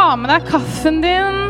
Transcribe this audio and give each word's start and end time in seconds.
Ta 0.00 0.14
med 0.16 0.30
deg 0.32 0.46
kaffen 0.48 1.02
din. 1.02 1.40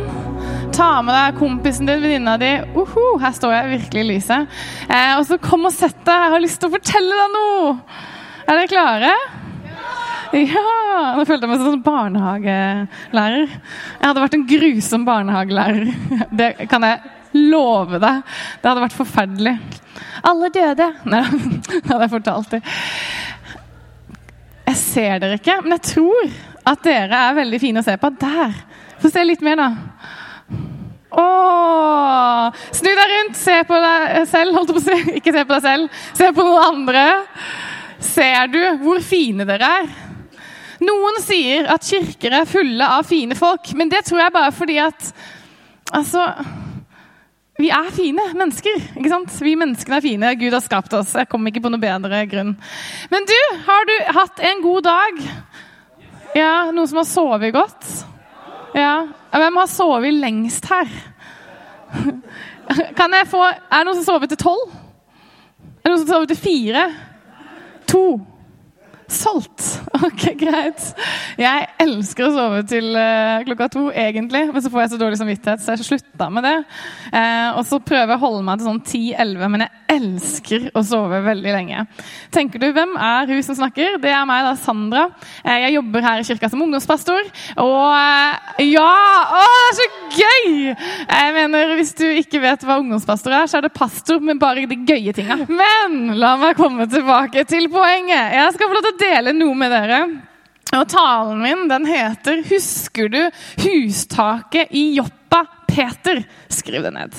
Ta 0.75 0.89
med 1.07 1.15
deg 1.15 1.37
kompisen 1.39 1.87
din, 1.87 2.01
venninna 2.03 2.33
di. 2.41 2.49
Uhu, 2.75 3.05
her 3.23 3.31
står 3.37 3.53
jeg 3.55 3.69
virkelig 3.77 4.03
i 4.03 4.09
lyset. 4.09 4.57
Eh, 4.91 5.13
og 5.21 5.23
så 5.29 5.39
kom 5.39 5.69
og 5.69 5.75
sett 5.77 6.01
deg. 6.03 6.25
Jeg 6.25 6.33
har 6.33 6.43
lyst 6.43 6.59
til 6.59 6.67
å 6.67 6.73
fortelle 6.73 7.21
deg 7.21 7.31
noe. 7.37 7.69
Er 8.43 8.59
dere 8.59 8.73
klare? 8.73 9.13
Ja! 10.35 10.65
Nå 11.15 11.29
følte 11.29 11.47
jeg 11.47 11.53
meg 11.53 11.63
som 11.63 11.77
en 11.77 11.87
barnehagelærer. 11.87 13.55
Jeg 13.55 14.09
hadde 14.09 14.27
vært 14.27 14.37
en 14.41 14.47
grusom 14.57 15.07
barnehagelærer. 15.07 16.29
Det 16.43 16.53
kan 16.75 16.91
jeg 16.91 17.15
love 17.55 18.03
deg. 18.03 18.37
Det 18.59 18.73
hadde 18.73 18.87
vært 18.89 18.99
forferdelig. 18.99 19.57
Alle 20.27 20.51
døde. 20.59 20.91
Nei, 21.07 21.23
det 21.71 21.87
hadde 21.87 22.03
jeg 22.09 22.17
fortalt 22.19 22.59
dem. 22.59 22.71
Jeg 24.73 24.87
ser 24.89 25.21
dere 25.23 25.39
ikke, 25.39 25.63
men 25.63 25.79
jeg 25.79 25.93
tror 25.95 26.41
at 26.71 26.83
dere 26.87 27.23
er 27.29 27.39
veldig 27.41 27.61
fine 27.63 27.83
å 27.83 27.87
se 27.87 27.97
på. 28.01 28.13
Der! 28.21 28.55
Få 29.01 29.11
se 29.13 29.25
litt 29.25 29.43
mer, 29.45 29.61
da. 29.61 29.71
Å! 31.11 31.25
Snu 32.77 32.91
deg 32.91 33.15
rundt, 33.15 33.39
se 33.39 33.57
på 33.67 33.81
deg 33.83 34.21
selv. 34.31 34.55
holdt 34.57 34.71
jeg 34.71 34.77
på 34.77 34.83
å 34.83 34.87
si. 34.87 35.01
Ikke 35.19 35.35
se 35.35 35.45
på 35.45 35.57
deg 35.57 35.67
selv, 35.67 36.05
se 36.21 36.31
på 36.37 36.47
noen 36.47 36.69
andre. 36.69 37.05
Ser 38.01 38.53
du 38.53 38.63
hvor 38.85 39.03
fine 39.05 39.47
dere 39.49 39.75
er? 39.81 39.91
Noen 40.81 41.19
sier 41.21 41.69
at 41.69 41.85
kirker 41.85 42.39
er 42.39 42.49
fulle 42.49 42.87
av 42.97 43.05
fine 43.05 43.37
folk, 43.37 43.75
men 43.77 43.91
det 43.93 44.07
tror 44.07 44.23
jeg 44.23 44.37
bare 44.39 44.57
fordi 44.57 44.81
at 44.81 45.13
Altså 45.91 46.23
vi 47.61 47.69
er 47.75 47.89
fine 47.93 48.23
mennesker. 48.39 48.77
ikke 48.97 49.11
sant? 49.11 49.35
Vi 49.43 49.57
menneskene 49.59 49.99
er 49.99 50.05
fine. 50.05 50.29
Gud 50.41 50.55
har 50.55 50.63
skapt 50.65 50.95
oss. 50.97 51.17
Jeg 51.19 51.29
kommer 51.29 51.51
ikke 51.51 51.65
på 51.67 51.73
noe 51.73 51.83
bedre 51.83 52.23
grunn. 52.31 52.55
Men 53.13 53.27
du, 53.29 53.37
har 53.67 53.89
du 53.91 53.97
hatt 54.17 54.41
en 54.49 54.63
god 54.65 54.87
dag? 54.87 55.19
Ja, 56.37 56.71
Noen 56.71 56.89
som 56.89 57.01
har 57.01 57.09
sovet 57.09 57.55
godt? 57.55 57.87
Ja. 58.75 59.09
Hvem 59.35 59.57
har 59.59 59.71
sovet 59.71 60.15
lengst 60.15 60.69
her? 60.71 60.91
Kan 62.99 63.15
jeg 63.17 63.27
få 63.27 63.41
Er 63.51 63.81
det 63.81 63.87
noen 63.89 63.97
som 63.99 64.07
sover 64.07 64.31
til 64.31 64.39
tolv? 64.39 64.71
Er 64.71 65.89
det 65.89 65.91
noen 65.91 66.03
som 66.05 66.13
sover 66.13 66.29
til 66.31 66.39
fire? 66.39 66.85
To? 67.91 68.05
Solgt. 69.11 69.67
Ok, 70.01 70.23
greit. 70.39 70.81
Jeg 71.37 71.65
elsker 71.83 72.25
å 72.25 72.33
sove 72.33 72.61
til 72.69 72.87
uh, 72.97 73.43
klokka 73.45 73.67
to, 73.75 73.83
egentlig. 73.93 74.47
Men 74.49 74.63
så 74.65 74.71
får 74.73 74.81
jeg 74.85 74.91
så 74.93 74.99
dårlig 75.01 75.19
samvittighet, 75.21 75.61
så 75.61 75.75
jeg 75.75 75.85
slutta 75.85 76.29
med 76.33 76.47
det. 76.47 76.55
Uh, 77.13 77.59
og 77.59 77.65
så 77.69 77.81
prøver 77.85 78.15
jeg 78.15 78.17
å 78.17 78.23
holde 78.23 78.45
meg 78.47 78.61
til 78.61 78.69
sånn 78.71 78.81
10-11, 78.81 79.51
men 79.53 79.65
jeg 79.67 79.99
elsker 79.99 80.69
å 80.79 80.83
sove 80.87 81.21
veldig 81.27 81.53
lenge. 81.53 81.85
Tenker 82.33 82.63
du, 82.63 82.71
hvem 82.77 82.95
er 82.97 83.35
hun 83.35 83.43
som 83.45 83.59
snakker? 83.59 83.99
Det 84.01 84.13
er 84.15 84.25
meg, 84.31 84.47
da, 84.47 84.55
Sandra. 84.63 85.05
Uh, 85.43 85.57
jeg 85.67 85.75
jobber 85.77 86.07
her 86.07 86.23
i 86.23 86.29
kirka 86.31 86.51
som 86.53 86.65
ungdomspastor. 86.65 87.29
Og 87.61 88.65
ja! 88.65 88.87
Å, 88.87 89.45
det 89.45 89.67
er 89.67 89.79
så 89.81 89.89
gøy! 90.17 90.49
Jeg 90.71 91.37
mener, 91.37 91.75
Hvis 91.81 91.93
du 91.99 92.07
ikke 92.09 92.41
vet 92.47 92.65
hva 92.65 92.79
ungdomspastor 92.81 93.37
er, 93.43 93.51
så 93.51 93.61
er 93.61 93.69
det 93.69 93.75
pastor 93.77 94.23
med 94.25 94.41
bare 94.41 94.65
de 94.71 94.81
gøye 94.89 95.13
tinga. 95.17 95.43
Men 95.51 96.17
la 96.21 96.35
meg 96.41 96.57
komme 96.59 96.89
tilbake 96.91 97.45
til 97.51 97.69
poenget. 97.73 98.39
Jeg 98.39 98.57
skal 98.57 98.71
få 98.71 98.79
lov 98.79 98.87
til 98.87 98.95
å 98.95 99.00
dele 99.01 99.35
noe 99.37 99.57
med 99.59 99.73
dere. 99.75 100.03
Og 100.77 100.87
Talen 100.91 101.41
min 101.43 101.67
den 101.69 101.87
heter 101.87 102.45
'Husker 102.47 103.09
du 103.11 103.23
hustaket 103.65 104.71
i 104.71 104.95
Joppa, 104.95 105.47
Peter?' 105.67 106.25
Skriv 106.49 106.83
det 106.83 106.95
ned. 106.95 107.13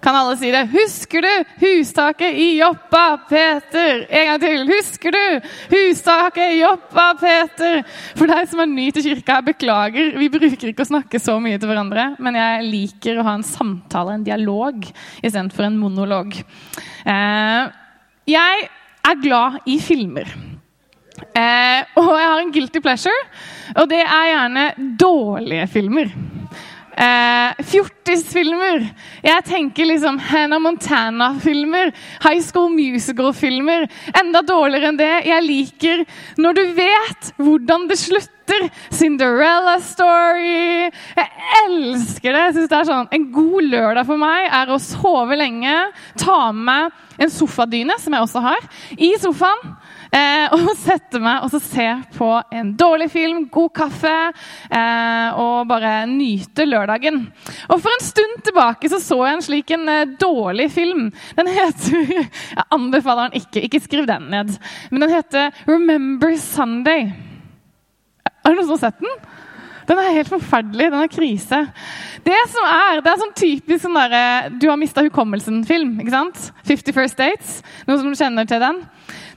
Kan 0.00 0.14
alle 0.14 0.36
si 0.38 0.50
det? 0.50 0.68
Husker 0.70 1.22
du 1.22 1.44
hustaket 1.58 2.34
i 2.38 2.58
Joppa, 2.58 3.18
Peter? 3.28 4.06
En 4.10 4.26
gang 4.26 4.40
til. 4.40 4.66
Husker 4.68 5.14
du 5.14 5.48
hustaket 5.72 6.52
i 6.54 6.60
Joppa, 6.60 7.06
Peter? 7.18 7.82
For 8.14 8.30
deg 8.30 8.46
som 8.50 8.62
er 8.62 8.70
ny 8.70 8.86
til 8.94 9.08
kirka, 9.08 9.40
beklager. 9.42 10.12
Vi 10.18 10.30
bruker 10.30 10.70
ikke 10.70 10.86
å 10.86 10.92
snakke 10.92 11.18
så 11.22 11.40
mye 11.42 11.58
til 11.58 11.70
hverandre, 11.70 12.12
men 12.22 12.38
jeg 12.38 12.68
liker 12.70 13.18
å 13.18 13.26
ha 13.26 13.34
en 13.40 13.46
samtale, 13.46 14.14
en 14.14 14.26
dialog, 14.26 14.86
istedenfor 15.18 15.66
en 15.66 15.80
monolog. 15.82 16.38
Eh, 17.02 17.64
jeg 18.30 18.68
er 19.08 19.20
glad 19.24 19.58
i 19.66 19.80
filmer. 19.82 20.47
Eh, 21.36 21.84
og 21.98 22.10
jeg 22.14 22.30
har 22.30 22.40
en 22.42 22.54
guilty 22.54 22.82
pleasure, 22.84 23.28
og 23.76 23.88
det 23.90 24.02
er 24.04 24.32
gjerne 24.32 24.66
dårlige 25.00 25.68
filmer. 25.70 26.12
Eh, 26.98 27.58
Fjortisfilmer. 27.62 28.82
Jeg 29.22 29.44
tenker 29.46 29.86
liksom 29.86 30.16
Hannah 30.18 30.58
Montana-filmer. 30.58 31.92
High 32.24 32.42
School 32.42 32.72
Musical-filmer. 32.74 33.86
Enda 34.18 34.42
dårligere 34.42 34.90
enn 34.90 34.98
det. 34.98 35.12
Jeg 35.28 35.44
liker 35.46 36.02
når 36.42 36.58
du 36.58 36.64
vet 36.80 37.30
hvordan 37.38 37.86
det 37.90 38.00
slutter. 38.02 38.34
Cinderella 38.90 39.76
Story. 39.84 40.88
Jeg 40.88 41.28
elsker 41.68 42.32
det. 42.32 42.42
Jeg 42.48 42.54
synes 42.56 42.70
det 42.72 42.78
er 42.80 42.88
sånn, 42.88 43.10
En 43.12 43.28
god 43.30 43.68
lørdag 43.68 44.08
for 44.08 44.18
meg 44.18 44.48
er 44.48 44.72
å 44.72 44.80
sove 44.82 45.36
lenge, 45.38 45.74
ta 46.18 46.50
med 46.56 46.96
en 47.20 47.30
sofadyne, 47.30 47.98
som 48.00 48.16
jeg 48.16 48.24
også 48.24 48.42
har, 48.42 48.68
i 48.96 49.12
sofaen. 49.20 49.76
Eh, 50.08 50.54
og 50.56 50.70
sette 50.80 51.20
meg 51.20 51.44
og 51.44 51.52
se 51.60 51.86
på 52.14 52.28
en 52.54 52.70
dårlig 52.80 53.10
film, 53.12 53.42
god 53.52 53.72
kaffe 53.76 54.14
eh, 54.72 55.36
og 55.36 55.68
bare 55.68 56.06
nyte 56.08 56.64
lørdagen. 56.68 57.20
Og 57.68 57.82
For 57.82 57.92
en 57.92 58.06
stund 58.06 58.42
tilbake 58.46 58.88
så, 58.88 59.02
så 59.04 59.20
jeg 59.26 59.36
en 59.36 59.44
slik 59.44 59.74
en 59.76 59.88
eh, 59.92 60.16
dårlig 60.20 60.70
film. 60.72 61.08
Den 61.36 61.52
heter 61.52 62.06
Jeg 62.58 62.68
anbefaler 62.74 63.28
den 63.28 63.42
ikke. 63.42 63.64
Ikke 63.66 63.82
skriv 63.84 64.06
den 64.08 64.30
ned. 64.32 64.54
Men 64.90 65.04
den 65.04 65.16
heter 65.16 65.50
'Remember 65.66 66.32
Sunday'. 66.40 67.12
Det 68.24 68.54
noen 68.54 68.64
som 68.64 68.78
har 68.78 68.84
sett 68.86 69.02
den? 69.02 69.28
Den 69.88 69.98
er 70.00 70.14
helt 70.16 70.28
forferdelig. 70.28 70.90
Den 70.92 71.02
er 71.04 71.10
krise. 71.12 71.58
Det 72.24 72.38
som 72.52 72.64
er, 72.68 73.00
det 73.04 73.12
er 73.12 73.20
sånn 73.22 73.36
typisk 73.36 73.82
sånn 73.84 73.96
der, 73.96 74.14
eh, 74.16 74.48
du 74.60 74.68
har 74.68 74.76
mista 74.80 75.04
hukommelsen-film. 75.04 76.00
ikke 76.00 76.12
sant? 76.12 76.52
'Fifty 76.64 76.92
First 76.92 77.18
Dates'. 77.20 77.62
Noen 77.86 78.00
som 78.00 78.14
kjenner 78.14 78.48
til 78.48 78.60
den? 78.60 78.82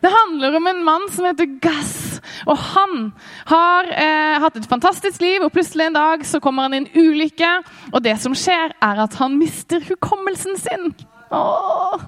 Det 0.02 0.10
handler 0.10 0.58
om 0.58 0.68
en 0.68 0.84
mann 0.84 1.08
som 1.14 1.28
heter 1.30 1.50
Gass. 1.62 2.22
Og 2.50 2.58
han 2.58 3.12
har 3.50 3.90
eh, 3.94 4.40
hatt 4.42 4.58
et 4.58 4.70
fantastisk 4.70 5.22
liv, 5.22 5.44
og 5.46 5.54
plutselig 5.54 5.90
en 5.90 5.98
dag 5.98 6.26
så 6.26 6.42
kommer 6.42 6.68
han 6.68 6.76
i 6.76 6.82
en 6.82 6.92
ulykke. 6.96 7.52
Og 7.94 8.02
det 8.06 8.18
som 8.22 8.36
skjer, 8.38 8.74
er 8.82 9.02
at 9.06 9.18
han 9.22 9.38
mister 9.38 9.84
hukommelsen 9.86 10.58
sin. 10.58 10.92
Åh, 11.32 12.02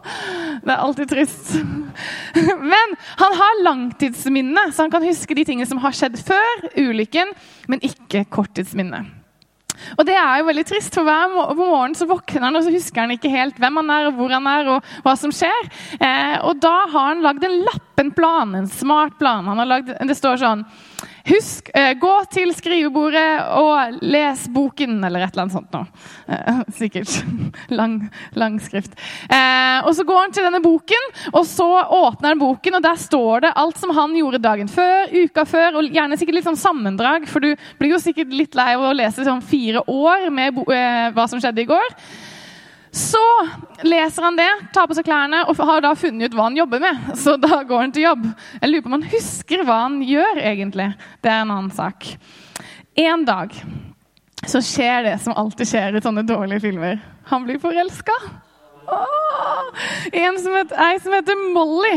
det 0.65 0.73
er 0.73 0.81
alltid 0.83 1.13
trist. 1.13 1.53
Men 2.73 2.95
han 3.21 3.37
har 3.39 3.63
langtidsminne, 3.63 4.67
så 4.73 4.83
han 4.83 4.91
kan 4.91 5.05
huske 5.05 5.37
de 5.37 5.45
tingene 5.47 5.69
som 5.69 5.79
har 5.85 5.95
skjedd 5.95 6.17
før 6.19 6.65
ulykken, 6.75 7.31
men 7.71 7.83
ikke 7.85 8.25
korttidsminne. 8.33 9.05
Og 9.97 10.05
det 10.07 10.15
er 10.17 10.39
jo 10.39 10.47
veldig 10.49 10.65
trist, 10.69 10.93
for 10.95 11.07
hver 11.07 11.33
morgen 11.57 11.95
så 11.97 12.07
våkner 12.09 12.47
han 12.47 12.59
og 12.59 12.65
så 12.65 12.73
husker 12.73 13.05
han 13.05 13.15
ikke 13.15 13.31
helt 13.33 13.59
hvem 13.61 13.81
han 13.81 13.93
er, 13.95 14.09
og 14.09 14.19
hvor 14.19 14.33
han 14.33 14.49
er, 14.49 14.71
og 14.75 14.93
hva 15.05 15.15
som 15.19 15.33
skjer. 15.33 15.69
Eh, 15.99 16.37
og 16.45 16.61
da 16.63 16.75
har 16.85 17.09
han 17.13 17.25
lagd 17.25 17.45
en 17.47 17.59
lapp, 17.65 17.89
en 18.01 18.13
plan, 18.15 18.55
en 18.57 18.69
smart 18.69 19.17
plan. 19.19 19.45
Han 19.49 19.61
har 19.63 19.69
lagd, 19.69 19.93
det 20.09 20.17
står 20.19 20.41
sånn 20.41 20.65
Husk, 21.23 21.69
eh, 21.73 21.93
gå 21.95 22.13
til 22.35 22.49
skrivebordet 22.51 23.45
og 23.55 24.01
les 24.03 24.41
boken, 24.51 24.97
eller 25.07 25.23
et 25.23 25.31
eller 25.31 25.45
annet 25.45 25.55
sånt 25.55 25.71
nå. 25.71 25.83
Eh, 26.27 26.57
sikkert. 26.81 27.13
Lang, 27.71 28.09
lang 28.35 28.57
skrift. 28.59 28.97
Eh, 29.29 29.79
og 29.87 29.95
så 29.95 30.03
går 30.03 30.19
han 30.19 30.35
til 30.35 30.43
denne 30.43 30.59
boken, 30.63 31.07
og 31.31 31.47
så 31.47 31.69
åpner 31.79 32.33
han 32.33 32.43
boken, 32.43 32.75
og 32.75 32.83
der 32.83 32.99
står 32.99 33.45
det 33.45 33.53
alt 33.63 33.79
som 33.79 33.95
han 33.95 34.17
gjorde 34.19 34.43
dagen 34.43 34.67
før, 34.67 35.15
uka 35.15 35.47
før, 35.47 35.79
og 35.79 35.95
gjerne 35.95 36.19
sikkert 36.19 36.41
litt 36.41 36.49
sånn 36.49 36.59
sammendrag, 36.59 37.29
for 37.31 37.39
du 37.39 37.53
blir 37.79 37.95
jo 37.95 38.03
sikkert 38.03 38.35
litt 38.35 38.59
lei 38.59 38.73
av 38.75 38.83
å 38.89 38.93
lese 38.97 39.23
sånn 39.23 39.43
fire 39.47 39.85
år 39.87 40.27
med 40.27 40.59
hva 40.59 41.29
som 41.31 41.39
skjedde 41.39 41.63
i 41.63 41.71
går. 41.71 41.99
Så 42.93 43.23
leser 43.83 44.25
han 44.27 44.37
det, 44.37 44.49
tar 44.75 44.87
på 44.89 44.95
seg 44.97 45.07
klærne 45.07 45.43
og 45.47 45.59
har 45.67 45.83
da 45.83 45.93
funnet 45.97 46.31
ut 46.31 46.37
hva 46.37 46.47
han 46.49 46.57
jobber 46.57 46.83
med. 46.83 47.13
Så 47.19 47.35
da 47.41 47.61
går 47.67 47.85
han 47.85 47.95
til 47.95 48.07
jobb. 48.07 48.27
Jeg 48.61 48.71
lurer 48.71 48.85
på 48.85 48.91
om 48.91 48.97
han 48.97 49.09
husker 49.13 49.65
hva 49.67 49.79
han 49.85 49.99
gjør, 50.07 50.41
egentlig. 50.41 50.91
Det 51.23 51.31
er 51.31 51.43
en 51.43 51.53
annen 51.55 51.73
sak. 51.73 52.13
En 52.99 53.25
dag 53.25 53.55
så 54.47 54.61
skjer 54.63 55.07
det 55.07 55.17
som 55.23 55.35
alltid 55.39 55.69
skjer 55.69 55.97
i 55.97 56.03
sånne 56.03 56.25
dårlige 56.27 56.65
filmer. 56.65 56.99
Han 57.31 57.45
blir 57.47 57.61
forelska. 57.63 58.15
En 60.11 60.35
som 60.39 60.53
heter, 60.53 60.77
ei 60.83 60.99
som 60.99 61.13
heter 61.15 61.39
Molly. 61.53 61.95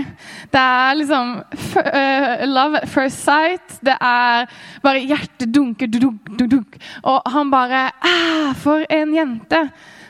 Det 0.52 0.62
er 0.62 0.94
liksom 1.00 1.34
uh, 1.42 2.46
love 2.46 2.80
at 2.80 2.88
first 2.88 3.24
sight. 3.24 3.78
Det 3.84 3.96
er 3.98 4.46
bare 4.84 5.02
hjertet 5.02 5.50
dunker, 5.52 5.90
dunk, 5.90 6.30
dunk, 6.38 6.50
dunk. 6.54 6.80
Og 7.02 7.30
han 7.34 7.52
bare 7.52 7.88
ah, 8.00 8.54
For 8.62 8.86
en 8.90 9.14
jente! 9.14 9.66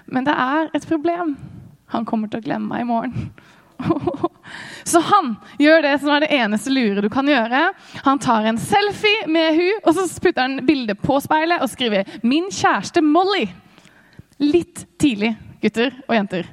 Men 0.06 0.26
det 0.28 0.36
er 0.38 0.70
et 0.76 0.86
problem. 0.86 1.34
Han 1.94 2.06
kommer 2.08 2.30
til 2.30 2.42
å 2.42 2.46
glemme 2.46 2.72
meg 2.72 2.84
i 2.84 2.88
morgen. 2.88 3.30
Så 4.84 5.00
han 5.04 5.34
gjør 5.60 5.82
det 5.84 5.94
som 6.00 6.12
er 6.14 6.24
det 6.24 6.32
eneste 6.36 6.72
lure 6.72 7.02
du 7.04 7.10
kan 7.12 7.28
gjøre. 7.28 7.68
Han 8.06 8.20
tar 8.22 8.46
en 8.48 8.60
selfie 8.60 9.26
med 9.30 9.58
hun, 9.58 9.82
og 9.82 9.96
så 9.96 10.06
putter 10.22 10.46
han 10.46 10.60
bildet 10.66 11.02
på 11.02 11.18
speilet 11.24 11.62
og 11.62 11.70
skriver 11.72 12.06
'Min 12.22 12.48
kjæreste 12.54 13.02
Molly'. 13.04 13.50
Litt 14.40 14.86
tidlig, 15.00 15.34
gutter 15.62 15.92
og 16.08 16.14
jenter. 16.14 16.46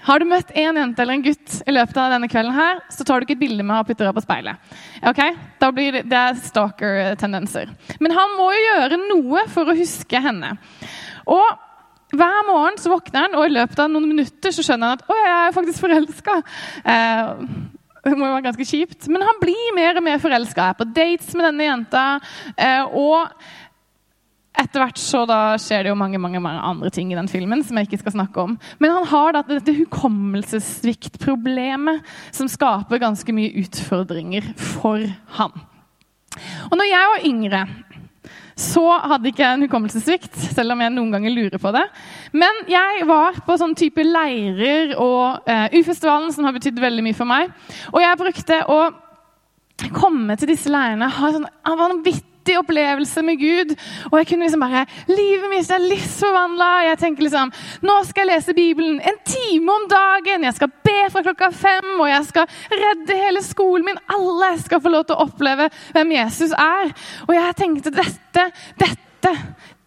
Har 0.00 0.20
du 0.20 0.24
møtt 0.24 0.52
en 0.56 0.78
jente 0.80 1.02
eller 1.02 1.18
en 1.18 1.24
gutt 1.24 1.56
i 1.68 1.72
løpet 1.72 1.98
av 2.00 2.14
denne 2.14 2.28
kvelden, 2.28 2.54
her, 2.56 2.78
så 2.88 3.04
tar 3.04 3.20
du 3.20 3.26
ikke 3.26 3.36
et 3.36 3.42
bilde 3.42 3.64
med 3.64 3.82
og 3.82 3.88
putter 3.88 4.08
det 4.08 4.14
på 4.16 4.24
speilet. 4.24 4.56
Ok? 5.04 5.20
Da 5.60 5.68
blir 5.76 5.92
det, 5.92 6.06
det 6.08 6.20
er 6.20 6.38
stalker-tendenser. 6.40 7.72
Men 8.00 8.16
han 8.16 8.36
må 8.38 8.48
jo 8.54 8.62
gjøre 8.64 9.00
noe 9.02 9.44
for 9.52 9.68
å 9.68 9.76
huske 9.76 10.22
henne. 10.24 10.54
Og 11.28 11.44
hver 12.10 12.40
morgen 12.48 12.76
så 12.80 12.90
våkner 12.92 13.20
han, 13.26 13.36
og 13.38 13.44
i 13.46 13.54
løpet 13.54 13.78
av 13.82 13.88
noen 13.92 14.08
minutter 14.10 14.50
så 14.54 14.62
skjønner 14.66 14.86
han 14.90 14.96
at 14.98 15.06
å, 15.06 15.14
jeg 15.18 15.34
er 15.36 15.56
faktisk 15.56 15.78
forelska. 15.84 16.34
Eh, 16.94 17.26
det 18.00 18.16
må 18.16 18.24
jo 18.26 18.34
være 18.34 18.48
ganske 18.48 18.66
kjipt. 18.66 19.00
Men 19.12 19.20
han 19.28 19.38
blir 19.42 19.76
mer 19.76 19.92
og 20.00 20.04
mer 20.06 20.18
forelska. 20.22 20.60
Er 20.70 20.76
på 20.78 20.88
dates 20.88 21.30
med 21.36 21.44
denne 21.50 21.68
jenta. 21.68 22.04
Eh, 22.56 22.84
og 22.96 23.18
etter 24.60 24.82
hvert 24.82 24.98
så 25.00 25.20
da 25.28 25.56
skjer 25.60 25.82
det 25.84 25.90
jo 25.92 25.98
mange, 25.98 26.18
mange, 26.20 26.40
mange 26.42 26.62
andre 26.66 26.90
ting 26.92 27.12
i 27.12 27.18
den 27.18 27.28
filmen 27.30 27.64
som 27.64 27.76
jeg 27.78 27.86
ikke 27.88 28.02
skal 28.02 28.16
snakke 28.18 28.38
om. 28.42 28.52
Men 28.82 28.90
han 28.98 29.06
har 29.12 29.28
da 29.36 29.40
dette 29.46 29.78
hukommelsessviktproblemet 29.78 31.98
som 32.36 32.46
skaper 32.50 33.02
ganske 33.02 33.32
mye 33.36 33.56
utfordringer 33.62 34.42
for 34.58 34.98
han. 35.38 35.52
Og 36.70 36.74
når 36.78 36.86
jeg 36.86 37.06
var 37.12 37.26
yngre 37.26 37.60
så 38.60 38.84
hadde 39.08 39.30
ikke 39.30 39.42
jeg 39.44 39.56
en 39.56 39.64
hukommelsessvikt, 39.64 40.34
selv 40.54 40.74
om 40.74 40.82
jeg 40.84 40.92
noen 40.92 41.14
ganger 41.14 41.32
lurer 41.32 41.60
på 41.62 41.72
det. 41.74 41.84
Men 42.36 42.64
jeg 42.70 43.06
var 43.08 43.40
på 43.46 43.56
sånn 43.60 43.76
type 43.78 44.04
leirer 44.04 44.94
og 45.00 45.48
eh, 45.48 45.78
U-festivalen, 45.80 46.32
som 46.34 46.46
har 46.46 46.56
betydd 46.56 46.80
veldig 46.82 47.04
mye 47.06 47.16
for 47.16 47.30
meg. 47.30 47.54
Og 47.94 48.02
jeg 48.04 48.20
brukte 48.20 48.60
å 48.68 48.80
komme 49.96 50.36
til 50.36 50.52
disse 50.52 50.68
leirene, 50.72 51.08
ha 51.08 51.32
sånn 51.32 51.48
vanvittig 51.64 52.29
opplevelse 52.60 53.22
med 53.22 53.38
Gud. 53.40 53.74
Og 54.10 54.18
jeg 54.18 54.26
kunne 54.30 54.46
liksom 54.46 54.64
bare 54.64 54.86
Livet 55.08 55.50
mitt 55.52 55.70
er 55.70 55.82
livsforvandla. 55.84 56.70
Jeg 56.88 56.98
tenker 56.98 57.26
liksom 57.26 57.52
Nå 57.82 57.96
skal 58.08 58.26
jeg 58.26 58.30
lese 58.34 58.56
Bibelen 58.56 59.00
en 59.00 59.20
time 59.26 59.76
om 59.76 59.86
dagen. 59.90 60.44
Jeg 60.44 60.56
skal 60.58 60.72
be 60.84 60.98
fra 61.12 61.22
klokka 61.26 61.50
fem, 61.54 61.92
og 62.00 62.08
jeg 62.08 62.24
skal 62.30 62.46
redde 62.72 63.20
hele 63.20 63.42
skolen 63.44 63.86
min. 63.90 64.02
Alle 64.10 64.52
skal 64.62 64.82
få 64.82 64.92
lov 64.92 65.06
til 65.08 65.16
å 65.16 65.26
oppleve 65.28 65.70
hvem 65.94 66.16
Jesus 66.16 66.54
er. 66.56 66.92
Og 67.28 67.34
jeg 67.36 67.56
tenkte 67.58 67.94
dette, 67.94 68.50
dette, 68.80 69.36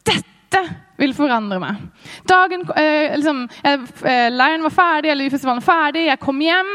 dette 0.08 0.66
vil 0.98 1.14
forandre 1.18 1.60
meg. 1.62 1.82
Dagen, 2.30 2.66
eh, 2.78 3.16
liksom, 3.18 3.44
eh, 3.64 4.30
Leiren 4.30 4.64
var 4.64 4.74
ferdig, 4.76 5.12
eller 5.12 5.30
festivalen 5.30 5.62
var 5.62 5.74
ferdig, 5.74 6.06
jeg 6.06 6.20
kom 6.20 6.40
hjem, 6.40 6.72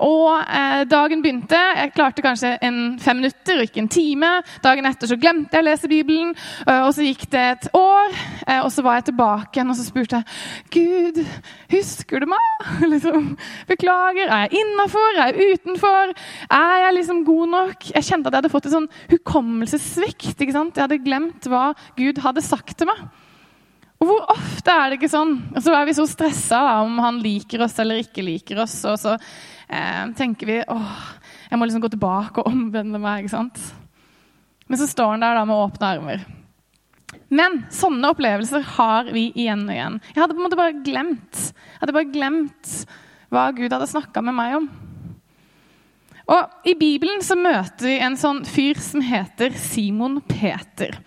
og 0.00 0.40
eh, 0.40 0.84
dagen 0.88 1.22
begynte. 1.22 1.60
Jeg 1.76 1.92
klarte 1.94 2.24
kanskje 2.24 2.56
en 2.62 2.98
fem 2.98 3.20
minutter 3.20 3.62
ikke 3.64 3.82
en 3.82 3.90
time. 3.92 4.32
Dagen 4.64 4.88
etter 4.88 5.10
så 5.10 5.18
glemte 5.20 5.56
jeg 5.56 5.64
å 5.64 5.68
lese 5.68 5.90
Bibelen, 5.90 6.34
eh, 6.66 6.80
og 6.86 6.94
så 6.96 7.04
gikk 7.04 7.28
det 7.30 7.44
et 7.52 7.68
år. 7.76 8.16
Eh, 8.46 8.60
og 8.62 8.70
så 8.72 8.84
var 8.86 8.98
jeg 8.98 9.10
tilbake 9.10 9.58
igjen 9.58 9.72
og 9.72 9.78
så 9.78 9.86
spurte 9.86 10.22
jeg 10.22 10.24
Gud, 10.72 11.22
husker 11.72 12.24
du 12.24 12.28
meg? 12.30 12.66
liksom, 12.92 13.30
Beklager. 13.68 14.28
Er 14.28 14.46
jeg 14.46 14.62
innafor? 14.62 15.20
Er 15.20 15.32
jeg 15.32 15.58
utenfor? 15.58 16.12
Er 16.50 16.84
jeg 16.86 16.98
liksom 17.00 17.24
god 17.26 17.54
nok? 17.54 17.88
Jeg 17.94 18.06
kjente 18.08 18.28
at 18.30 18.34
jeg 18.34 18.42
hadde 18.42 18.52
fått 18.52 18.68
en 18.70 18.76
sånn 18.78 18.90
hukommelsessvikt. 19.12 20.34
ikke 20.34 20.56
sant? 20.56 20.76
Jeg 20.76 20.86
hadde 20.86 21.02
glemt 21.04 21.48
hva 21.50 21.70
Gud 21.98 22.20
hadde 22.24 22.44
sagt 22.44 22.76
til 22.78 22.90
meg. 22.90 23.08
Og 23.98 24.06
hvor 24.06 24.28
ofte 24.30 24.70
er 24.70 24.90
det 24.90 25.00
ikke 25.00 25.10
sånn? 25.10 25.34
Og 25.56 25.62
så 25.64 25.74
er 25.74 25.88
vi 25.88 25.96
så 25.96 26.06
stressa 26.06 26.60
om 26.84 27.00
han 27.02 27.18
liker 27.22 27.64
oss 27.66 27.78
eller 27.82 28.02
ikke 28.04 28.22
liker 28.22 28.60
oss, 28.62 28.76
og 28.86 28.94
så 29.00 29.16
eh, 29.18 30.04
tenker 30.18 30.50
vi 30.50 30.58
åh, 30.62 31.00
jeg 31.48 31.58
må 31.58 31.66
liksom 31.66 31.82
gå 31.82 31.90
tilbake 31.94 32.42
og 32.42 32.50
omvende 32.52 33.00
meg. 33.02 33.24
ikke 33.24 33.34
sant? 33.34 33.58
Men 34.68 34.78
så 34.78 34.86
står 34.90 35.16
han 35.16 35.24
der 35.24 35.38
da 35.40 35.46
med 35.48 35.58
åpne 35.64 35.92
armer. 35.96 36.26
Men 37.32 37.62
sånne 37.74 38.12
opplevelser 38.12 38.64
har 38.76 39.08
vi 39.12 39.28
igjen 39.32 39.66
og 39.66 39.74
igjen. 39.74 39.98
Jeg 40.12 40.22
hadde 40.22 40.36
på 40.36 40.40
en 40.42 40.46
måte 40.46 40.60
bare 40.60 40.82
glemt 40.84 41.48
hadde 41.80 41.94
bare 41.94 42.12
glemt 42.12 42.74
hva 43.32 43.48
Gud 43.56 43.72
hadde 43.72 43.88
snakka 43.90 44.22
med 44.24 44.36
meg 44.36 44.56
om. 44.60 44.68
Og 46.28 46.68
I 46.68 46.74
Bibelen 46.76 47.22
så 47.24 47.38
møter 47.40 47.88
vi 47.88 47.94
en 48.04 48.16
sånn 48.20 48.42
fyr 48.44 48.76
som 48.84 49.00
heter 49.00 49.54
Simon 49.56 50.18
Peter. 50.28 50.98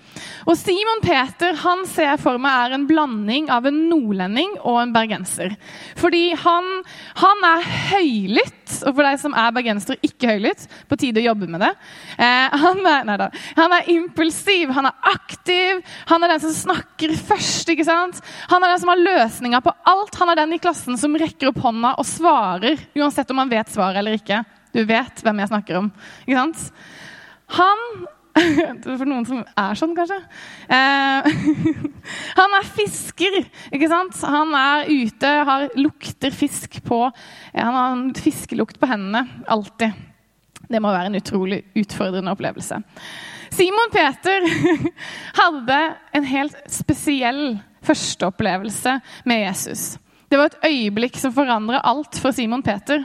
Og 0.50 0.56
Simon 0.58 1.04
Peter 1.04 1.54
han 1.62 1.84
ser 1.90 2.08
jeg 2.10 2.22
for 2.24 2.42
meg 2.42 2.56
er 2.66 2.74
en 2.74 2.88
blanding 2.90 3.50
av 3.54 3.68
en 3.70 3.78
nordlending 3.92 4.56
og 4.64 4.80
en 4.82 4.94
bergenser. 4.96 5.54
Fordi 6.00 6.32
han, 6.42 6.70
han 7.22 7.46
er 7.52 7.68
høylytt, 7.92 8.80
og 8.82 8.96
for 8.96 9.06
deg 9.06 9.20
som 9.22 9.36
er 9.38 9.54
bergensere, 9.54 10.02
ikke 10.08 10.32
høylytt, 10.34 10.66
på 10.90 10.98
tide 11.04 11.22
å 11.22 11.28
jobbe 11.28 11.50
med 11.54 11.62
det. 11.68 11.70
Eh, 12.18 12.58
han, 12.64 12.82
er, 12.82 13.06
neida, 13.06 13.28
han 13.60 13.76
er 13.78 13.92
impulsiv, 13.94 14.74
han 14.74 14.90
er 14.90 15.12
aktiv, 15.12 15.84
han 16.10 16.26
er 16.26 16.34
den 16.34 16.42
som 16.48 16.56
snakker 16.64 17.14
først. 17.30 17.70
ikke 17.70 17.86
sant? 17.86 18.24
Han 18.50 18.66
er 18.66 18.74
den 18.74 18.82
som 18.82 18.94
har 18.94 19.06
løsninga 19.06 19.62
på 19.62 19.76
alt. 19.94 20.18
Han 20.18 20.34
er 20.34 20.42
den 20.42 20.58
i 20.58 20.62
klassen 20.64 20.98
som 20.98 21.14
rekker 21.20 21.52
opp 21.52 21.62
hånda 21.62 21.94
og 22.02 22.10
svarer, 22.10 22.82
uansett 22.98 23.30
om 23.30 23.44
han 23.44 23.54
vet 23.54 23.70
svaret 23.70 24.02
eller 24.02 24.18
ikke. 24.18 24.42
Du 24.72 24.82
vet 24.88 25.22
hvem 25.26 25.44
jeg 25.44 25.52
snakker 25.52 25.80
om. 25.82 25.92
Ikke 26.26 26.40
sant? 26.40 26.66
Han 27.58 27.86
For 28.86 29.08
noen 29.10 29.26
som 29.28 29.42
er 29.44 29.76
sånn, 29.76 29.96
kanskje. 29.98 30.18
Eh, 30.72 31.26
han 32.40 32.54
er 32.56 32.70
fisker, 32.78 33.42
ikke 33.76 33.90
sant? 33.92 34.22
Han 34.24 34.54
er 34.56 34.88
ute, 34.88 35.32
har, 35.50 35.66
lukter 35.76 36.32
fisk 36.36 36.80
på 36.88 37.02
Han 37.10 37.76
har 37.76 37.98
en 37.98 38.06
fiskelukt 38.16 38.80
på 38.80 38.88
hendene. 38.88 39.26
Alltid. 39.52 40.00
Det 40.72 40.80
må 40.80 40.94
være 40.94 41.12
en 41.12 41.20
utrolig 41.20 41.66
utfordrende 41.76 42.32
opplevelse. 42.32 42.80
Simon 43.52 43.92
Peter 43.92 44.46
hadde 45.42 45.80
en 46.16 46.30
helt 46.30 46.56
spesiell 46.72 47.60
førsteopplevelse 47.84 48.96
med 49.28 49.44
Jesus. 49.44 49.98
Det 50.32 50.40
var 50.40 50.48
et 50.48 50.70
øyeblikk 50.70 51.20
som 51.20 51.34
forandret 51.36 51.84
alt 51.84 52.16
for 52.22 52.32
Simon 52.32 52.64
Peter. 52.64 53.04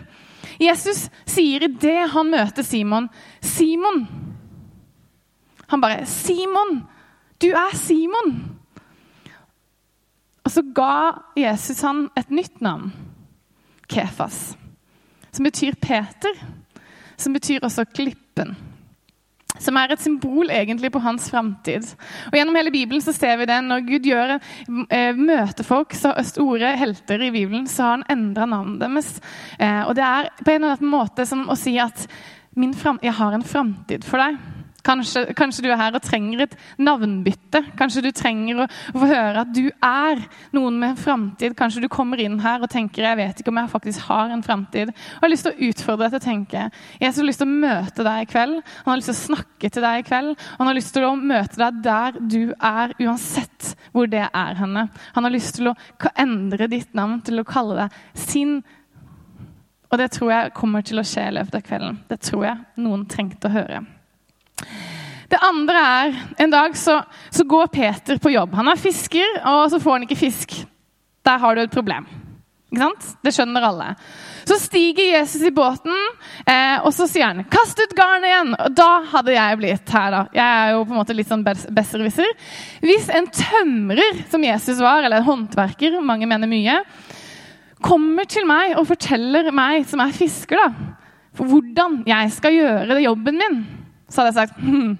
Jesus 0.61 1.06
sier 1.29 1.67
idet 1.69 2.11
han 2.12 2.31
møter 2.31 2.62
Simon, 2.62 3.08
'Simon.' 3.43 4.06
Han 5.69 5.81
bare 5.81 6.06
'Simon, 6.06 6.85
du 7.43 7.49
er 7.50 7.76
Simon.' 7.76 8.56
Og 10.45 10.50
så 10.50 10.62
ga 10.62 11.25
Jesus 11.37 11.80
han 11.83 12.09
et 12.16 12.30
nytt 12.30 12.61
navn, 12.61 12.92
Kefas, 13.88 14.57
som 15.33 15.45
betyr 15.45 15.75
Peter, 15.75 16.38
som 17.16 17.33
betyr 17.33 17.64
også 17.66 17.85
klippen 17.85 18.54
som 19.62 19.76
er 19.80 19.92
et 19.92 20.02
symbol 20.02 20.50
egentlig 20.52 20.90
på 20.94 21.02
hans 21.04 21.28
framtid. 21.32 21.88
Gjennom 22.34 22.58
hele 22.58 22.72
Bibelen 22.75 23.02
så 23.04 23.14
ser 23.16 23.38
vi 23.40 23.48
det 23.48 23.58
når 23.64 23.86
Gud 23.88 24.08
gjør, 24.10 24.36
eh, 24.90 25.12
møter 25.16 25.66
folk, 25.66 25.94
så 25.96 26.14
ordet 26.42 26.76
helter 26.80 27.22
i 27.22 27.32
Bibelen, 27.34 27.66
så 27.70 27.82
har 27.82 27.96
han 27.98 28.08
endra 28.16 28.46
navnet 28.46 28.80
deres. 28.84 29.20
Eh, 29.58 29.82
og 29.86 29.94
det 29.98 30.04
er 30.04 30.30
på 30.42 30.52
en 30.52 30.62
eller 30.62 30.76
annen 30.76 30.92
måte 30.92 31.26
som 31.26 31.46
å 31.48 31.56
si 31.56 31.78
at 31.78 32.06
'jeg 32.56 33.12
har 33.12 33.32
en 33.32 33.42
framtid 33.42 34.04
for 34.04 34.18
deg'. 34.18 34.55
Kanskje, 34.87 35.25
kanskje, 35.37 35.64
du 35.66 35.71
er 35.73 35.81
her 35.81 35.97
og 35.99 36.05
trenger 36.05 36.45
et 36.45 36.55
navnbytte. 36.78 37.62
Kanskje 37.78 38.05
du 38.05 38.11
trenger 38.14 38.62
å, 38.62 38.66
få 38.95 39.09
høre 39.11 39.43
at 39.43 39.50
du 39.55 39.64
er 39.69 40.23
noen 40.55 40.78
med 40.78 40.93
en 40.93 41.00
framtid. 41.00 41.57
Kanskje 41.59 41.83
du 41.85 41.88
kommer 41.93 42.21
inn 42.23 42.38
her 42.45 42.62
og 42.62 42.71
tenker 42.71 43.07
jeg 43.09 43.19
vet 43.19 43.43
ikke 43.43 43.52
om 43.52 43.61
jeg 43.61 43.73
faktisk 43.73 44.07
har 44.07 44.31
en 44.33 44.45
framtid. 44.47 44.93
Jeg 44.95 45.25
har 45.25 45.33
lyst 45.33 45.49
til 45.49 45.57
å 45.57 45.71
utfordre 45.71 46.07
deg 46.07 46.14
til 46.14 46.23
å 46.23 46.26
tenke. 46.26 46.64
Jeg 47.00 47.16
har 47.19 47.28
lyst 47.28 47.43
til 47.43 47.50
å 47.50 47.59
møte 47.66 48.07
deg 48.07 48.23
i 48.23 48.31
kveld. 48.31 48.62
Han 48.85 48.93
har 48.93 49.02
lyst 49.02 49.12
til 49.12 49.16
å 49.16 49.25
snakke 49.25 49.73
til 49.73 49.87
deg 49.88 50.00
i 50.00 50.07
kveld. 50.07 50.47
Han 50.61 50.71
har 50.71 50.78
lyst 50.78 50.95
til 50.95 51.09
å 51.09 51.12
møte 51.19 51.62
deg 51.64 51.83
der 51.87 52.23
du 52.23 52.40
er, 52.55 52.97
uansett 53.02 53.75
hvor 53.93 54.11
det 54.11 54.25
er 54.28 54.59
henne. 54.61 54.88
Han 55.19 55.26
har 55.26 55.35
lyst 55.35 55.59
til 55.59 55.73
å 55.73 55.76
endre 56.14 56.71
ditt 56.71 56.95
navn 56.97 57.21
til 57.26 57.43
å 57.43 57.49
kalle 57.49 57.87
deg 57.87 58.02
sin 58.26 58.61
og 59.87 60.00
det 60.00 60.09
tror 60.16 60.33
jeg 60.33 60.55
kommer 60.57 60.83
til 60.83 60.99
å 60.99 61.07
skje 61.07 61.28
i 61.28 61.35
løpet 61.37 61.61
av 61.61 61.62
kvelden. 61.69 62.00
Det 62.11 62.19
tror 62.26 62.43
jeg 62.49 62.83
noen 62.83 63.07
trengte 63.11 63.47
å 63.47 63.55
høre. 63.55 63.85
Det 65.26 65.38
andre 65.42 65.80
er 65.82 66.20
En 66.38 66.52
dag 66.52 66.76
så, 66.78 67.00
så, 67.30 67.44
går 67.44 67.66
Peter 67.66 68.18
på 68.22 68.30
jobb. 68.30 68.54
Han 68.54 68.68
er 68.70 68.78
fisker, 68.78 69.40
og 69.44 69.66
så 69.72 69.80
får 69.82 69.98
han 69.98 70.06
ikke 70.06 70.20
fisk. 70.20 70.54
Der 71.26 71.42
har 71.42 71.56
du 71.56 71.64
et 71.64 71.75
problem. 71.75 72.06
Ikke 72.70 72.82
sant? 72.82 73.08
Det 73.25 73.32
skjønner 73.34 73.64
alle. 73.66 73.88
Så 74.46 74.58
stiger 74.62 75.16
Jesus 75.16 75.42
i 75.46 75.52
båten, 75.54 75.94
eh, 76.46 76.82
og 76.82 76.92
så 76.94 77.06
sier 77.10 77.26
han 77.26 77.44
'kast 77.44 77.78
ut 77.78 77.94
garnet 77.98 78.30
igjen'. 78.30 78.54
Og 78.66 78.75
da 78.75 78.90
hadde 79.12 79.34
jeg 79.34 79.58
blitt 79.58 79.90
her, 79.90 80.10
da. 80.10 80.26
Jeg 80.34 80.44
er 80.44 80.72
jo 80.72 80.84
på 80.84 80.94
en 80.94 81.00
måte 81.00 81.16
litt 81.16 81.28
sånn 81.28 81.44
besserwisser. 81.44 82.30
Hvis 82.82 83.08
en 83.08 83.26
tømrer, 83.26 84.25
som 84.30 84.42
Jesus 84.42 84.78
var, 84.78 85.02
eller 85.02 85.18
en 85.18 85.30
håndverker, 85.30 86.00
mange 86.02 86.26
mener 86.26 86.46
mye, 86.46 86.82
kommer 87.82 88.25
til 88.25 88.46
meg 88.46 88.76
og 88.78 88.86
forteller 88.86 89.50
meg, 89.52 89.86
som 89.86 90.00
er 90.00 90.12
fisker, 90.12 90.56
da, 90.56 90.68
hvordan 91.36 92.04
jeg 92.06 92.32
skal 92.32 92.52
gjøre 92.52 92.94
det 92.94 93.04
jobben 93.04 93.38
min, 93.38 93.66
så 94.08 94.22
hadde 94.22 94.32
jeg 94.32 94.38
sagt 94.38 94.60
hm, 94.62 94.94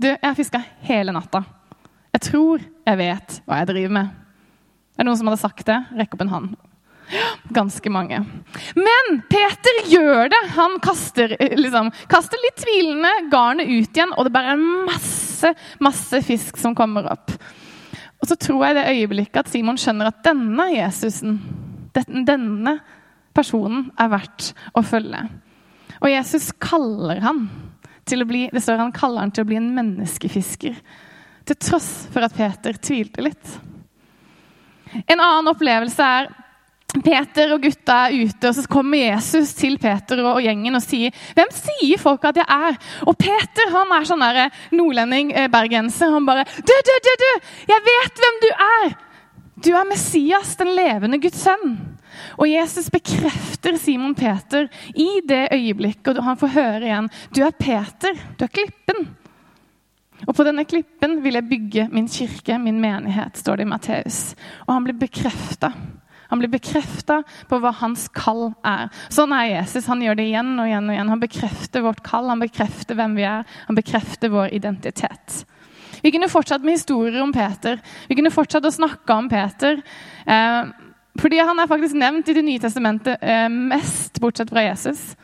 du, 0.00 0.08
jeg 0.08 0.24
har 0.24 0.36
fiska 0.38 0.62
hele 0.88 1.12
natta. 1.12 1.42
Jeg 2.14 2.24
tror 2.30 2.62
jeg 2.62 2.98
vet 2.98 3.38
hva 3.44 3.60
jeg 3.60 3.70
driver 3.70 3.94
med. 3.98 4.18
Er 4.96 5.02
det 5.02 5.08
noen 5.10 5.20
som 5.20 5.28
hadde 5.30 5.42
sagt 5.42 5.66
det? 5.68 5.76
Rekk 5.98 6.16
opp 6.16 6.24
en 6.24 6.32
hånd. 6.32 6.50
Ganske 7.52 7.90
mange. 7.92 8.20
Men 8.78 9.20
Peter 9.30 9.80
gjør 9.90 10.30
det. 10.32 10.40
Han 10.56 10.78
kaster, 10.82 11.34
liksom, 11.58 11.90
kaster 12.10 12.40
litt 12.44 12.60
tvilende 12.62 13.10
garnet 13.32 13.70
ut 13.70 13.96
igjen, 13.96 14.14
og 14.16 14.26
det 14.26 14.34
bare 14.34 14.54
er 14.54 14.64
masse, 14.88 15.52
masse 15.82 16.22
fisk 16.26 16.60
som 16.60 16.76
kommer 16.78 17.10
opp. 17.10 17.34
Og 18.20 18.28
så 18.28 18.36
tror 18.40 18.66
jeg 18.66 18.76
det 18.76 18.88
øyeblikket 18.92 19.42
at 19.42 19.52
Simon 19.52 19.80
skjønner 19.80 20.10
at 20.10 20.20
denne 20.24 20.68
Jesusen, 20.74 21.40
denne 21.96 22.76
personen, 23.36 23.88
er 23.98 24.12
verdt 24.12 24.52
å 24.76 24.84
følge. 24.84 25.24
Og 26.00 26.12
Jesus 26.12 26.50
kaller 26.62 27.20
han 27.24 27.46
til 28.10 28.24
å 28.24 28.28
bli, 28.28 28.48
det 28.52 28.62
står 28.64 28.82
han 28.82 28.94
kaller 28.94 29.24
han 29.24 29.32
til 29.34 29.46
å 29.46 29.50
bli 29.50 29.58
en 29.60 29.70
menneskefisker. 29.76 30.76
Til 31.48 31.58
tross 31.58 31.88
for 32.12 32.26
at 32.26 32.36
Peter 32.36 32.76
tvilte 32.78 33.24
litt. 33.24 33.56
En 35.06 35.20
annen 35.20 35.50
opplevelse 35.52 36.06
er 36.18 36.30
Peter 36.90 37.52
og 37.54 37.62
gutta 37.62 37.96
er 38.08 38.24
ute, 38.26 38.48
og 38.48 38.56
så 38.56 38.64
kommer 38.70 38.98
Jesus 38.98 39.52
til 39.54 39.76
Peter 39.78 40.18
og 40.26 40.40
gjengen 40.42 40.74
og 40.74 40.82
sier 40.82 41.14
Hvem 41.36 41.52
sier 41.54 42.00
folk 42.02 42.24
at 42.26 42.40
jeg 42.40 42.50
er? 42.50 42.78
Og 43.06 43.14
Peter 43.20 43.70
han 43.70 43.94
er 43.94 44.08
sånn 44.08 44.24
der 44.24 44.40
nordlending, 44.74 45.30
eh, 45.30 45.46
bergenser. 45.52 46.10
Han 46.10 46.26
bare 46.26 46.42
Du, 46.58 46.74
du, 46.74 46.92
du, 47.06 47.12
du! 47.22 47.30
Jeg 47.70 47.86
vet 47.86 48.24
hvem 48.24 48.42
du 48.42 48.50
er! 48.66 48.98
Du 49.60 49.70
er 49.76 49.86
Messias, 49.86 50.56
den 50.58 50.72
levende 50.74 51.20
Guds 51.22 51.44
sønn. 51.44 51.76
Og 52.38 52.48
Jesus 52.50 52.90
bekrefter 52.92 53.78
Simon 53.80 54.14
Peter 54.18 54.68
i 54.94 55.08
det 55.26 55.46
øyeblikket, 55.54 56.16
og 56.18 56.26
han 56.26 56.40
får 56.40 56.54
høre 56.56 56.84
igjen 56.86 57.10
Du 57.34 57.42
er 57.46 57.56
Peter, 57.56 58.18
du 58.36 58.46
er 58.46 58.52
klippen. 58.52 59.08
Og 60.26 60.36
på 60.36 60.44
denne 60.44 60.66
klippen 60.68 61.20
vil 61.24 61.38
jeg 61.38 61.48
bygge 61.48 61.86
min 61.94 62.08
kirke, 62.10 62.58
min 62.60 62.80
menighet, 62.82 63.38
står 63.40 63.60
det 63.60 63.64
i 63.64 63.70
Matteus. 63.70 64.20
Og 64.66 64.74
han 64.74 64.84
blir 64.84 64.98
bekrefta. 65.00 65.72
Han 66.30 66.38
blir 66.38 66.52
bekrefta 66.52 67.22
på 67.50 67.58
hva 67.58 67.72
hans 67.80 68.04
kall 68.14 68.52
er. 68.66 68.90
Sånn 69.10 69.32
er 69.34 69.48
Jesus. 69.48 69.88
Han 69.90 70.02
gjør 70.04 70.20
det 70.20 70.28
igjen 70.28 70.52
og 70.60 70.68
igjen. 70.68 70.86
og 70.86 70.94
igjen. 70.94 71.10
Han 71.10 71.22
bekrefter 71.22 71.82
vårt 71.82 72.04
kall, 72.06 72.28
han 72.30 72.42
bekrefter 72.42 72.98
hvem 72.98 73.16
vi 73.18 73.24
er, 73.26 73.48
han 73.66 73.78
bekrefter 73.78 74.30
vår 74.30 74.54
identitet. 74.54 75.40
Vi 76.04 76.12
kunne 76.14 76.30
fortsatt 76.30 76.62
med 76.64 76.78
historier 76.78 77.18
om 77.24 77.32
Peter. 77.34 77.80
Vi 78.08 78.16
kunne 78.16 78.32
fortsatt 78.32 78.64
å 78.64 78.72
snakke 78.72 79.16
om 79.16 79.28
Peter. 79.28 79.82
Eh, 80.24 80.70
fordi 81.18 81.40
han 81.42 81.58
er 81.58 81.68
faktisk 81.70 81.96
nevnt 81.98 82.28
i 82.30 82.36
Det 82.36 82.44
nye 82.46 82.60
testamentet 82.62 83.18
eh, 83.22 83.48
mest, 83.50 84.20
bortsett 84.22 84.52
fra 84.52 84.62
Jesus. 84.62 85.16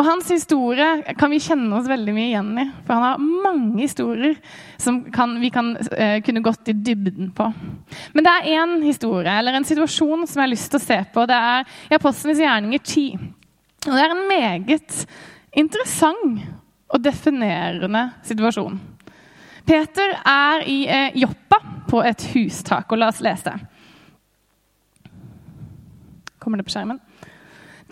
Og 0.00 0.06
Hans 0.06 0.30
historie 0.32 1.14
kan 1.20 1.28
vi 1.28 1.42
kjenne 1.44 1.76
oss 1.76 1.88
veldig 1.88 2.12
mye 2.16 2.28
igjen 2.30 2.54
i. 2.56 2.64
For 2.86 2.96
han 2.96 3.04
har 3.04 3.24
mange 3.44 3.82
historier 3.82 4.38
som 4.80 5.02
kan, 5.12 5.34
vi 5.42 5.50
kan 5.52 5.74
eh, 5.76 6.22
kunne 6.24 6.40
gått 6.40 6.70
i 6.72 6.76
dybden 6.76 7.34
på. 7.36 7.50
Men 8.14 8.24
det 8.24 8.32
er 8.32 8.48
én 8.62 8.78
historie, 8.86 9.28
eller 9.28 9.58
en 9.58 9.68
situasjon 9.68 10.24
som 10.24 10.40
jeg 10.40 10.46
har 10.46 10.52
lyst 10.54 10.70
til 10.72 10.80
å 10.80 10.86
se 10.86 10.98
på. 11.12 11.26
Det 11.28 11.36
er 11.36 11.68
i 11.90 11.98
Apostlenes 11.98 12.40
gjerninger 12.40 12.80
10. 12.80 13.28
Og 13.90 13.92
det 13.92 14.06
er 14.06 14.14
en 14.14 14.24
meget 14.30 15.04
interessant 15.60 16.48
og 16.90 17.04
definerende 17.04 18.06
situasjon. 18.24 18.80
Peter 19.68 20.16
er 20.26 20.64
i 20.64 20.80
eh, 20.88 21.20
Joppa 21.20 21.60
på 21.90 22.00
et 22.08 22.24
hustak, 22.32 22.88
og 22.88 23.02
la 23.02 23.10
oss 23.12 23.20
lese. 23.24 23.52
Kommer 26.50 26.58
det 26.58 26.66
på 26.66 26.72
skjermen? 26.74 26.96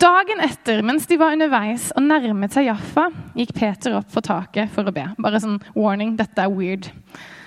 Dagen 0.03 0.41
etter, 0.43 0.81
mens 0.83 1.05
de 1.07 1.15
var 1.15 1.31
underveis 1.31 1.85
og 1.95 2.03
nærmet 2.03 2.51
seg 2.51 2.65
Jaffa, 2.67 3.05
gikk 3.39 3.53
Peter 3.55 3.93
opp 3.95 4.09
på 4.11 4.19
taket 4.25 4.67
for 4.75 4.83
å 4.83 4.91
be. 4.91 5.05
Bare 5.15 5.39
sånn 5.39 5.61
warning, 5.79 6.17
dette 6.19 6.43
er 6.43 6.51
weird. 6.51 6.89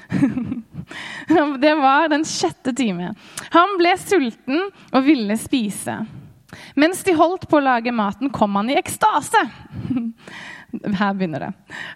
Det 1.61 1.75
var 1.83 2.09
den 2.09 2.25
sjette 2.25 2.73
time. 2.77 3.11
Han 3.53 3.77
ble 3.77 3.93
sulten 4.01 4.71
og 4.89 5.05
ville 5.05 5.37
spise. 5.37 5.99
Mens 6.81 7.05
de 7.05 7.13
holdt 7.21 7.45
på 7.51 7.61
å 7.61 7.67
lage 7.69 7.93
maten, 7.93 8.33
kom 8.33 8.57
han 8.57 8.73
i 8.73 8.81
ekstase. 8.81 9.45
Her 10.73 11.13
begynner 11.15 11.41
det. 11.41 11.51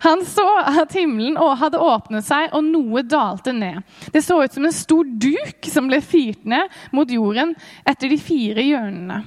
Han 0.04 0.24
så 0.28 0.44
at 0.82 0.92
himmelen 0.92 1.38
hadde 1.60 1.80
åpnet 1.80 2.26
seg, 2.26 2.50
og 2.52 2.66
noe 2.66 3.02
dalte 3.08 3.54
ned. 3.56 3.80
Det 4.12 4.20
så 4.24 4.42
ut 4.42 4.52
som 4.52 4.68
en 4.68 4.76
stor 4.76 5.08
duk 5.08 5.70
som 5.70 5.88
ble 5.88 6.02
firt 6.04 6.44
ned 6.44 6.68
mot 6.92 7.10
jorden 7.10 7.54
etter 7.88 8.12
de 8.12 8.20
fire 8.20 8.64
hjørnene. 8.66 9.22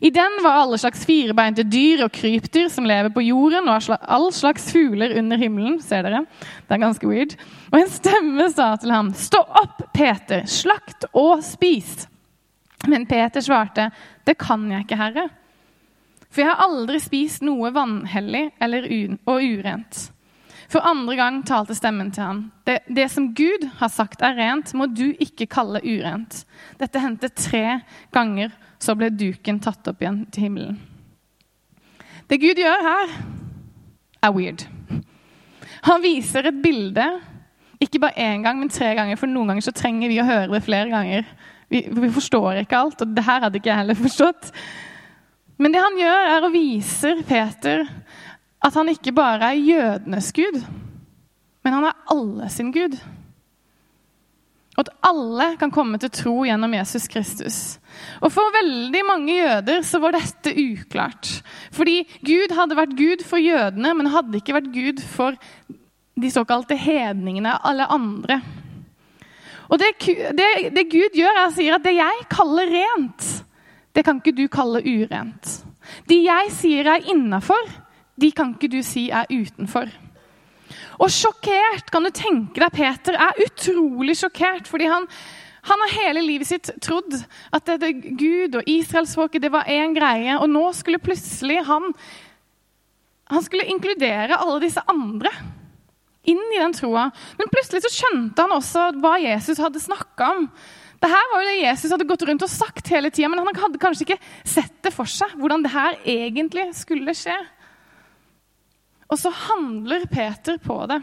I 0.00 0.10
den 0.10 0.40
var 0.42 0.62
alle 0.62 0.78
slags 0.82 1.04
firebeinte 1.06 1.62
dyr 1.62 2.02
og 2.06 2.12
krypdyr 2.14 2.66
som 2.72 2.88
lever 2.88 3.12
på 3.14 3.22
jorden, 3.22 3.68
og 3.70 3.94
all 4.02 4.28
slags 4.34 4.70
fugler 4.74 5.14
under 5.20 5.38
himmelen. 5.38 5.78
Ser 5.82 6.02
dere? 6.06 6.24
Det 6.66 6.74
er 6.74 6.82
ganske 6.82 7.08
weird. 7.08 7.36
Og 7.70 7.78
en 7.80 7.92
stemme 7.92 8.50
sa 8.50 8.74
til 8.76 8.90
ham, 8.90 9.12
'Stå 9.14 9.38
opp, 9.38 9.82
Peter, 9.94 10.42
slakt 10.46 11.06
og 11.12 11.44
spis.' 11.44 12.08
Men 12.86 13.06
Peter 13.06 13.40
svarte, 13.40 13.90
'Det 14.24 14.38
kan 14.38 14.70
jeg 14.70 14.80
ikke, 14.80 14.96
Herre.' 14.96 15.30
For 16.36 16.44
jeg 16.44 16.52
har 16.52 16.66
aldri 16.66 16.98
spist 17.00 17.40
noe 17.48 17.70
vanhellig 17.72 18.50
eller 18.60 18.84
og 19.24 19.40
urent. 19.40 20.00
For 20.68 20.84
andre 20.84 21.14
gang 21.16 21.38
talte 21.48 21.72
stemmen 21.78 22.10
til 22.12 22.26
ham. 22.26 22.42
Det, 22.68 22.82
det, 22.92 23.06
som 23.08 23.30
Gud 23.32 23.64
har 23.78 23.88
sagt 23.88 24.20
er 24.20 24.36
rent, 24.36 24.74
må 24.76 24.84
du 24.92 25.14
ikke 25.16 25.46
kalle 25.48 25.80
urent. 25.80 26.42
Dette 26.76 27.00
hendte 27.00 27.30
tre 27.32 27.78
ganger, 28.12 28.52
så 28.76 28.92
ble 28.98 29.08
duken 29.16 29.62
tatt 29.64 29.88
opp 29.88 30.04
igjen 30.04 30.26
til 30.28 30.44
himmelen. 30.44 30.76
Det 32.28 32.36
Gud 32.42 32.60
gjør 32.60 32.84
her, 32.84 33.16
er 34.28 34.36
weird. 34.36 34.66
Han 35.88 36.04
viser 36.04 36.50
et 36.50 36.60
bilde, 36.60 37.06
ikke 37.80 38.02
bare 38.02 38.20
én 38.20 38.44
gang, 38.44 38.60
men 38.60 38.68
tre 38.68 38.92
ganger. 38.98 39.16
For 39.16 39.32
noen 39.32 39.54
ganger 39.54 39.64
så 39.64 39.72
trenger 39.72 40.12
vi 40.12 40.20
å 40.20 40.28
høre 40.28 40.50
det 40.52 40.66
flere 40.68 40.92
ganger. 40.92 41.24
Vi, 41.72 41.86
vi 41.88 42.12
forstår 42.12 42.60
ikke 42.66 42.82
alt, 42.82 43.00
og 43.00 43.16
det 43.16 43.24
her 43.24 43.46
hadde 43.46 43.62
ikke 43.62 43.72
jeg 43.72 43.80
heller 43.86 44.04
forstått. 44.04 44.52
Men 45.56 45.72
det 45.72 45.82
han 45.82 46.00
gjør, 46.00 46.30
er 46.36 46.46
å 46.46 46.52
vise 46.52 47.12
Peter 47.28 47.86
at 48.66 48.74
han 48.76 48.90
ikke 48.90 49.14
bare 49.16 49.52
er 49.52 49.62
jødenes 49.62 50.32
gud, 50.36 50.58
men 51.64 51.76
han 51.76 51.86
er 51.88 52.00
alle 52.12 52.48
sin 52.52 52.72
gud. 52.74 52.96
Og 54.76 54.82
at 54.84 54.92
alle 55.08 55.46
kan 55.56 55.72
komme 55.72 55.96
til 56.00 56.12
tro 56.12 56.34
gjennom 56.44 56.74
Jesus 56.76 57.06
Kristus. 57.08 57.58
Og 58.20 58.28
For 58.32 58.52
veldig 58.52 59.02
mange 59.08 59.38
jøder 59.38 59.80
så 59.88 60.00
var 60.02 60.12
dette 60.18 60.52
uklart. 60.52 61.30
Fordi 61.72 62.02
Gud 62.20 62.52
hadde 62.52 62.76
vært 62.76 62.92
Gud 62.98 63.24
for 63.24 63.40
jødene, 63.40 63.94
men 63.96 64.12
hadde 64.12 64.36
ikke 64.36 64.58
vært 64.58 64.68
Gud 64.74 65.00
for 65.00 65.38
de 66.16 66.32
såkalte 66.32 66.76
hedningene, 66.76 67.56
alle 67.64 67.88
andre. 67.92 68.40
Og 69.72 69.80
det, 69.80 69.94
det, 70.36 70.50
det 70.76 70.86
Gud 70.92 71.16
gjør, 71.16 71.32
er 71.32 71.48
å 71.48 71.56
si 71.56 71.66
at 71.72 71.84
det 71.84 71.96
jeg 71.96 72.28
kaller 72.32 72.70
rent, 72.70 73.26
det 73.96 74.04
kan 74.04 74.20
ikke 74.20 74.36
du 74.36 74.44
kalle 74.52 74.82
urent. 74.84 75.52
De 76.10 76.18
jeg 76.26 76.52
sier 76.52 76.90
er 76.92 77.08
innafor, 77.08 77.70
de 78.20 78.28
kan 78.36 78.52
ikke 78.54 78.70
du 78.72 78.82
si 78.84 79.08
er 79.08 79.28
utenfor. 79.32 79.88
Og 81.00 81.10
sjokkert, 81.12 81.88
kan 81.92 82.04
du 82.04 82.12
tenke 82.14 82.60
deg 82.60 82.74
Peter 82.74 83.16
er 83.16 83.42
utrolig 83.44 84.16
sjokkert. 84.20 84.68
fordi 84.68 84.88
han, 84.90 85.06
han 85.68 85.82
har 85.84 85.96
hele 85.96 86.24
livet 86.24 86.48
sitt 86.48 86.70
trodd 86.82 87.18
at 87.52 87.66
det, 87.66 87.80
det, 87.80 87.92
Gud 88.18 88.56
og 88.56 88.68
israelsfolket 88.68 89.42
det 89.42 89.52
var 89.52 89.68
én 89.68 89.94
greie. 89.96 90.38
Og 90.40 90.48
nå 90.50 90.64
skulle 90.76 91.02
plutselig 91.02 91.62
han 91.68 91.92
han 93.26 93.42
skulle 93.42 93.66
inkludere 93.66 94.38
alle 94.38 94.60
disse 94.62 94.82
andre 94.86 95.32
inn 96.26 96.42
i 96.54 96.60
den 96.60 96.74
troa. 96.74 97.08
Men 97.38 97.50
plutselig 97.50 97.82
så 97.86 97.92
skjønte 97.94 98.44
han 98.44 98.54
også 98.54 98.90
hva 99.02 99.16
Jesus 99.22 99.60
hadde 99.62 99.82
snakka 99.82 100.30
om. 100.36 100.48
Dette 100.96 101.12
var 101.32 101.42
jo 101.42 101.48
det 101.50 101.58
Jesus 101.60 101.92
hadde 101.92 102.08
gått 102.08 102.24
rundt 102.28 102.44
og 102.46 102.50
sagt 102.52 102.88
hele 102.92 103.10
tida, 103.12 103.28
men 103.28 103.42
han 103.42 103.60
hadde 103.60 103.80
kanskje 103.80 104.06
ikke 104.06 104.20
sett 104.48 104.78
det 104.84 104.94
for 104.94 105.08
seg. 105.10 105.34
hvordan 105.36 105.64
det 105.64 105.74
her 105.74 105.98
egentlig 106.04 106.70
skulle 106.78 107.14
skje. 107.16 107.36
Og 109.12 109.20
så 109.20 109.30
handler 109.30 110.08
Peter 110.10 110.58
på 110.58 110.78
det. 110.90 111.00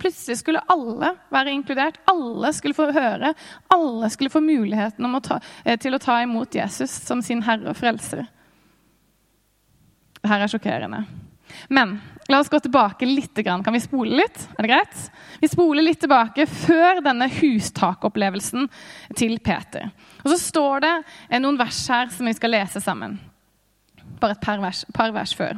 Plutselig 0.00 0.40
skulle 0.40 0.62
alle 0.72 1.12
være 1.32 1.52
inkludert. 1.54 2.00
Alle 2.10 2.50
skulle 2.52 2.74
få 2.74 2.88
høre. 2.92 3.34
Alle 3.72 4.10
skulle 4.10 4.32
få 4.32 4.42
muligheten 4.42 5.06
å 5.06 5.22
ta, 5.22 5.38
eh, 5.64 5.78
til 5.78 5.94
å 5.94 6.02
ta 6.02 6.18
imot 6.22 6.54
Jesus 6.54 6.90
som 6.90 7.22
sin 7.22 7.42
herre 7.42 7.70
og 7.70 7.76
frelser. 7.76 8.26
Dette 10.22 10.34
er 10.34 10.48
sjokkerende. 10.48 11.04
Men 11.68 11.98
la 12.28 12.40
oss 12.40 12.48
gå 12.48 12.60
tilbake 12.60 13.06
litt. 13.06 13.38
Kan 13.44 13.72
vi 13.72 13.80
spole 13.80 14.22
litt? 14.22 14.46
Er 14.58 14.66
det 14.66 14.72
greit? 14.72 15.04
Vi 15.40 15.50
spoler 15.52 15.84
litt 15.84 16.00
tilbake 16.04 16.46
før 16.50 17.02
denne 17.04 17.28
hustakopplevelsen 17.32 18.68
til 19.16 19.38
Peter. 19.44 19.90
Og 20.24 20.32
så 20.32 20.40
står 20.40 20.86
det 20.86 20.94
noen 21.44 21.60
vers 21.60 21.84
her 21.90 22.10
som 22.14 22.30
vi 22.30 22.36
skal 22.36 22.54
lese 22.56 22.82
sammen. 22.84 23.18
Bare 24.20 24.36
et 24.36 24.44
par 24.44 24.60
vers, 24.62 24.84
par 24.94 25.12
vers 25.14 25.36
før. 25.36 25.56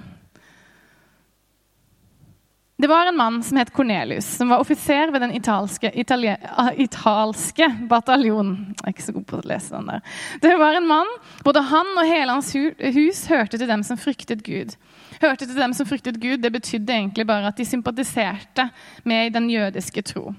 Det 2.79 2.87
var 2.87 3.07
en 3.09 3.17
mann 3.17 3.43
som 3.43 3.57
het 3.57 3.73
Cornelius, 3.73 4.27
som 4.37 4.51
var 4.53 4.61
offiser 4.61 5.09
ved 5.09 5.23
den 5.25 5.33
italske, 5.33 5.89
italie, 5.97 6.37
italske 6.77 7.71
bataljonen. 7.89 8.75
Jeg 8.75 8.85
er 8.85 8.93
ikke 8.93 9.05
så 9.07 9.15
god 9.17 9.25
på 9.31 9.39
å 9.39 9.47
lese 9.49 9.73
den 9.73 9.89
der. 9.89 10.03
Det 10.43 10.53
var 10.61 10.77
en 10.77 10.89
mann, 10.91 11.15
Både 11.45 11.63
han 11.71 11.95
og 11.97 12.05
hele 12.05 12.35
hans 12.35 12.53
hus 12.53 13.23
hørte 13.31 13.57
til 13.57 13.71
dem 13.71 13.85
som 13.87 13.97
fryktet 13.97 14.45
Gud. 14.45 14.77
Hørte 15.23 15.47
til 15.47 15.57
dem 15.57 15.73
som 15.77 15.87
fryktet 15.89 16.21
Gud, 16.21 16.39
Det 16.39 16.53
betydde 16.53 16.93
egentlig 16.93 17.27
bare 17.27 17.49
at 17.49 17.57
de 17.57 17.65
sympatiserte 17.65 18.71
med 19.05 19.33
den 19.33 19.51
jødiske 19.51 20.03
tro. 20.03 20.35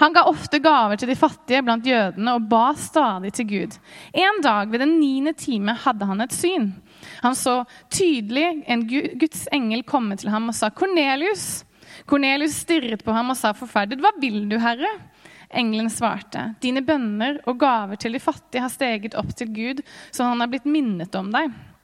Han 0.00 0.14
ga 0.16 0.24
ofte 0.26 0.58
gaver 0.62 0.98
til 0.98 1.10
de 1.10 1.18
fattige 1.18 1.62
blant 1.62 1.86
jødene 1.86 2.34
og 2.34 2.48
ba 2.50 2.72
stadig 2.78 3.32
til 3.36 3.48
Gud. 3.48 3.76
En 4.14 4.40
dag 4.42 4.70
ved 4.72 4.82
den 4.82 4.96
niende 5.00 5.32
time 5.32 5.76
hadde 5.84 6.08
han 6.08 6.24
et 6.24 6.34
syn. 6.34 6.72
Han 7.22 7.36
så 7.38 7.60
tydelig 7.90 8.64
en 8.66 8.86
Guds 8.88 9.46
engel 9.52 9.84
komme 9.86 10.16
til 10.16 10.30
ham 10.30 10.48
og 10.48 10.54
sa, 10.54 10.70
'Kornelius.' 10.70 11.64
Kornelius 12.06 12.56
stirret 12.66 13.04
på 13.04 13.12
ham 13.12 13.30
og 13.30 13.36
sa 13.36 13.52
forferdet, 13.52 14.00
'Hva 14.00 14.10
vil 14.20 14.48
du, 14.48 14.58
Herre?' 14.58 14.98
Engelen 15.54 15.90
svarte, 15.90 16.56
'Dine 16.60 16.82
bønner 16.82 17.38
og 17.46 17.58
gaver 17.58 17.94
til 17.94 18.12
de 18.12 18.20
fattige 18.20 18.60
har 18.60 18.68
steget 18.68 19.14
opp 19.14 19.36
til 19.36 19.54
Gud, 19.54 19.82
så 20.10 20.24
han 20.24 20.40
har 20.40 20.48
blitt 20.48 20.66
minnet 20.66 21.14
om 21.14 21.30
deg.' 21.32 21.75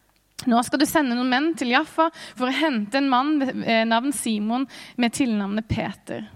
Nå 0.51 0.59
skal 0.67 0.81
du 0.83 0.87
sende 0.89 1.17
noen 1.17 1.31
menn 1.31 1.51
til 1.59 1.73
Jaffa 1.75 2.09
for 2.15 2.49
å 2.49 2.55
hente 2.55 2.99
en 2.99 3.11
mann 3.11 3.37
ved 3.43 3.89
navn 3.91 4.15
Simon 4.17 4.67
med 5.01 5.15
tilnavnet 5.15 5.69
Peter. 5.71 6.27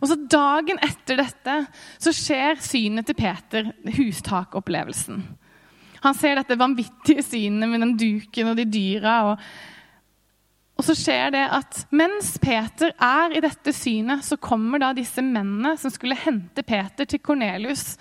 Og 0.00 0.10
så 0.10 0.16
Dagen 0.30 0.78
etter 0.84 1.20
dette 1.20 1.56
så 1.98 2.12
skjer 2.14 2.60
synet 2.62 3.08
til 3.08 3.18
Peter, 3.18 3.72
hustakopplevelsen. 3.96 5.22
Han 6.04 6.14
ser 6.16 6.38
dette 6.38 6.58
vanvittige 6.60 7.24
synet 7.24 7.70
med 7.70 7.82
den 7.82 7.96
duken 7.98 8.52
og 8.52 8.60
de 8.60 8.66
dyra. 8.70 9.16
Og, 9.30 9.46
og, 10.76 10.84
så 10.86 10.94
skjer 10.98 11.32
det 11.34 11.44
at 11.58 11.80
mens 11.96 12.36
Peter 12.42 12.92
er 12.94 13.34
i 13.34 13.42
dette 13.42 13.74
synet, 13.74 14.24
så 14.26 14.38
kommer 14.38 14.82
da 14.82 14.92
disse 14.96 15.24
mennene 15.24 15.74
som 15.80 15.92
skulle 15.92 16.18
hente 16.20 16.62
Peter 16.66 17.08
til 17.08 17.22
Kornelius 17.24 17.96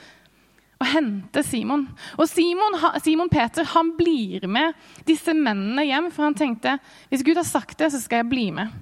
og 0.81 0.89
hente 0.91 1.43
Simon. 1.45 1.85
Og 2.19 2.27
Simon, 2.29 2.75
Simon, 3.03 3.29
Peter 3.31 3.67
han 3.75 3.93
blir 3.97 4.47
med 4.51 4.75
disse 5.07 5.33
mennene 5.33 5.85
hjem, 5.87 6.09
for 6.11 6.27
han 6.27 6.37
tenkte 6.37 6.77
hvis 7.11 7.23
Gud 7.25 7.39
har 7.39 7.47
sagt 7.47 7.77
det, 7.79 7.91
så 7.93 8.01
skal 8.01 8.23
jeg 8.23 8.31
bli 8.33 8.49
med. 8.55 8.73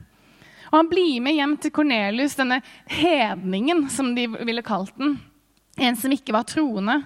Og 0.71 0.79
Han 0.79 0.89
blir 0.89 1.21
med 1.21 1.35
hjem 1.37 1.51
til 1.61 1.71
Kornelius, 1.71 2.33
denne 2.39 2.57
hedningen, 2.89 3.85
som 3.93 4.15
de 4.17 4.25
ville 4.39 4.65
kalt 4.65 4.95
den 4.97 5.19
en 5.75 5.95
som 5.97 6.11
ikke 6.13 6.33
var 6.35 6.45
troende, 6.45 6.99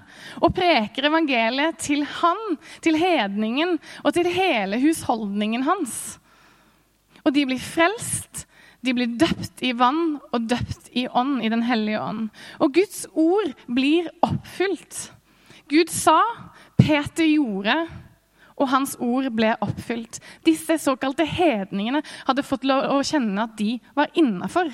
og 0.43 0.55
preker 0.55 1.07
evangeliet 1.07 1.79
til 1.79 2.03
han, 2.19 2.57
til 2.83 2.97
hedningen 2.99 3.77
og 4.03 4.13
til 4.15 4.27
hele 4.31 4.79
husholdningen 4.81 5.63
hans. 5.67 6.17
Og 7.23 7.33
de 7.35 7.45
blir 7.47 7.63
frelst, 7.63 8.46
de 8.87 8.95
blir 8.95 9.13
døpt 9.19 9.63
i 9.67 9.73
vann 9.75 10.17
og 10.31 10.47
døpt 10.49 10.91
i 10.97 11.07
ånd, 11.07 11.41
i 11.43 11.51
Den 11.51 11.65
hellige 11.67 12.01
ånd. 12.01 12.27
Og 12.63 12.73
Guds 12.77 13.05
ord 13.13 13.53
blir 13.67 14.09
oppfylt. 14.25 15.11
Gud 15.67 15.91
sa, 15.91 16.21
Peter 16.79 17.27
gjorde, 17.27 17.75
og 18.57 18.71
hans 18.71 18.95
ord 19.03 19.27
ble 19.35 19.51
oppfylt. 19.61 20.21
Disse 20.47 20.79
såkalte 20.81 21.27
hedningene 21.27 22.01
hadde 22.25 22.45
fått 22.47 22.65
lov 22.65 22.87
å 22.95 23.03
kjenne 23.05 23.43
at 23.43 23.57
de 23.59 23.75
var 23.97 24.13
innafor. 24.17 24.71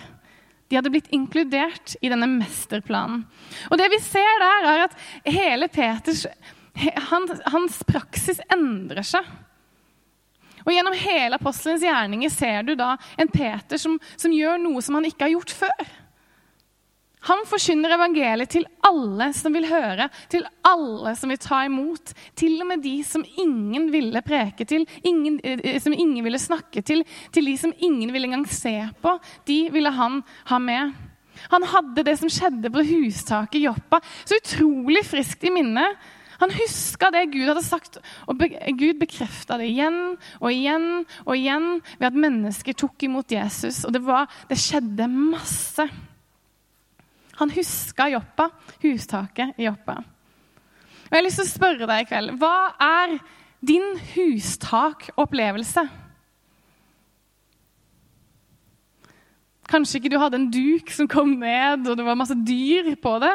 De 0.70 0.78
hadde 0.78 0.94
blitt 0.94 1.12
inkludert 1.14 1.98
i 2.02 2.12
denne 2.14 2.30
mesterplanen. 2.30 3.26
Og 3.70 3.80
det 3.82 3.90
vi 3.92 4.00
ser 4.06 4.40
der, 4.42 4.70
er 4.70 4.86
at 4.88 5.00
hele 5.28 5.68
Peters 5.74 6.28
hans, 7.10 7.42
hans 7.54 7.82
praksis 7.86 8.40
endrer 8.52 9.06
seg. 9.06 9.28
Og 10.64 10.72
Gjennom 10.74 10.96
hele 10.98 11.40
apostelens 11.40 11.84
gjerninger 11.84 12.32
ser 12.34 12.64
du 12.68 12.76
da 12.80 12.96
en 13.20 13.32
Peter 13.32 13.82
som, 13.82 14.00
som 14.16 14.34
gjør 14.34 14.62
noe 14.62 14.82
som 14.84 15.00
han 15.00 15.10
ikke 15.10 15.28
har 15.28 15.36
gjort 15.36 15.56
før. 15.64 15.92
Han 17.24 17.46
forkynner 17.48 17.94
evangeliet 17.96 18.52
til 18.52 18.66
alle 18.84 19.30
som 19.36 19.54
vil 19.56 19.70
høre, 19.70 20.10
til 20.32 20.44
alle 20.68 21.14
som 21.16 21.32
vil 21.32 21.40
ta 21.40 21.62
imot. 21.70 22.12
Til 22.36 22.58
og 22.60 22.68
med 22.74 22.84
de 22.84 22.98
som 23.08 23.24
ingen 23.40 23.88
ville 23.94 24.20
preke 24.26 24.68
til, 24.68 24.84
ingen, 25.08 25.40
eh, 25.44 25.80
som 25.80 25.96
ingen 25.96 26.24
ville 26.26 26.40
snakke 26.42 26.84
til, 26.84 27.06
til 27.32 27.48
de 27.48 27.56
som 27.60 27.72
ingen 27.80 28.12
ville 28.12 28.28
engang 28.28 28.48
se 28.52 28.76
på. 29.02 29.16
De 29.48 29.60
ville 29.72 29.94
han 29.96 30.20
ha 30.52 30.60
med. 30.60 30.92
Han 31.56 31.64
hadde 31.64 32.04
det 32.04 32.18
som 32.20 32.32
skjedde 32.32 32.72
på 32.72 32.84
hustaket 32.92 33.62
i 33.62 33.64
Joppa, 33.70 34.02
så 34.26 34.38
utrolig 34.38 35.06
friskt 35.08 35.48
i 35.48 35.54
minnet. 35.54 35.96
Han 36.44 36.52
huska 36.52 37.08
det 37.16 37.30
Gud 37.32 37.48
hadde 37.48 37.64
sagt, 37.64 38.02
og 38.28 38.42
Gud 38.76 38.98
bekrefta 39.00 39.56
det 39.62 39.70
igjen 39.72 40.18
og 40.42 40.50
igjen 40.52 40.88
og 41.24 41.38
igjen 41.38 41.68
ved 42.02 42.10
at 42.10 42.18
mennesker 42.26 42.76
tok 42.76 43.06
imot 43.08 43.32
Jesus. 43.32 43.86
Og 43.88 43.96
det, 43.96 44.02
var, 44.04 44.28
det 44.50 44.60
skjedde 44.60 45.08
masse. 45.08 45.86
Han 47.40 47.54
huska 47.56 48.10
Joppa, 48.12 48.50
hustaket 48.84 49.56
i 49.56 49.70
Joppa. 49.70 50.02
Og 50.04 51.16
Jeg 51.16 51.22
har 51.22 51.26
lyst 51.30 51.40
til 51.40 51.48
å 51.48 51.54
spørre 51.54 51.88
deg 51.88 52.04
i 52.04 52.10
kveld 52.12 52.36
hva 52.42 52.56
er 52.82 53.18
din 53.64 53.94
hustakopplevelse? 54.12 55.86
Kanskje 59.72 60.02
ikke 60.02 60.12
du 60.12 60.20
hadde 60.20 60.42
en 60.42 60.50
duk 60.52 60.92
som 60.92 61.08
kom 61.08 61.38
ned, 61.40 61.88
og 61.88 61.96
det 61.96 62.04
var 62.04 62.20
masse 62.20 62.36
dyr 62.36 62.92
på 63.00 63.16
det. 63.24 63.32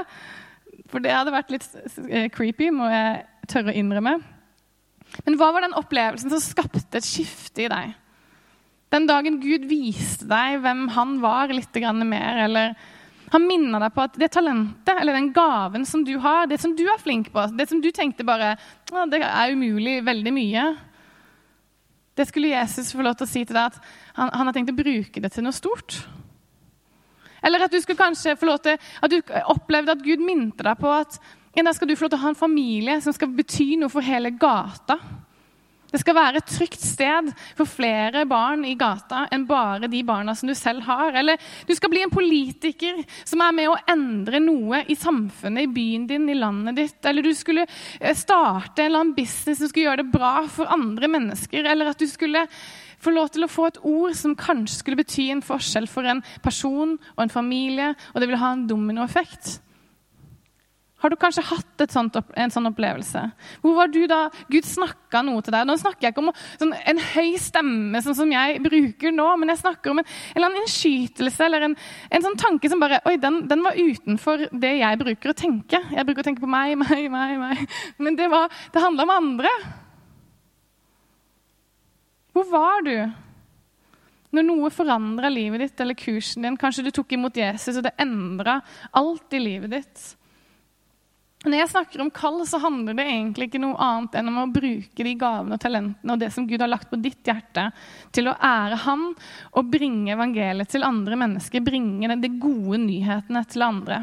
For 0.89 1.05
det 1.05 1.13
hadde 1.13 1.35
vært 1.35 1.53
litt 1.53 1.67
eh, 2.09 2.29
creepy, 2.33 2.71
må 2.75 2.89
jeg 2.91 3.23
tørre 3.51 3.73
å 3.73 3.79
innrømme. 3.79 4.19
Men 5.25 5.39
hva 5.41 5.51
var 5.55 5.65
den 5.65 5.77
opplevelsen 5.77 6.33
som 6.33 6.43
skapte 6.43 7.01
et 7.01 7.07
skifte 7.07 7.65
i 7.65 7.71
deg? 7.73 7.97
Den 8.93 9.09
dagen 9.09 9.41
Gud 9.43 9.67
viste 9.69 10.29
deg 10.29 10.63
hvem 10.65 10.87
han 10.95 11.19
var, 11.21 11.53
litt 11.53 11.77
mer, 12.09 12.45
eller 12.47 12.77
han 13.29 13.45
minner 13.45 13.83
deg 13.85 13.93
på 13.93 14.05
at 14.07 14.17
det 14.21 14.31
talentet 14.33 14.95
eller 14.95 15.17
den 15.17 15.33
gaven 15.37 15.85
som 15.85 16.05
du 16.05 16.15
har, 16.23 16.47
det 16.49 16.61
som 16.63 16.73
du 16.77 16.87
er 16.89 17.01
flink 17.01 17.29
på, 17.35 17.45
det 17.53 17.69
som 17.69 17.83
du 17.85 17.91
tenkte 17.93 18.25
bare 18.25 18.55
det 19.13 19.21
er 19.21 19.53
umulig 19.53 20.01
veldig 20.07 20.33
mye 20.33 20.69
Det 22.17 22.25
skulle 22.27 22.55
Jesus 22.55 22.95
få 22.97 23.05
lov 23.05 23.19
til 23.19 23.29
å 23.29 23.31
si 23.31 23.45
til 23.45 23.55
deg 23.55 23.69
at 23.69 23.77
han, 24.17 24.33
han 24.33 24.49
har 24.49 24.57
tenkt 24.57 24.73
å 24.73 24.79
bruke 24.79 25.21
det 25.23 25.31
til 25.31 25.45
noe 25.45 25.55
stort. 25.55 26.01
Eller 27.43 27.67
at 27.67 27.73
du 27.73 27.81
skulle 27.81 28.01
kanskje 28.01 28.37
få 28.39 28.49
lov 28.49 28.59
til, 28.65 28.79
at 28.79 29.13
du 29.13 29.35
opplevde 29.53 29.95
at 29.95 30.05
Gud 30.05 30.25
minte 30.25 30.67
deg 30.67 30.81
på 30.81 30.93
at 30.93 31.21
en 31.59 31.67
dag 31.67 31.75
skal 31.75 31.89
du 31.91 31.97
få 31.97 32.07
lov 32.07 32.13
til 32.13 32.21
å 32.21 32.27
ha 32.27 32.35
en 32.35 32.39
familie 32.39 33.01
som 33.03 33.15
skal 33.17 33.33
bety 33.35 33.73
noe 33.81 33.91
for 33.93 34.05
hele 34.05 34.31
gata. 34.39 34.99
Det 35.89 36.03
skal 36.03 36.17
være 36.19 36.41
et 36.43 36.51
trygt 36.53 36.83
sted 36.85 37.31
for 37.57 37.69
flere 37.69 38.27
barn 38.29 38.67
i 38.69 38.75
gata 38.77 39.23
enn 39.33 39.47
bare 39.49 39.89
de 39.89 40.03
barna 40.05 40.35
som 40.37 40.51
du 40.51 40.55
selv 40.57 40.85
har. 40.85 41.15
Eller 41.17 41.41
du 41.65 41.73
skal 41.77 41.89
bli 41.93 42.03
en 42.05 42.13
politiker 42.13 43.01
som 43.25 43.41
er 43.41 43.55
med 43.57 43.71
å 43.73 43.79
endre 43.89 44.43
noe 44.45 44.83
i 44.85 44.97
samfunnet, 44.99 45.65
i 45.65 45.73
byen 45.79 46.05
din, 46.11 46.29
i 46.29 46.37
landet 46.37 46.77
ditt. 46.77 46.99
Eller 47.09 47.25
du 47.25 47.33
skulle 47.37 47.65
eh, 47.65 48.13
starte 48.17 48.85
en 48.85 48.91
eller 48.91 49.07
annen 49.07 49.17
business 49.17 49.63
som 49.63 49.73
skulle 49.73 49.89
gjøre 49.89 50.05
det 50.05 50.13
bra 50.13 50.35
for 50.53 50.69
andre 50.77 51.09
mennesker. 51.09 51.65
Eller 51.65 51.95
at 51.95 52.05
du 52.05 52.07
skulle 52.11 52.45
få 53.03 53.15
lov 53.15 53.31
til 53.35 53.47
å 53.47 53.53
få 53.53 53.69
et 53.71 53.81
ord 53.87 54.17
som 54.19 54.37
kanskje 54.39 54.81
skulle 54.81 55.01
bety 55.01 55.31
en 55.33 55.45
forskjell 55.45 55.89
for 55.91 56.09
en 56.09 56.25
person 56.45 56.97
og 57.17 57.25
en 57.25 57.33
familie, 57.33 57.95
og 58.15 58.21
det 58.21 58.29
ville 58.29 58.43
ha 58.43 58.53
en 58.57 58.67
dominoeffekt. 58.71 59.59
Har 60.99 61.13
du 61.13 61.15
kanskje 61.15 61.45
hatt 61.47 61.83
sånt, 61.93 62.17
en 62.35 62.51
sånn 62.51 62.67
opplevelse? 62.73 63.21
Hvor 63.63 63.77
var 63.77 63.91
du 63.95 64.01
da 64.11 64.25
Gud 64.51 64.67
snakka 64.67 65.21
noe 65.23 65.45
til 65.47 65.55
deg? 65.55 65.69
Nå 65.69 65.77
snakker 65.79 66.09
jeg 66.09 66.15
ikke 66.15 66.25
om 66.25 66.33
sånn, 66.59 66.73
en 66.75 67.03
høy 67.13 67.37
stemme, 67.39 68.03
sånn 68.03 68.17
som 68.19 68.33
jeg 68.35 68.59
bruker 68.65 69.15
nå, 69.15 69.29
men 69.39 69.53
jeg 69.53 69.61
snakker 69.63 69.95
om 69.95 70.03
en, 70.03 70.09
en 70.35 70.59
innskytelse 70.65 71.47
eller 71.47 71.69
en, 71.69 71.77
en, 72.11 72.25
sånn 72.27 72.39
tanke 72.43 72.71
som 72.73 72.83
bare 72.83 72.99
Oi, 73.07 73.15
den, 73.23 73.45
den, 73.47 73.63
var 73.63 73.79
utenfor 73.79 74.49
det 74.51 74.73
jeg 74.81 75.01
bruker 75.05 75.31
å 75.31 75.39
tenke. 75.39 75.85
Jeg 75.95 76.09
bruker 76.09 76.25
å 76.25 76.31
tenke 76.33 76.43
på 76.43 76.51
meg, 76.51 76.75
meg, 76.83 77.07
meg, 77.15 77.37
meg. 77.45 77.79
Men 78.03 78.19
det, 78.19 78.27
var, 78.35 78.51
det 78.75 78.83
handla 78.83 79.07
om 79.07 79.15
andre. 79.21 79.55
Hvor 82.39 82.47
var 82.53 82.85
du 82.87 82.95
når 84.31 84.45
noe 84.45 84.69
forandra 84.71 85.31
livet 85.33 85.65
ditt 85.65 85.81
eller 85.83 85.97
kursen 85.99 86.45
din? 86.47 86.59
Kanskje 86.61 86.85
du 86.87 86.93
tok 86.95 87.17
imot 87.17 87.41
Jesus, 87.41 87.81
og 87.81 87.83
det 87.83 87.97
endra 87.99 88.61
alt 88.95 89.35
i 89.35 89.41
livet 89.43 89.73
ditt. 89.73 90.05
Når 91.49 91.55
jeg 91.55 91.71
snakker 91.73 92.03
om 92.05 92.13
kall, 92.15 92.39
så 92.47 92.61
handler 92.63 92.95
det 92.99 93.09
egentlig 93.11 93.49
ikke 93.49 93.63
noe 93.63 93.75
annet 93.83 94.15
enn 94.21 94.31
om 94.31 94.39
å 94.45 94.47
bruke 94.55 95.07
de 95.07 95.17
gavene 95.19 95.59
og 95.59 95.63
talentene 95.63 96.15
og 96.15 96.23
det 96.23 96.31
som 96.35 96.47
Gud 96.47 96.63
har 96.63 96.71
lagt 96.71 96.91
på 96.91 96.99
ditt 97.03 97.27
hjerte, 97.27 97.69
til 98.15 98.31
å 98.31 98.37
ære 98.39 98.79
Han 98.85 99.05
og 99.59 99.71
bringe 99.71 100.15
evangeliet 100.15 100.71
til 100.71 100.87
andre 100.87 101.19
mennesker. 101.19 101.63
Bringe 101.67 102.15
de 102.23 102.33
gode 102.39 102.79
nyhetene 102.87 103.43
til 103.51 103.67
andre. 103.67 104.03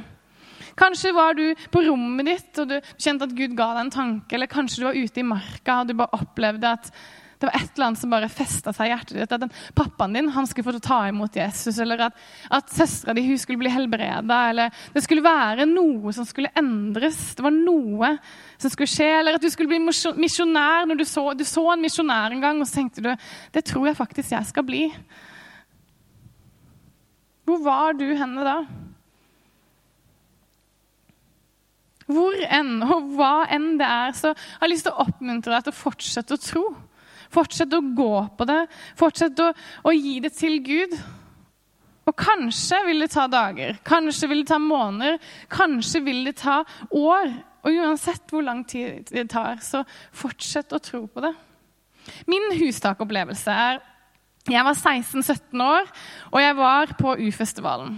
Kanskje 0.76 1.15
var 1.15 1.36
du 1.39 1.45
på 1.71 1.86
rommet 1.86 2.28
ditt 2.34 2.63
og 2.63 2.74
du 2.74 2.80
kjente 3.00 3.30
at 3.30 3.36
Gud 3.36 3.56
ga 3.56 3.69
deg 3.78 3.86
en 3.86 3.95
tanke, 3.95 4.36
eller 4.36 4.52
kanskje 4.52 4.82
du 4.82 4.89
var 4.89 5.00
ute 5.00 5.24
i 5.24 5.28
marka 5.28 5.82
og 5.82 5.88
du 5.88 5.95
bare 5.95 6.19
opplevde 6.19 6.71
at 6.80 6.91
det 7.39 7.50
var 7.50 7.58
et 7.58 7.71
eller 7.76 7.88
annet 7.89 8.00
som 8.00 8.13
bare 8.13 8.30
festa 8.32 8.71
seg 8.76 8.88
i 8.88 8.91
hjertet 8.93 9.17
ditt. 9.17 9.34
At 9.36 9.43
den, 9.43 9.52
pappaen 9.76 10.15
din 10.15 10.30
han 10.32 10.48
skulle 10.48 10.69
få 10.69 10.80
ta 10.84 11.02
imot 11.10 11.36
Jesus, 11.36 11.80
eller 11.84 12.08
at, 12.08 12.24
at 12.54 12.71
søstera 12.71 13.15
di 13.17 13.26
skulle 13.39 13.60
bli 13.60 13.74
helbreda. 13.74 14.39
Eller 14.54 14.86
det 14.93 15.04
skulle 15.04 15.26
være 15.26 15.67
noe 15.69 16.13
som 16.15 16.28
skulle 16.28 16.54
endres. 16.56 17.19
Det 17.36 17.45
var 17.45 17.56
noe 17.56 18.15
som 18.58 18.71
skulle 18.71 18.91
skje. 18.91 19.12
Eller 19.19 19.38
at 19.38 19.43
du 19.43 19.52
skulle 19.52 19.71
bli 19.71 19.82
misjonær. 19.84 20.88
når 20.88 21.02
Du 21.02 21.06
så, 21.10 21.28
du 21.36 21.43
så 21.48 21.67
en 21.74 21.84
misjonær 21.84 22.32
en 22.32 22.43
gang, 22.43 22.63
og 22.63 22.69
så 22.69 22.80
tenkte 22.82 23.04
du 23.04 23.12
det 23.56 23.65
tror 23.67 23.89
jeg 23.89 24.00
faktisk 24.00 24.36
jeg 24.36 24.52
skal 24.52 24.65
bli. 24.67 24.88
Hvor 27.45 27.62
var 27.62 27.93
du 27.93 28.08
henne 28.17 28.45
da? 28.45 28.58
Hvor 32.06 32.38
enn 32.38 32.84
og 32.86 33.13
hva 33.17 33.48
enn 33.54 33.76
det 33.80 33.86
er, 33.86 34.12
så 34.17 34.34
har 34.36 34.67
jeg 34.67 34.76
lyst 34.76 34.86
til 34.88 34.93
å 34.93 35.06
oppmuntre 35.08 35.56
deg 35.56 35.65
til 35.65 35.74
å 35.74 35.80
fortsette 35.80 36.38
å 36.38 36.41
tro. 36.41 36.65
Fortsette 37.36 37.80
å 37.80 37.93
gå 37.95 38.13
på 38.38 38.48
det. 38.50 38.62
Fortsett 39.00 39.43
å, 39.43 39.52
å 39.84 39.93
gi 39.95 40.17
det 40.24 40.32
til 40.38 40.62
Gud. 40.65 40.95
Og 42.06 42.13
kanskje 42.17 42.84
vil 42.86 43.02
det 43.02 43.10
ta 43.15 43.26
dager, 43.30 43.80
kanskje 43.86 44.30
vil 44.30 44.43
det 44.43 44.52
ta 44.52 44.60
måneder, 44.62 45.17
kanskje 45.50 46.04
vil 46.06 46.21
det 46.28 46.36
ta 46.43 46.60
år. 46.93 47.34
Og 47.65 47.80
uansett 47.82 48.30
hvor 48.30 48.45
lang 48.45 48.62
tid 48.69 49.10
det 49.10 49.26
tar, 49.34 49.58
så 49.65 49.82
fortsett 50.13 50.76
å 50.76 50.82
tro 50.86 51.08
på 51.10 51.24
det. 51.26 51.34
Min 52.30 52.52
hustakopplevelse 52.60 53.52
er 53.52 53.84
Jeg 54.45 54.62
var 54.62 54.76
16-17 54.78 55.62
år, 55.65 55.88
og 56.30 56.41
jeg 56.41 56.56
var 56.56 56.91
på 57.00 57.15
U-festivalen. 57.17 57.95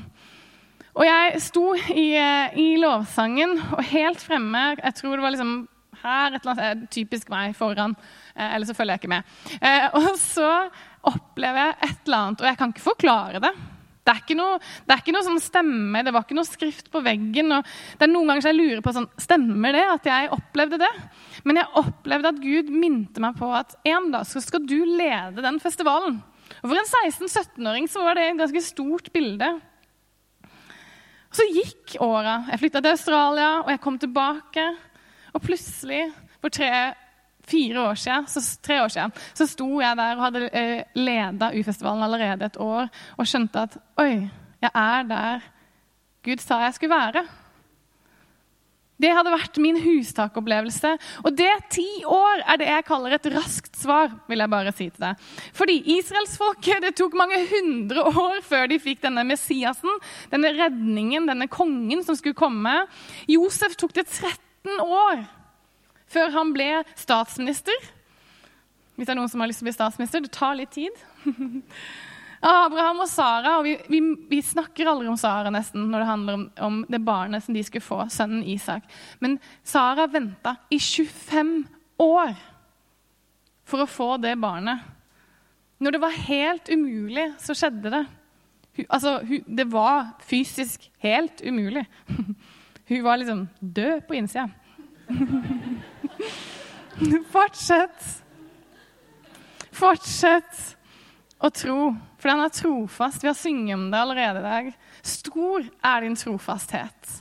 Og 0.96 1.04
jeg 1.04 1.42
sto 1.44 1.74
i, 1.76 2.06
i, 2.16 2.68
lovsangen, 2.80 3.58
og 3.76 3.84
helt 3.84 4.24
fremme 4.24 4.62
Jeg 4.78 4.96
tror 4.96 5.18
det 5.18 5.26
var 5.26 5.36
liksom 5.36 5.68
her, 6.08 6.36
et 6.36 6.44
eller 6.44 6.54
annet, 6.54 6.84
eh, 6.84 6.92
typisk 6.94 7.32
meg 7.34 7.56
foran. 7.58 7.96
Eh, 8.36 8.54
eller 8.56 8.68
så 8.68 8.76
følger 8.78 8.96
jeg 8.96 9.04
ikke 9.04 9.16
med. 9.16 9.34
Eh, 9.60 9.88
og 10.00 10.14
så 10.22 10.52
opplever 11.08 11.64
jeg 11.64 11.80
et 11.90 12.06
eller 12.08 12.22
annet, 12.22 12.44
og 12.44 12.52
jeg 12.52 12.62
kan 12.62 12.76
ikke 12.76 12.88
forklare 12.90 13.44
det. 13.44 13.54
Det 14.08 14.14
er 14.14 14.22
ikke 14.24 14.38
noe, 14.40 14.60
er 14.88 15.02
ikke 15.02 15.12
noe 15.12 15.26
sånn 15.26 15.42
stemme, 15.44 16.02
det 16.08 16.14
var 16.16 16.24
ikke 16.24 16.38
noe 16.38 16.48
skrift 16.48 16.88
på 16.94 17.02
veggen. 17.04 17.52
det 17.52 18.06
er 18.06 18.12
Noen 18.14 18.32
ganger 18.32 18.46
så 18.46 18.54
jeg 18.54 18.60
lurer 18.62 18.84
på 18.86 18.94
sånn, 18.96 19.10
stemmer 19.20 19.76
det 19.76 19.84
at 19.84 20.08
jeg 20.08 20.30
opplevde 20.32 20.80
det. 20.80 20.92
Men 21.44 21.60
jeg 21.60 21.82
opplevde 21.82 22.32
at 22.32 22.40
Gud 22.40 22.72
minte 22.72 23.24
meg 23.24 23.36
på 23.36 23.52
at 23.52 23.76
en 23.92 24.08
dag 24.14 24.24
skal 24.32 24.64
du 24.64 24.80
lede 24.88 25.44
den 25.44 25.60
festivalen. 25.60 26.22
Og 26.62 26.70
For 26.70 26.80
en 26.80 26.88
16-17-åring 27.12 27.90
så 27.92 28.06
var 28.06 28.16
det 28.16 28.30
et 28.30 28.40
ganske 28.40 28.64
stort 28.64 29.12
bilde. 29.12 29.50
Så 31.34 31.46
gikk 31.52 31.98
åra. 32.02 32.40
Jeg 32.54 32.62
flytta 32.64 32.82
til 32.82 32.96
Australia, 32.96 33.50
og 33.66 33.72
jeg 33.74 33.82
kom 33.84 33.98
tilbake. 34.00 34.64
Og 35.38 35.44
plutselig, 35.46 36.08
for 36.42 36.54
tre-fire 36.54 37.82
år 37.84 38.00
siden, 38.02 38.28
så, 38.32 38.42
tre 38.66 38.80
år 38.82 38.94
siden, 38.94 39.14
så 39.38 39.46
sto 39.50 39.68
jeg 39.84 39.98
der 40.00 40.16
og 40.18 40.24
hadde 40.26 40.48
eh, 40.50 40.88
leda 40.98 41.52
U-festivalen 41.54 42.06
allerede 42.08 42.50
et 42.50 42.58
år 42.62 42.88
og 42.90 43.30
skjønte 43.30 43.68
at 43.68 43.78
oi, 44.02 44.26
jeg 44.64 44.72
er 44.74 45.06
der 45.12 45.46
Gud 46.26 46.42
sa 46.42 46.64
jeg 46.66 46.74
skulle 46.76 46.98
være. 46.98 47.22
Det 48.98 49.12
hadde 49.14 49.32
vært 49.32 49.60
min 49.62 49.78
hustakopplevelse. 49.78 50.96
Og 51.22 51.36
det 51.38 51.52
ti 51.72 51.86
år 52.10 52.42
er 52.50 52.58
det 52.60 52.68
jeg 52.72 52.86
kaller 52.88 53.14
et 53.16 53.30
raskt 53.36 53.78
svar. 53.78 54.10
vil 54.28 54.42
jeg 54.42 54.50
bare 54.52 54.74
si 54.74 54.90
til 54.90 55.06
deg. 55.06 55.22
Fordi 55.54 55.78
israelsfolket 56.00 56.82
det 56.84 56.96
tok 56.98 57.14
mange 57.16 57.38
hundre 57.52 58.08
år 58.10 58.42
før 58.44 58.66
de 58.74 58.82
fikk 58.82 59.06
denne 59.06 59.24
Messiasen, 59.30 60.02
denne 60.34 60.52
redningen, 60.58 61.30
denne 61.30 61.48
kongen 61.48 62.04
som 62.04 62.18
skulle 62.18 62.36
komme. 62.36 62.74
Josef 63.30 63.78
tok 63.78 63.94
det 64.02 64.10
13 64.10 64.47
år 64.66 65.26
før 66.08 66.34
han 66.34 66.54
ble 66.56 66.70
statsminister. 66.96 67.76
Hvis 68.96 69.08
det 69.08 69.14
er 69.14 69.20
noen 69.20 69.30
som 69.30 69.44
har 69.44 69.52
lyst 69.52 69.62
til 69.62 69.68
å 69.68 69.70
bli 69.70 69.78
statsminister, 69.78 70.24
det 70.24 70.34
tar 70.34 70.58
litt 70.58 70.74
tid. 70.74 70.94
Abraham 72.48 73.02
og 73.02 73.10
Sara, 73.10 73.56
og 73.58 73.66
vi, 73.66 73.74
vi, 73.90 74.02
vi, 74.30 74.42
snakker 74.46 74.90
aldri 74.90 75.10
om 75.10 75.18
Sara 75.18 75.50
nesten 75.54 75.88
når 75.90 76.04
det 76.04 76.10
handler 76.10 76.38
om, 76.38 76.44
om, 76.68 76.78
det 76.90 77.00
barnet 77.06 77.44
som 77.44 77.56
de 77.58 77.64
skulle 77.66 77.86
få, 77.86 78.04
sønnen 78.14 78.46
Isak. 78.46 78.86
Men 79.24 79.40
Sara 79.66 80.08
venta 80.12 80.56
i 80.70 80.80
25 80.80 81.56
år 82.04 82.36
for 83.68 83.84
å 83.84 83.90
få 83.90 84.10
det 84.22 84.36
barnet. 84.40 84.86
Når 85.82 85.94
det 85.94 86.02
var 86.02 86.22
helt 86.30 86.70
umulig, 86.70 87.28
så 87.42 87.56
skjedde 87.58 87.94
det. 87.94 88.06
Altså, 88.86 89.18
det 89.46 89.66
var 89.74 90.14
fysisk 90.30 90.88
helt 91.04 91.42
umulig. 91.46 91.86
Hun 92.88 93.04
var 93.04 93.20
liksom 93.20 93.44
død 93.60 94.02
på 94.08 94.16
innsida. 94.16 94.48
Fortsett. 97.36 98.08
Fortsett 99.72 100.78
å 101.38 101.50
tro, 101.54 101.92
for 102.18 102.32
den 102.32 102.42
er 102.42 102.54
trofast. 102.54 103.24
Vi 103.24 103.30
har 103.30 103.38
sunget 103.38 103.78
om 103.78 103.88
det 103.92 104.00
allerede 104.00 104.42
i 104.42 104.48
dag. 104.48 104.72
Stor 105.06 105.68
er 105.86 106.06
din 106.06 106.18
trofasthet. 106.18 107.18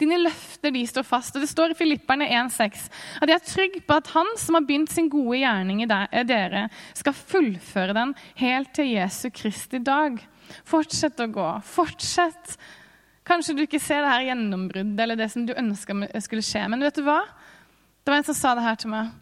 Dine 0.00 0.16
løfter 0.22 0.72
de 0.72 0.82
står 0.88 1.04
fast. 1.04 1.36
Og 1.36 1.44
Det 1.44 1.50
står 1.50 1.74
i 1.74 1.78
Filipperne 1.78 2.28
1,6 2.32 2.88
at 3.20 3.28
jeg 3.28 3.36
er 3.36 3.46
trygg 3.46 3.78
på 3.86 3.98
at 4.00 4.12
Han 4.16 4.32
som 4.40 4.56
har 4.56 4.66
begynt 4.66 4.92
sin 4.92 5.10
gode 5.12 5.42
gjerning 5.42 5.84
i 5.84 5.90
dere, 5.90 6.66
skal 6.96 7.16
fullføre 7.16 7.96
den 7.96 8.16
helt 8.40 8.72
til 8.76 8.94
Jesu 8.94 9.28
Kristi 9.28 9.82
dag. 9.84 10.16
Fortsett 10.66 11.20
å 11.20 11.28
gå. 11.30 11.50
Fortsett 11.62 12.56
Kanskje 13.30 13.54
du 13.54 13.62
ikke 13.62 13.78
ser 13.82 14.02
det 14.02 14.10
her 14.10 14.26
gjennombruddet 14.32 15.04
eller 15.04 15.18
det 15.18 15.28
som 15.30 15.44
du 15.46 15.54
ønska 15.54 15.94
skulle 16.24 16.42
skje. 16.42 16.64
Men 16.72 16.82
vet 16.82 16.98
du 16.98 17.04
hva? 17.06 17.20
Det 18.02 18.10
var 18.10 18.18
en 18.18 18.26
som 18.26 18.36
sa 18.36 18.56
det 18.58 18.64
her 18.64 18.80
til 18.80 18.90
meg. 18.90 19.12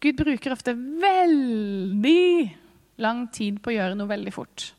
Gud 0.00 0.16
bruker 0.16 0.54
ofte 0.54 0.72
veldig 0.72 2.54
lang 3.02 3.26
tid 3.34 3.58
på 3.60 3.72
å 3.72 3.76
gjøre 3.76 3.98
noe 3.98 4.08
veldig 4.08 4.32
fort. 4.32 4.70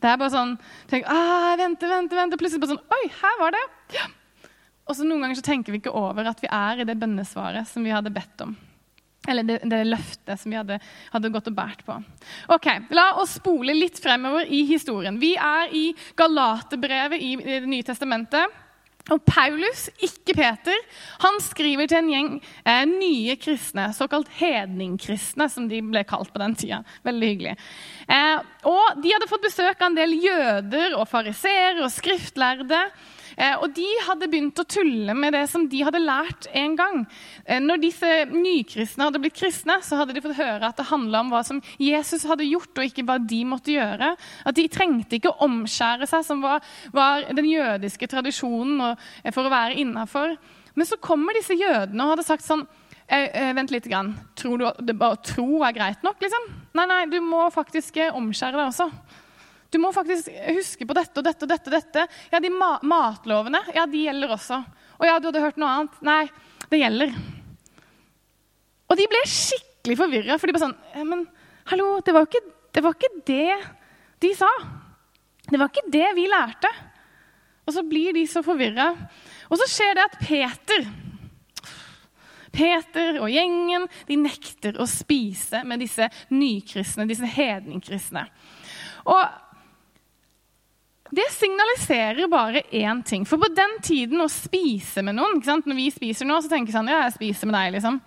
Det 0.00 0.08
er 0.08 0.16
bare 0.16 0.32
sånn 0.32 0.54
tenk, 0.88 1.04
ah, 1.12 1.52
vente, 1.60 1.84
vente, 1.84 2.16
vente, 2.16 2.38
Plutselig 2.40 2.62
bare 2.62 2.72
sånn 2.72 2.96
Oi, 2.96 3.02
her 3.20 3.34
var 3.42 3.52
det! 3.52 3.64
Ja. 3.98 4.06
Og 4.88 4.96
så 4.96 5.04
Noen 5.04 5.26
ganger 5.26 5.38
så 5.38 5.44
tenker 5.44 5.74
vi 5.74 5.82
ikke 5.82 5.92
over 5.92 6.30
at 6.30 6.40
vi 6.40 6.48
er 6.48 6.80
i 6.80 6.86
det 6.88 6.96
bønnesvaret 6.98 7.68
som 7.68 7.84
vi 7.84 7.92
hadde 7.92 8.12
bedt 8.14 8.46
om. 8.46 8.56
Eller 9.30 9.46
det, 9.46 9.60
det 9.70 9.82
løftet 9.88 10.40
som 10.40 10.52
vi 10.52 10.58
hadde, 10.58 10.80
hadde, 11.12 11.32
gått 11.34 11.50
og 11.50 11.58
båret 11.58 11.84
på. 11.86 11.98
Ok, 12.56 12.70
La 12.96 13.12
oss 13.22 13.38
spole 13.38 13.76
litt 13.76 14.00
fremover 14.02 14.48
i 14.50 14.64
historien. 14.68 15.20
Vi 15.20 15.36
er 15.36 15.70
i 15.76 15.90
Galaterbrevet 16.18 17.22
i 17.22 17.36
Det 17.40 17.62
nye 17.70 17.86
testamentet. 17.86 18.58
Og 19.10 19.22
Paulus, 19.26 19.88
ikke 20.04 20.34
Peter, 20.36 20.76
han 21.22 21.38
skriver 21.42 21.88
til 21.88 21.98
en 21.98 22.10
gjeng 22.12 22.28
eh, 22.68 22.82
nye 22.86 23.34
kristne, 23.40 23.88
såkalt 23.96 24.28
hedningkristne, 24.38 25.48
som 25.50 25.66
de 25.70 25.80
ble 25.82 26.04
kalt 26.06 26.30
på 26.34 26.42
den 26.42 26.54
tida. 26.58 26.82
Veldig 27.06 27.30
hyggelig. 27.32 27.54
Eh, 28.06 28.36
og 28.70 29.00
De 29.02 29.14
hadde 29.14 29.30
fått 29.30 29.48
besøk 29.48 29.80
av 29.80 29.88
en 29.88 29.98
del 29.98 30.14
jøder 30.20 30.98
og 30.98 31.08
fariseere 31.10 31.80
og 31.86 31.94
skriftlærde. 31.94 32.84
Eh, 33.36 33.54
og 33.60 33.72
de 33.76 33.86
hadde 34.06 34.28
begynt 34.30 34.58
å 34.60 34.66
tulle 34.68 35.14
med 35.16 35.34
det 35.36 35.44
som 35.50 35.66
de 35.70 35.82
hadde 35.86 36.02
lært 36.02 36.48
en 36.56 36.76
gang. 36.78 37.00
Eh, 37.44 37.60
når 37.62 37.82
disse 37.82 38.10
nykristne 38.30 39.06
hadde 39.06 39.22
blitt 39.22 39.38
kristne, 39.38 39.78
så 39.84 40.00
hadde 40.00 40.16
de 40.16 40.24
fått 40.24 40.38
høre 40.40 40.70
at 40.70 40.80
det 40.80 40.88
handla 40.90 41.22
om 41.24 41.32
hva 41.32 41.42
som 41.46 41.62
Jesus 41.80 42.26
hadde 42.28 42.48
gjort, 42.48 42.72
og 42.76 42.88
ikke 42.88 43.06
hva 43.08 43.18
de 43.22 43.40
måtte 43.48 43.74
gjøre. 43.74 44.12
At 44.46 44.58
de 44.58 44.66
trengte 44.72 45.18
ikke 45.18 45.32
å 45.32 45.48
omskjære 45.48 46.08
seg, 46.10 46.26
som 46.26 46.44
var, 46.44 46.64
var 46.96 47.28
den 47.30 47.48
jødiske 47.50 48.10
tradisjonen 48.10 48.92
eh, 48.92 49.32
for 49.34 49.46
å 49.46 49.54
være 49.54 49.78
innafor. 49.82 50.36
Men 50.78 50.86
så 50.86 51.00
kommer 51.02 51.36
disse 51.36 51.58
jødene 51.58 52.04
og 52.04 52.16
hadde 52.16 52.28
sagt 52.28 52.46
sånn 52.46 52.68
Vent 53.10 53.72
litt. 53.74 53.88
Grann. 53.90 54.12
Tror 54.38 54.60
du 54.60 54.84
det 54.86 54.94
bare 54.94 55.16
tro 55.26 55.64
er 55.66 55.74
greit 55.74 56.04
nok? 56.06 56.20
liksom? 56.22 56.44
Nei, 56.78 56.84
nei, 56.86 57.00
du 57.10 57.16
må 57.26 57.40
faktisk 57.50 57.98
omskjære 58.06 58.54
deg 58.54 58.68
også. 58.68 58.86
Du 59.70 59.78
må 59.78 59.92
faktisk 59.94 60.30
huske 60.50 60.86
på 60.86 60.96
dette 60.98 61.20
og 61.20 61.26
dette 61.26 61.46
og 61.46 61.50
dette. 61.52 61.70
og 61.70 61.76
dette. 61.76 62.06
Ja, 62.32 62.40
de 62.42 62.50
ma 62.50 62.72
matlovene, 62.82 63.62
ja, 63.74 63.86
de 63.86 64.04
gjelder 64.06 64.34
også. 64.34 64.60
Og 64.98 65.06
ja, 65.06 65.18
du 65.18 65.30
hadde 65.30 65.44
hørt 65.44 65.60
noe 65.60 65.70
annet. 65.70 66.00
Nei, 66.06 66.24
det 66.72 66.80
gjelder. 66.82 67.14
Og 68.90 68.98
de 68.98 69.06
ble 69.10 69.20
skikkelig 69.30 69.96
forvirra, 70.00 70.38
for 70.38 70.50
de 70.50 70.56
bare 70.56 70.66
sånn 70.66 70.78
ja, 70.96 71.04
Men 71.06 71.24
hallo, 71.70 71.92
det 72.04 72.14
var, 72.16 72.26
ikke, 72.26 72.42
det 72.74 72.82
var 72.84 72.96
ikke 72.98 73.12
det 73.30 73.58
de 74.20 74.32
sa. 74.36 74.50
Det 75.46 75.58
var 75.58 75.70
ikke 75.70 75.92
det 75.94 76.08
vi 76.18 76.26
lærte. 76.30 76.70
Og 77.66 77.76
så 77.76 77.84
blir 77.86 78.16
de 78.16 78.26
så 78.26 78.42
forvirra. 78.42 78.90
Og 79.50 79.60
så 79.60 79.68
skjer 79.70 79.94
det 79.96 80.08
at 80.08 80.18
Peter 80.24 80.90
Peter 82.50 83.20
og 83.22 83.30
gjengen 83.30 83.86
de 84.08 84.16
nekter 84.18 84.74
å 84.82 84.86
spise 84.90 85.62
med 85.62 85.78
disse 85.84 86.08
nykristne, 86.34 87.06
disse 87.06 87.28
hedningkristne. 87.30 88.24
Og 89.06 89.22
det 91.10 91.26
signaliserer 91.34 92.28
bare 92.30 92.62
én 92.70 93.02
ting. 93.06 93.24
For 93.26 93.40
på 93.42 93.50
den 93.50 93.78
tiden 93.82 94.22
å 94.22 94.28
spise 94.30 95.02
med 95.02 95.16
noen 95.18 95.40
Når 95.42 95.76
vi 95.76 95.88
spiser 95.90 96.28
nå, 96.28 96.36
så 96.38 96.50
tenker 96.50 96.70
vi 96.70 96.76
sånn 96.76 96.90
Ja, 96.90 97.04
jeg 97.08 97.16
spiser 97.16 97.50
med 97.50 97.56
deg, 97.58 97.72
liksom. 97.78 97.98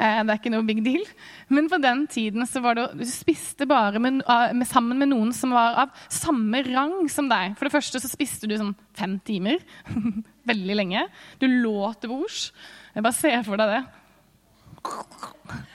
Eh, 0.00 0.20
det 0.24 0.32
er 0.32 0.38
ikke 0.38 0.52
noe 0.52 0.66
big 0.68 0.82
deal. 0.84 1.04
Men 1.48 1.70
på 1.72 1.80
den 1.80 2.06
tiden 2.12 2.46
så 2.48 2.62
var 2.64 2.76
det, 2.76 2.86
du 3.00 3.04
spiste 3.08 3.68
bare 3.68 4.00
med, 4.00 4.20
med, 4.56 4.68
sammen 4.68 5.00
med 5.00 5.12
noen 5.12 5.32
som 5.36 5.54
var 5.56 5.78
av 5.84 6.04
samme 6.12 6.62
rang 6.68 7.08
som 7.12 7.28
deg. 7.32 7.56
For 7.56 7.68
det 7.68 7.74
første 7.74 8.00
så 8.02 8.12
spiste 8.12 8.48
du 8.48 8.56
sånn 8.60 8.76
fem 8.96 9.18
timer. 9.24 9.60
Veldig 10.50 10.76
lenge. 10.76 11.06
Du 11.40 11.48
lå 11.48 11.92
til 12.00 12.12
bords. 12.12 12.50
Bare 12.96 13.16
ser 13.16 13.44
for 13.46 13.60
deg 13.60 13.76
det. 13.76 13.82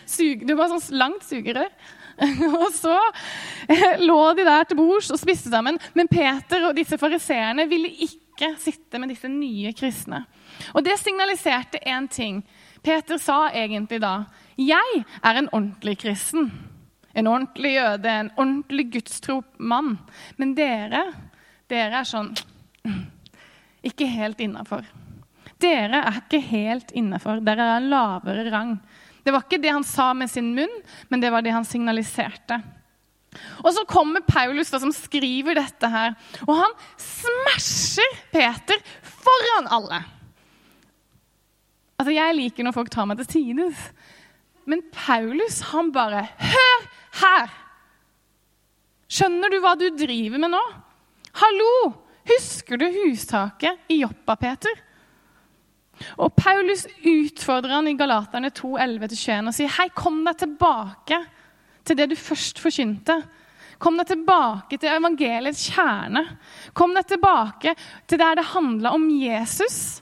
Sug, 0.10 0.46
du 0.46 0.54
var 0.58 0.70
sånn 0.74 0.98
langt 0.98 1.26
sugerør. 1.26 1.70
og 2.62 2.70
så 2.74 2.96
eh, 3.68 4.00
lå 4.00 4.20
de 4.38 4.46
der 4.48 4.68
til 4.70 4.80
bords 4.80 5.12
og 5.12 5.20
spiste 5.20 5.52
sammen. 5.52 5.80
Men 5.94 6.10
Peter 6.12 6.70
og 6.70 6.76
disse 6.78 7.00
fariseerne 7.00 7.68
ville 7.72 7.92
ikke 8.08 8.54
sitte 8.62 9.00
med 9.02 9.12
disse 9.12 9.30
nye 9.32 9.74
kristne. 9.76 10.24
Og 10.74 10.86
det 10.86 10.98
signaliserte 11.02 11.82
én 11.88 12.08
ting. 12.12 12.42
Peter 12.86 13.20
sa 13.20 13.50
egentlig 13.52 14.00
da 14.04 14.18
jeg 14.56 15.04
er 15.20 15.40
en 15.40 15.50
ordentlig 15.52 15.98
kristen. 16.06 16.52
En 17.16 17.28
ordentlig 17.28 17.76
jøde, 17.76 18.12
en 18.12 18.32
ordentlig 18.36 18.90
gudstro 18.94 19.42
mann. 19.58 19.98
Men 20.38 20.54
dere, 20.56 21.08
dere 21.72 22.02
er 22.02 22.08
sånn 22.08 22.34
Ikke 23.86 24.08
helt 24.10 24.40
innafor. 24.42 24.86
Dere 25.62 26.02
er 26.08 26.20
ikke 26.24 26.42
helt 26.42 26.92
innafor. 26.98 27.40
Dere 27.46 27.68
er 27.68 27.78
en 27.80 27.92
lavere 27.92 28.46
rang. 28.52 28.78
Det 29.26 29.34
var 29.34 29.46
ikke 29.46 29.62
det 29.62 29.74
han 29.74 29.86
sa 29.88 30.12
med 30.14 30.30
sin 30.30 30.52
munn, 30.56 30.74
men 31.10 31.22
det 31.24 31.32
var 31.34 31.42
det 31.42 31.54
han 31.56 31.66
signaliserte. 31.66 32.60
Og 33.66 33.72
så 33.76 33.84
kommer 33.90 34.24
Paulus 34.24 34.70
da, 34.72 34.80
som 34.80 34.94
skriver 34.96 35.58
dette 35.58 35.90
her, 35.92 36.14
og 36.46 36.54
han 36.60 36.76
smasher 37.02 38.20
Peter 38.32 38.80
foran 39.02 39.68
alle. 39.74 40.04
Altså, 41.98 42.14
Jeg 42.14 42.38
liker 42.38 42.68
når 42.68 42.76
folk 42.76 42.94
tar 42.94 43.10
meg 43.10 43.20
til 43.24 43.32
tides, 43.34 43.82
men 44.70 44.82
Paulus 44.94 45.60
han 45.72 45.92
bare 45.94 46.26
Hør 46.42 46.88
her! 47.22 47.52
Skjønner 49.16 49.54
du 49.54 49.60
hva 49.62 49.76
du 49.78 49.88
driver 49.94 50.42
med 50.42 50.54
nå? 50.54 50.64
Hallo! 51.42 51.76
Husker 52.26 52.80
du 52.82 52.88
hustaket 52.90 53.92
i 53.94 54.00
Joppa, 54.02 54.34
Peter? 54.42 54.85
Og 56.20 56.34
Paulus 56.38 56.86
utfordrer 57.02 57.78
han 57.78 57.90
i 57.90 57.96
Galaterne 57.98 58.52
2, 58.56 58.76
11-21 58.78 59.52
og 59.52 59.58
sier, 59.58 59.74
Hei, 59.78 59.90
kom 59.96 60.22
deg 60.28 60.40
tilbake 60.44 61.20
til 61.86 62.00
det 62.00 62.10
du 62.12 62.16
først 62.20 62.62
forkynte. 62.62 63.20
Kom 63.82 64.00
deg 64.00 64.10
tilbake 64.10 64.80
til 64.80 64.94
evangeliets 64.94 65.68
kjerne. 65.76 66.24
Kom 66.78 66.96
deg 66.96 67.08
tilbake 67.12 67.76
til 68.08 68.22
der 68.22 68.40
det 68.40 68.50
handla 68.54 68.96
om 68.96 69.08
Jesus 69.12 70.02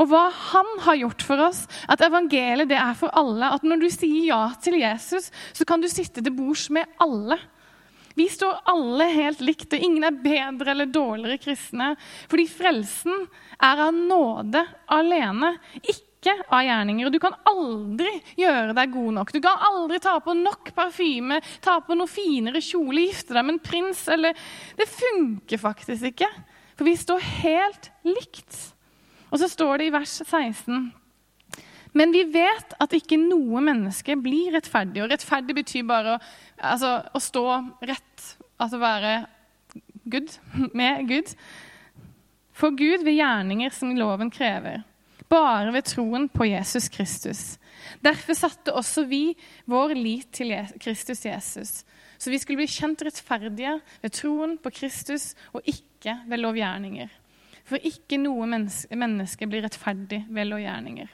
og 0.00 0.08
hva 0.08 0.26
han 0.32 0.68
har 0.86 0.98
gjort 1.02 1.24
for 1.26 1.42
oss. 1.44 1.64
At 1.90 2.02
evangeliet 2.04 2.70
det 2.70 2.78
er 2.80 2.96
for 2.96 3.12
alle. 3.16 3.52
At 3.52 3.64
når 3.66 3.82
du 3.82 3.88
sier 3.92 4.30
ja 4.30 4.42
til 4.62 4.78
Jesus, 4.80 5.28
så 5.52 5.66
kan 5.68 5.82
du 5.82 5.88
sitte 5.92 6.22
til 6.24 6.34
bords 6.36 6.68
med 6.72 6.88
alle. 7.02 7.36
Vi 8.20 8.28
står 8.28 8.58
alle 8.68 9.04
helt 9.14 9.40
likt, 9.40 9.72
og 9.72 9.80
ingen 9.80 10.04
er 10.04 10.18
bedre 10.20 10.74
eller 10.74 10.90
dårligere 10.92 11.40
kristne. 11.40 11.94
Fordi 12.28 12.44
frelsen 12.52 13.22
er 13.56 13.80
av 13.86 13.96
nåde 13.96 14.60
alene, 14.92 15.54
ikke 15.80 16.34
av 16.52 16.66
gjerninger. 16.66 17.08
Og 17.08 17.14
du 17.14 17.20
kan 17.22 17.38
aldri 17.48 18.12
gjøre 18.36 18.76
deg 18.76 18.92
god 18.92 19.16
nok. 19.16 19.32
Du 19.32 19.40
kan 19.40 19.64
aldri 19.70 20.02
ta 20.04 20.18
på 20.20 20.36
nok 20.36 20.68
parfyme, 20.76 21.40
ta 21.64 21.78
på 21.80 21.96
noe 21.96 22.12
finere 22.12 22.60
kjole, 22.60 23.06
gifte 23.08 23.38
deg 23.38 23.46
med 23.46 23.56
en 23.56 23.64
prins 23.70 24.04
eller 24.12 24.36
Det 24.76 24.88
funker 24.90 25.64
faktisk 25.64 26.10
ikke. 26.12 26.28
For 26.76 26.88
vi 26.90 26.98
står 27.00 27.24
helt 27.40 27.92
likt. 28.04 28.52
Og 29.30 29.40
så 29.40 29.48
står 29.48 29.80
det 29.80 29.88
i 29.88 29.96
vers 29.96 30.20
16 30.26 30.90
men 31.92 32.12
vi 32.14 32.22
vet 32.30 32.74
at 32.78 32.92
ikke 32.94 33.18
noe 33.18 33.62
menneske 33.64 34.14
blir 34.20 34.54
rettferdig. 34.54 35.02
Og 35.02 35.10
rettferdig 35.10 35.56
betyr 35.58 35.86
bare 35.88 36.14
å, 36.14 36.20
altså, 36.72 36.92
å 37.02 37.22
stå 37.22 37.44
rett, 37.88 38.09
altså 38.60 38.80
være 38.80 39.14
Gud, 40.10 40.38
med 40.74 41.08
Gud. 41.08 41.34
For 42.52 42.74
Gud 42.76 43.04
ved 43.04 43.16
gjerninger 43.16 43.72
som 43.74 43.94
loven 43.96 44.30
krever. 44.30 44.82
Bare 45.30 45.72
ved 45.72 45.86
troen 45.86 46.28
på 46.28 46.44
Jesus 46.48 46.88
Kristus. 46.90 47.58
Derfor 48.02 48.34
satte 48.34 48.74
også 48.74 49.04
vi 49.06 49.36
vår 49.70 49.94
lit 49.94 50.32
til 50.34 50.52
Kristus 50.80 51.24
Jesus. 51.24 51.84
Så 52.18 52.30
vi 52.30 52.38
skulle 52.38 52.60
bli 52.60 52.68
kjent 52.68 53.02
rettferdige 53.06 53.78
ved 54.02 54.12
troen 54.12 54.58
på 54.60 54.72
Kristus 54.74 55.32
og 55.54 55.62
ikke 55.64 56.18
ved 56.28 56.42
lovgjerninger. 56.42 57.08
For 57.64 57.80
ikke 57.86 58.18
noe 58.18 58.48
menneske 58.50 59.46
blir 59.46 59.64
rettferdig 59.64 60.24
ved 60.28 60.50
lovgjerninger. 60.50 61.08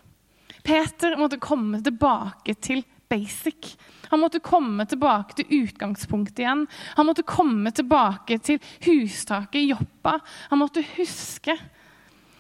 Peter 0.67 1.15
måtte 1.21 1.39
komme 1.39 1.83
tilbake 1.85 2.57
til 2.59 2.83
basic. 3.09 3.75
Han 4.11 4.23
måtte 4.23 4.43
komme 4.45 4.87
tilbake 4.89 5.39
til 5.39 5.63
utgangspunktet 5.63 6.45
igjen. 6.45 6.65
Han 6.99 7.09
måtte 7.09 7.27
komme 7.27 7.73
tilbake 7.75 8.39
til 8.45 8.61
hustaket 8.87 9.61
i 9.63 9.71
Joppa. 9.73 10.19
Han 10.51 10.63
måtte 10.63 10.85
huske. 10.97 11.57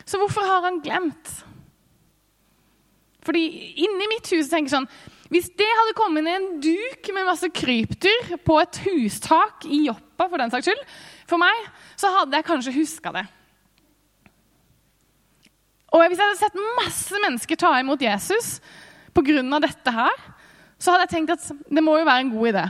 Så 0.07 0.21
hvorfor 0.21 0.47
har 0.47 0.67
han 0.67 0.81
glemt? 0.85 1.33
Fordi 3.27 3.43
inni 3.83 4.07
mitt 4.11 4.29
hus 4.31 4.51
tenker 4.53 4.71
jeg 4.71 4.77
sånn 4.77 5.33
Hvis 5.35 5.49
det 5.59 5.67
hadde 5.67 5.97
kommet 5.99 6.23
inn 6.23 6.29
en 6.31 6.45
duk 6.63 7.09
med 7.11 7.27
masse 7.27 7.49
krypdyr 7.51 8.37
på 8.47 8.61
et 8.63 8.79
hustak 8.85 9.67
i 9.67 9.83
Joppa, 9.89 10.29
for 10.29 10.39
den 10.39 10.53
saks 10.53 10.69
skyld, 10.69 10.85
for 11.27 11.43
meg, 11.43 11.65
så 11.99 12.13
hadde 12.15 12.39
jeg 12.39 12.47
kanskje 12.47 12.75
huska 12.77 13.11
det. 13.17 13.25
Og 15.91 16.05
hvis 16.05 16.21
jeg 16.21 16.29
hadde 16.29 16.39
sett 16.39 16.61
masse 16.79 17.23
mennesker 17.25 17.59
ta 17.59 17.73
imot 17.81 18.03
Jesus 18.05 18.61
pga. 19.17 19.59
dette 19.65 19.91
her, 19.97 20.23
så 20.79 20.93
hadde 20.93 21.07
jeg 21.07 21.15
tenkt 21.15 21.35
at 21.37 21.71
det 21.73 21.85
må 21.85 21.97
jo 21.99 22.09
være 22.09 22.27
en 22.27 22.35
god 22.35 22.51
idé. 22.53 22.67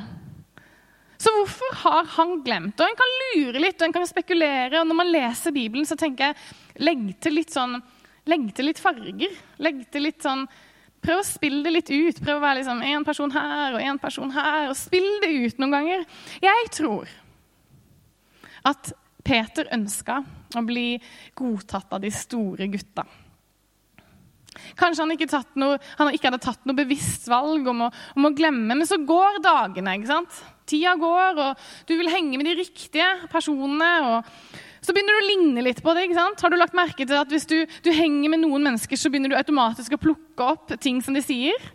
Så 1.16 1.32
hvorfor 1.32 1.76
har 1.80 2.08
han 2.18 2.36
glemt? 2.44 2.78
Og 2.78 2.86
En 2.86 2.98
kan 2.98 3.14
lure 3.22 3.60
litt 3.62 3.80
og 3.80 3.88
en 3.88 3.96
kan 3.96 4.06
spekulere. 4.06 4.80
og 4.80 4.86
Når 4.86 4.98
man 5.00 5.10
leser 5.10 5.54
Bibelen, 5.54 5.86
så 5.88 5.96
tenker 5.98 6.30
jeg 6.30 6.84
legg 6.86 7.06
til 7.24 7.38
litt 7.38 7.54
sånn, 7.54 7.78
legg 8.28 8.50
til 8.54 8.68
litt 8.68 8.82
farger. 8.82 9.32
Legg 9.64 9.80
til 9.90 10.06
litt 10.06 10.22
sånn, 10.22 10.44
Prøv 11.06 11.20
å 11.20 11.26
spille 11.26 11.62
det 11.62 11.70
litt 11.70 11.90
ut. 11.92 12.18
Prøv 12.18 12.40
å 12.40 12.42
være 12.42 12.60
liksom 12.60 12.82
én 12.82 13.04
person 13.06 13.30
her 13.30 13.76
og 13.76 13.84
én 13.84 13.98
person 14.02 14.32
her. 14.34 14.70
og 14.72 14.78
Spill 14.78 15.06
det 15.22 15.30
ut 15.30 15.60
noen 15.62 15.76
ganger. 15.76 16.06
Jeg 16.42 16.70
tror 16.74 17.12
at 18.66 18.90
Peter 19.26 19.68
ønska 19.74 20.20
å 20.56 20.62
bli 20.66 20.96
godtatt 21.38 21.94
av 21.94 22.02
de 22.02 22.10
store 22.14 22.66
gutta. 22.72 23.04
Kanskje 24.78 25.04
han 25.04 25.14
ikke, 25.14 25.40
noe, 25.60 25.80
han 25.98 26.12
ikke, 26.12 26.30
hadde 26.30 26.42
tatt 26.44 26.68
noe 26.68 26.78
bevisst 26.78 27.28
valg 27.30 27.66
om 27.70 27.86
å, 27.86 27.90
om 28.16 28.28
å, 28.28 28.34
glemme, 28.36 28.74
men 28.74 28.88
så 28.88 28.98
går 29.00 29.40
dagene. 29.44 29.96
ikke 29.98 30.12
sant? 30.12 30.38
Tida 30.66 30.96
går, 30.98 31.38
og 31.42 31.66
du 31.86 31.94
vil 31.98 32.10
henge 32.10 32.38
med 32.38 32.48
de 32.48 32.56
riktige 32.58 33.06
personene. 33.32 33.90
og 34.10 34.82
Så 34.82 34.94
begynner 34.94 35.14
du 35.14 35.22
å 35.22 35.30
ligne 35.30 35.66
litt 35.68 35.82
på 35.82 35.94
det. 35.94 36.06
ikke 36.06 36.18
sant? 36.18 36.42
Har 36.42 36.52
du 36.52 36.58
lagt 36.58 36.76
merke 36.76 37.06
til 37.06 37.18
at 37.18 37.30
Hvis 37.30 37.46
du, 37.46 37.58
du 37.84 37.90
henger 37.94 38.32
med 38.32 38.42
noen 38.42 38.70
mennesker, 38.70 38.98
så 38.98 39.12
begynner 39.12 39.34
du 39.34 39.38
automatisk 39.38 39.94
å 39.94 40.02
plukke 40.02 40.52
opp 40.56 40.74
ting 40.82 41.02
som 41.04 41.14
de 41.14 41.22
sier? 41.24 41.70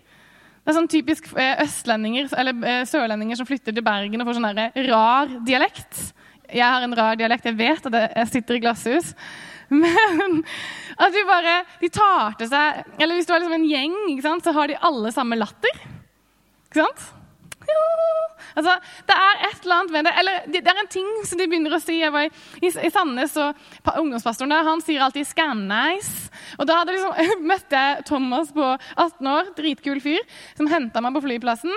Det 0.61 0.69
er 0.69 0.77
sånn 0.77 0.91
typisk 0.91 1.31
eh, 1.41 1.55
østlendinger 1.63 2.27
eller 2.37 2.67
eh, 2.69 2.83
sørlendinger 2.85 3.39
som 3.39 3.47
flytter 3.49 3.73
til 3.73 3.85
Bergen 3.85 4.21
og 4.21 4.27
får 4.29 4.37
sånn 4.37 4.59
rar 4.91 5.31
dialekt. 5.47 6.11
Jeg 6.51 6.67
har 6.67 6.83
en 6.85 6.93
rar 6.93 7.17
dialekt. 7.17 7.47
Jeg 7.49 7.57
vet 7.57 7.87
at 7.89 7.97
jeg 8.03 8.29
sitter 8.29 8.59
i 8.59 8.61
glasshus. 8.61 9.15
Men 9.83 10.41
at 10.99 11.15
de 11.15 11.23
bare 11.27 11.55
de 11.79 11.89
tar 11.93 12.35
til 12.39 12.49
seg 12.51 12.81
Eller 12.99 13.15
hvis 13.15 13.29
du 13.29 13.31
er 13.33 13.39
liksom 13.39 13.55
en 13.55 13.69
gjeng, 13.69 13.95
så 14.43 14.53
har 14.55 14.67
de 14.67 14.79
alle 14.83 15.11
samme 15.15 15.39
latter. 15.39 15.81
Ikke 16.67 16.83
sant? 16.83 17.07
Ja. 17.69 17.85
Altså, 18.57 18.73
det 19.07 19.15
er 19.15 19.45
et 19.47 19.63
eller 19.63 19.75
annet 19.77 19.93
med 19.95 20.07
det. 20.07 20.13
Eller 20.19 20.47
det 20.51 20.61
er 20.67 20.81
en 20.81 20.91
ting 20.91 21.07
som 21.27 21.39
de 21.39 21.47
begynner 21.47 21.75
å 21.75 21.81
si. 21.81 21.99
Jeg 22.01 22.13
var 22.13 22.27
i, 22.27 22.31
i, 22.59 22.71
i 22.71 22.91
Sandnes, 22.91 23.37
og 23.39 23.95
ungdomspastoren 24.01 24.51
der, 24.51 24.67
han 24.67 24.83
sier 24.83 25.05
alltid 25.05 25.29
«Scan 25.29 25.65
nice». 25.69 26.31
Og 26.59 26.67
da 26.67 26.81
hadde 26.81 26.97
liksom, 26.97 27.45
møtte 27.51 27.83
jeg 27.85 28.05
Thomas 28.09 28.51
på 28.55 28.67
18 28.75 29.31
år, 29.35 29.51
dritkul 29.57 30.03
fyr, 30.03 30.23
som 30.57 30.69
henta 30.71 31.03
meg 31.03 31.15
på 31.15 31.23
flyplassen. 31.27 31.75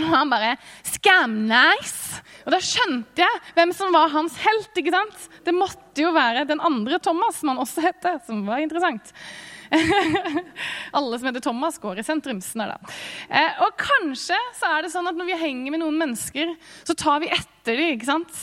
Og 0.00 0.14
han 0.16 0.32
bare 0.32 0.56
'Scam-nice'. 0.86 2.20
Og 2.46 2.54
da 2.54 2.60
skjønte 2.64 3.22
jeg 3.22 3.40
hvem 3.56 3.72
som 3.76 3.92
var 3.94 4.10
hans 4.12 4.36
helt. 4.40 4.72
ikke 4.76 4.94
sant? 4.94 5.28
Det 5.44 5.54
måtte 5.54 6.02
jo 6.02 6.12
være 6.16 6.46
den 6.48 6.60
andre 6.60 6.98
Thomas, 6.98 7.40
som 7.40 7.52
han 7.52 7.60
også 7.62 7.84
het, 7.84 8.06
som 8.26 8.46
var 8.48 8.62
interessant. 8.64 9.12
Alle 10.96 11.18
som 11.18 11.28
heter 11.28 11.44
Thomas, 11.44 11.78
går 11.78 12.00
i 12.00 12.06
sentrumsen 12.06 12.64
da. 12.64 12.78
Eh, 13.28 13.60
og 13.62 13.76
kanskje 13.78 14.38
så 14.58 14.72
er 14.72 14.82
det 14.82 14.94
sånn 14.94 15.06
at 15.10 15.18
når 15.18 15.30
vi 15.30 15.42
henger 15.44 15.76
med 15.76 15.84
noen 15.84 16.00
mennesker, 16.00 16.56
så 16.82 16.96
tar 16.98 17.22
vi 17.22 17.30
etter 17.30 17.76
dem. 17.76 17.94
ikke 17.94 18.10
sant? 18.10 18.42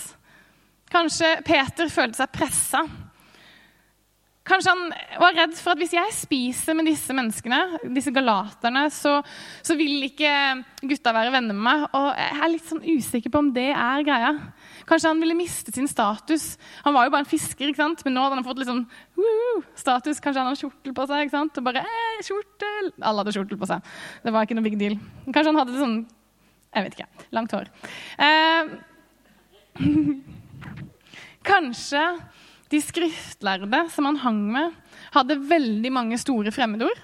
Kanskje 0.93 1.33
Peter 1.43 1.91
følte 1.91 2.21
seg 2.21 2.31
pressa 2.31 2.85
Kanskje 4.47 4.71
han 4.71 4.83
var 5.19 5.35
redd 5.35 5.55
for 5.59 5.73
at 5.73 5.81
hvis 5.81 5.93
jeg 5.97 6.13
spiser 6.15 6.75
med 6.77 6.87
disse 6.87 7.11
menneskene, 7.15 7.81
disse 7.91 8.13
galaterne, 8.15 8.85
så, 8.93 9.17
så, 9.65 9.75
vil 9.75 10.05
ikke 10.07 10.31
gutta 10.87 11.11
være 11.15 11.33
venner 11.35 11.57
med 11.57 11.65
meg. 11.65 11.83
Og 11.97 12.07
jeg 12.15 12.37
er 12.45 12.53
litt 12.53 12.69
sånn 12.69 12.85
usikker 12.85 13.33
på 13.33 13.41
om 13.43 13.49
det 13.55 13.69
er 13.73 14.05
greia. 14.07 14.31
Kanskje 14.87 15.11
han 15.11 15.19
ville 15.23 15.35
miste 15.35 15.73
sin 15.75 15.89
status. 15.91 16.53
Han 16.85 16.95
var 16.95 17.07
jo 17.07 17.13
bare 17.15 17.25
en 17.25 17.29
fisker, 17.29 17.67
ikke 17.67 17.83
sant? 17.83 18.05
men 18.07 18.15
nå 18.15 18.23
hadde 18.23 18.39
han 18.39 18.47
fått 18.47 18.61
litt 18.61 18.71
sånn 18.71 18.85
status. 19.75 20.23
Kanskje 20.23 20.39
han 20.39 20.49
hadde 20.49 20.61
kjortel 20.63 20.95
på 20.95 21.07
seg. 21.09 21.25
ikke 21.25 21.35
sant? 21.35 21.59
Og 21.59 21.67
bare 21.67 21.83
eh, 21.83 22.23
kjortel. 22.29 22.93
Alle 23.01 23.25
hadde 23.25 23.35
kjortel 23.35 23.59
på 23.59 23.69
seg. 23.73 23.91
Det 24.23 24.35
var 24.35 24.47
ikke 24.47 24.59
noe 24.59 24.69
big 24.69 24.79
deal. 24.79 24.95
Kanskje 25.27 25.51
han 25.51 25.59
hadde 25.59 25.75
det 25.75 25.83
sånn 25.83 25.99
Jeg 26.77 26.87
vet 26.87 26.95
ikke. 26.95 27.27
Langt 27.35 27.57
hår. 27.57 27.67
Eh, 28.23 28.63
kanskje 31.51 32.03
de 32.73 32.81
skriftlærde 32.83 33.85
som 33.93 34.07
han 34.09 34.19
hang 34.23 34.41
med, 34.51 34.73
hadde 35.15 35.39
veldig 35.49 35.91
mange 35.93 36.19
store 36.19 36.51
fremmedord. 36.51 36.99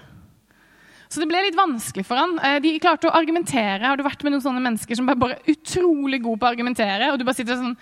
Så 1.08 1.22
det 1.22 1.28
ble 1.30 1.44
litt 1.44 1.58
vanskelig 1.58 2.04
for 2.08 2.18
han. 2.18 2.36
Eh, 2.42 2.58
de 2.64 2.74
klarte 2.82 3.08
å 3.08 3.14
argumentere. 3.14 3.84
Har 3.84 3.98
du 3.98 4.04
vært 4.06 4.24
med 4.26 4.34
noen 4.34 4.44
sånne 4.44 4.62
mennesker 4.64 4.98
som 4.98 5.06
bare 5.08 5.36
er 5.36 5.52
utrolig 5.54 6.20
gode 6.24 6.40
på 6.42 6.48
å 6.48 6.52
argumentere, 6.52 7.12
og 7.12 7.20
du 7.20 7.26
bare 7.26 7.38
sitter 7.38 7.60
sånn 7.60 7.76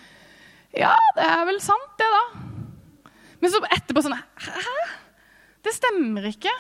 Ja, 0.77 0.92
det 1.16 1.25
er 1.29 1.47
vel 1.49 1.61
sant, 1.64 1.95
det, 2.01 2.09
da. 2.12 3.12
Men 3.42 3.53
så 3.53 3.62
etterpå 3.66 4.05
sånn 4.05 4.16
Hæ? 4.16 4.77
Det 5.62 5.75
stemmer 5.77 6.27
ikke. 6.29 6.53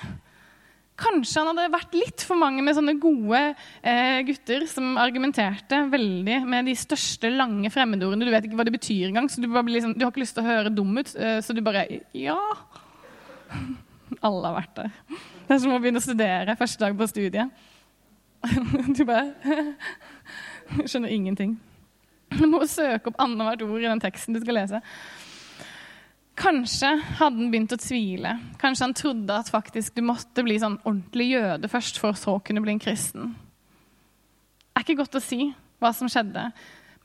Kanskje 0.98 1.40
han 1.40 1.50
hadde 1.50 1.72
vært 1.72 1.94
litt 1.96 2.24
for 2.26 2.38
mange 2.38 2.62
med 2.64 2.76
sånne 2.76 2.94
gode 3.00 3.40
eh, 3.80 4.20
gutter 4.28 4.66
som 4.70 4.96
argumenterte 5.00 5.82
veldig 5.92 6.38
med 6.48 6.68
de 6.68 6.74
største, 6.78 7.30
lange 7.32 7.70
fremmedordene. 7.72 8.28
Du 8.28 8.34
vet 8.34 8.46
ikke 8.48 8.58
hva 8.60 8.66
det 8.68 8.74
betyr 8.76 9.08
engang, 9.08 9.30
så 9.32 9.42
du, 9.42 9.48
liksom, 9.48 9.96
du, 9.96 10.04
har 10.04 10.12
ikke 10.12 10.24
lyst 10.24 10.36
til 10.36 10.44
å 10.44 10.50
høre 10.50 10.74
dum 10.74 10.92
ut. 10.98 11.14
Eh, 11.16 11.40
så 11.44 11.56
du 11.56 11.62
bare 11.64 11.86
Ja. 12.16 12.38
Alle 14.26 14.48
har 14.50 14.58
vært 14.60 14.76
der. 14.76 14.94
Det 15.48 15.56
er 15.56 15.60
som 15.62 15.74
å 15.74 15.80
begynne 15.82 16.00
å 16.02 16.04
studere 16.04 16.56
første 16.60 16.84
dag 16.84 16.96
på 16.98 17.10
studiet. 17.10 17.68
Du 18.96 19.04
bare 19.06 19.32
skjønner 20.88 21.12
ingenting. 21.14 21.56
Du 22.32 22.46
må 22.50 22.62
søke 22.68 23.10
opp 23.10 23.20
annethvert 23.22 23.64
ord 23.66 23.82
i 23.82 23.88
den 23.88 24.02
teksten 24.02 24.36
du 24.36 24.40
skal 24.42 24.56
lese. 24.60 24.80
Kanskje 26.42 26.88
hadde 27.20 27.38
han 27.38 27.50
begynt 27.52 27.74
å 27.74 27.78
tvile. 27.78 28.32
Kanskje 28.58 28.86
han 28.88 28.96
trodde 28.98 29.34
at 29.36 29.50
faktisk 29.52 29.94
du 29.94 30.02
måtte 30.02 30.42
bli 30.42 30.56
sånn 30.58 30.80
ordentlig 30.82 31.28
jøde 31.36 31.70
først 31.70 32.00
for 32.02 32.10
å 32.10 32.18
så 32.18 32.34
kunne 32.42 32.64
bli 32.64 32.74
en 32.74 32.82
kristen. 32.82 33.30
Det 34.72 34.80
er 34.80 34.86
ikke 34.86 34.98
godt 35.04 35.20
å 35.20 35.22
si 35.22 35.52
hva 35.82 35.92
som 35.94 36.10
skjedde, 36.10 36.48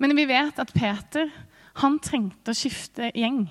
men 0.02 0.16
vi 0.18 0.26
vet 0.30 0.58
at 0.62 0.74
Peter 0.74 1.30
han 1.84 2.00
trengte 2.02 2.54
å 2.54 2.58
skifte 2.58 3.12
gjeng. 3.14 3.44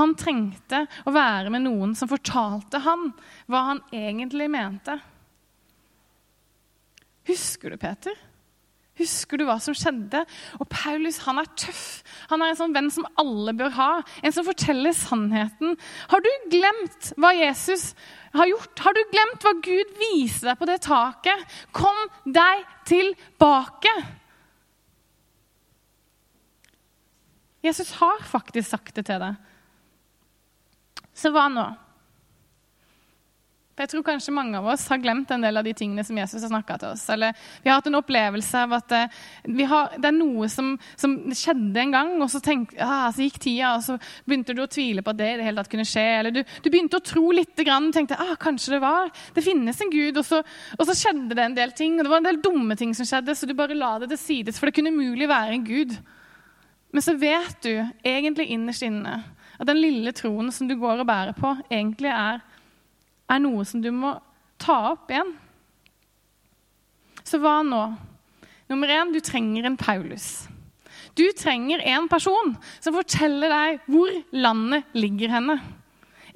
Han 0.00 0.16
trengte 0.18 0.82
å 1.06 1.14
være 1.14 1.52
med 1.54 1.62
noen 1.68 1.94
som 1.98 2.10
fortalte 2.10 2.80
han 2.82 3.12
hva 3.46 3.62
han 3.70 3.82
egentlig 3.94 4.48
mente. 4.50 4.98
Husker 7.28 7.70
du, 7.70 7.78
Peter? 7.78 8.18
Husker 8.98 9.38
du 9.38 9.46
hva 9.46 9.56
som 9.62 9.76
skjedde? 9.76 10.24
Og 10.58 10.68
Paulus 10.72 11.20
han 11.26 11.40
er 11.40 11.50
tøff. 11.58 12.02
Han 12.32 12.42
er 12.42 12.52
en 12.52 12.60
sånn 12.60 12.74
venn 12.74 12.90
som 12.92 13.06
alle 13.20 13.54
bør 13.56 13.74
ha. 13.78 13.90
En 14.26 14.34
som 14.34 14.46
forteller 14.46 14.96
sannheten. 14.96 15.76
Har 16.10 16.24
du 16.24 16.30
glemt 16.52 17.12
hva 17.16 17.32
Jesus 17.36 17.92
har 18.34 18.50
gjort? 18.50 18.84
Har 18.84 18.96
du 18.96 19.02
glemt 19.12 19.46
hva 19.46 19.54
Gud 19.64 19.98
viser 20.02 20.50
deg 20.50 20.60
på 20.60 20.68
det 20.70 20.80
taket? 20.86 21.58
Kom 21.76 22.06
deg 22.26 22.64
tilbake! 22.88 23.94
Jesus 27.62 27.90
har 27.98 28.22
faktisk 28.22 28.70
sagt 28.70 28.94
det 28.94 29.08
til 29.08 29.18
deg. 29.22 29.38
Så 31.18 31.32
hva 31.34 31.48
nå? 31.50 31.66
For 33.78 33.86
jeg 33.86 33.92
tror 33.92 34.02
kanskje 34.08 34.32
mange 34.34 34.58
av 34.58 34.64
oss 34.72 34.88
har 34.90 34.98
glemt 34.98 35.30
en 35.30 35.44
del 35.44 35.54
av 35.60 35.62
de 35.62 35.70
tingene 35.70 36.02
som 36.02 36.16
Jesus 36.18 36.42
har 36.42 36.50
snakka 36.50 36.80
til 36.82 36.96
oss. 36.96 37.04
Eller 37.14 37.36
vi 37.62 37.70
har 37.70 37.76
hatt 37.78 37.86
en 37.86 37.98
opplevelse 38.00 38.62
av 38.66 38.72
at 38.80 38.94
eh, 38.96 39.12
har, 39.70 39.92
det 39.94 40.08
er 40.08 40.16
noe 40.16 40.48
som, 40.50 40.72
som, 40.98 41.14
skjedde 41.30 41.78
en 41.84 41.94
gang, 41.94 42.10
og 42.18 42.26
så, 42.32 42.40
tenk, 42.42 42.74
ah, 42.82 43.06
så, 43.14 43.22
gikk 43.22 43.38
tida, 43.44 43.76
og 43.76 43.84
så 43.86 43.94
begynte 44.26 44.56
du 44.58 44.64
å 44.64 44.66
tvile 44.66 45.04
på 45.06 45.14
at 45.14 45.20
det 45.20 45.30
i 45.30 45.36
det 45.38 45.46
hele 45.46 45.62
tatt 45.62 45.70
kunne 45.76 45.86
skje. 45.86 46.04
Eller 46.16 46.34
du, 46.34 46.42
du 46.42 46.68
begynte 46.74 46.98
å 46.98 47.06
tro 47.06 47.30
litt 47.38 47.54
grann, 47.62 47.86
og 47.92 47.94
tenkte 47.94 48.18
ah, 48.18 48.34
kanskje 48.42 48.74
det 48.74 48.82
var. 48.82 49.14
Det 49.38 49.46
finnes 49.46 49.78
en 49.86 49.94
Gud. 49.94 50.18
Og 50.18 50.26
så, 50.26 50.42
og 50.74 50.84
så, 50.90 50.98
skjedde 50.98 51.38
det 51.38 51.46
en 51.46 51.56
del 51.62 51.78
ting, 51.78 52.00
og 52.00 52.02
det 52.02 52.14
var 52.16 52.24
en 52.24 52.28
del 52.32 52.42
dumme 52.42 52.74
ting 52.82 52.98
som 52.98 53.06
skjedde, 53.06 53.38
så 53.38 53.46
du 53.46 53.54
bare 53.54 53.78
la 53.78 53.94
det 54.02 54.10
til 54.16 54.24
sides, 54.24 54.58
for 54.58 54.66
det 54.66 54.80
kunne 54.80 54.90
umulig 54.90 55.30
være 55.30 55.54
en 55.54 55.70
Gud. 55.70 55.94
Men 56.90 57.06
så 57.06 57.14
vet 57.14 57.62
du 57.62 57.76
egentlig 58.02 58.50
innerst 58.58 58.82
inne 58.82 59.20
at 59.54 59.66
den 59.70 59.78
lille 59.78 60.10
troen 60.18 60.50
som 60.54 60.66
du 60.66 60.74
går 60.78 61.04
og 61.04 61.06
bærer 61.06 61.38
på, 61.38 61.54
egentlig 61.70 62.10
er 62.10 62.42
er 63.28 63.42
noe 63.44 63.64
som 63.68 63.82
du 63.84 63.90
må 63.94 64.16
ta 64.60 64.78
opp 64.92 65.10
igjen. 65.12 65.34
Så 67.28 67.40
hva 67.42 67.60
nå? 67.66 67.82
Nummer 68.68 68.92
én, 68.92 69.12
du 69.12 69.20
trenger 69.24 69.68
en 69.68 69.76
Paulus. 69.80 70.46
Du 71.16 71.24
trenger 71.36 71.82
en 71.88 72.06
person 72.08 72.54
som 72.78 72.94
forteller 72.94 73.50
deg 73.52 73.90
hvor 73.90 74.12
landet 74.36 74.96
ligger 74.96 75.32
henne. 75.34 75.58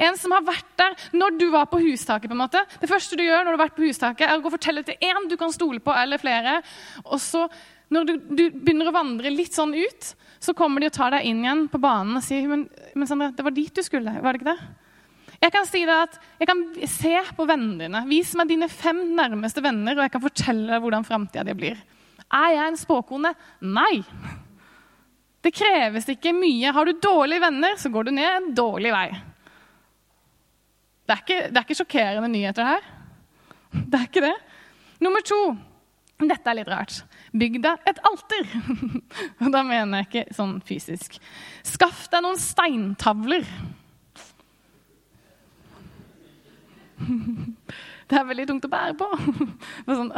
En 0.01 0.17
som 0.19 0.33
har 0.35 0.45
vært 0.47 0.71
der 0.81 0.97
når 1.15 1.37
du 1.39 1.45
var 1.53 1.69
på 1.71 1.81
hustaket. 1.83 2.31
på 2.31 2.35
en 2.35 2.43
måte. 2.43 2.65
Det 2.81 2.91
første 2.91 3.17
du 3.17 3.23
gjør 3.23 3.45
når 3.45 3.53
du 3.53 3.59
har 3.59 3.67
vært 3.67 3.77
på 3.77 3.87
hustaket, 3.87 4.27
er 4.27 4.35
å 4.35 4.43
gå 4.43 4.51
og 4.51 4.57
fortelle 4.57 4.83
til 4.87 4.99
én 5.05 5.29
du 5.31 5.37
kan 5.39 5.53
stole 5.53 5.79
på, 5.85 5.93
eller 5.95 6.19
flere. 6.19 6.59
Og 7.05 7.21
så, 7.21 7.45
når 7.93 8.09
du, 8.09 8.15
du, 8.33 8.45
begynner 8.51 8.91
å 8.91 8.97
vandre 8.97 9.31
litt 9.31 9.55
sånn 9.55 9.77
ut, 9.77 10.13
så 10.43 10.57
kommer 10.59 10.83
de 10.83 10.91
og 10.91 10.97
tar 10.97 11.15
deg 11.15 11.29
inn 11.29 11.45
igjen 11.45 11.67
på 11.71 11.79
banen 11.79 12.19
og 12.19 12.25
sier 12.27 12.49
men, 12.51 12.65
men 12.99 13.07
Sandra, 13.07 13.31
det 13.37 13.45
var 13.47 13.55
dit 13.55 13.71
du 13.71 13.85
skulle, 13.87 14.17
var 14.25 14.35
det 14.35 14.43
ikke 14.43 14.55
det? 14.57 14.73
Jeg 15.43 15.51
kan 15.51 15.67
si 15.67 15.83
det 15.89 15.95
at 16.05 16.21
jeg 16.39 16.49
kan 16.51 16.61
se 16.87 17.17
på 17.35 17.47
vennene 17.49 17.89
dine. 17.89 18.05
Vis 18.07 18.31
meg 18.39 18.53
dine 18.53 18.69
fem 18.71 19.01
nærmeste 19.17 19.63
venner, 19.65 19.97
og 19.97 20.05
jeg 20.05 20.15
kan 20.15 20.23
fortelle 20.23 20.71
deg 20.71 20.85
hvordan 20.85 21.07
framtida 21.07 21.43
di 21.49 21.57
blir. 21.59 21.81
Er 22.33 22.55
jeg 22.55 22.71
en 22.71 22.79
spåkone? 22.79 23.33
Nei. 23.67 24.05
Det 25.43 25.51
kreves 25.55 26.07
ikke 26.13 26.31
mye. 26.37 26.71
Har 26.73 26.87
du 26.87 26.95
dårlige 27.03 27.43
venner, 27.43 27.75
så 27.77 27.91
går 27.91 28.07
du 28.07 28.15
ned 28.15 28.29
en 28.31 28.49
dårlig 28.55 28.95
vei. 28.95 29.09
Det 31.03 31.17
er 31.17 31.25
ikke, 31.25 31.41
det 31.51 31.59
er 31.59 31.67
ikke 31.67 31.79
sjokkerende 31.81 32.31
nyheter 32.31 32.69
her. 32.69 32.89
Det 33.73 33.99
er 33.99 34.07
ikke 34.07 34.25
det. 34.25 34.37
Nummer 35.03 35.27
to. 35.27 35.43
Dette 36.23 36.53
er 36.53 36.61
litt 36.61 36.71
rart. 36.71 37.01
Bygg 37.35 37.59
deg 37.65 37.91
et 37.91 37.99
alter. 38.07 38.47
Og 39.43 39.49
da 39.51 39.65
mener 39.67 40.05
jeg 40.05 40.09
ikke 40.09 40.37
sånn 40.39 40.61
fysisk. 40.63 41.19
Skaff 41.67 42.07
deg 42.13 42.23
noen 42.23 42.39
steintavler. 42.39 43.49
Det 48.13 48.19
er 48.19 48.27
veldig 48.29 48.45
tungt 48.51 48.67
å 48.67 48.73
bære 48.73 48.95
på. 48.99 49.07
Og 49.87 49.93
sånn, 49.97 50.11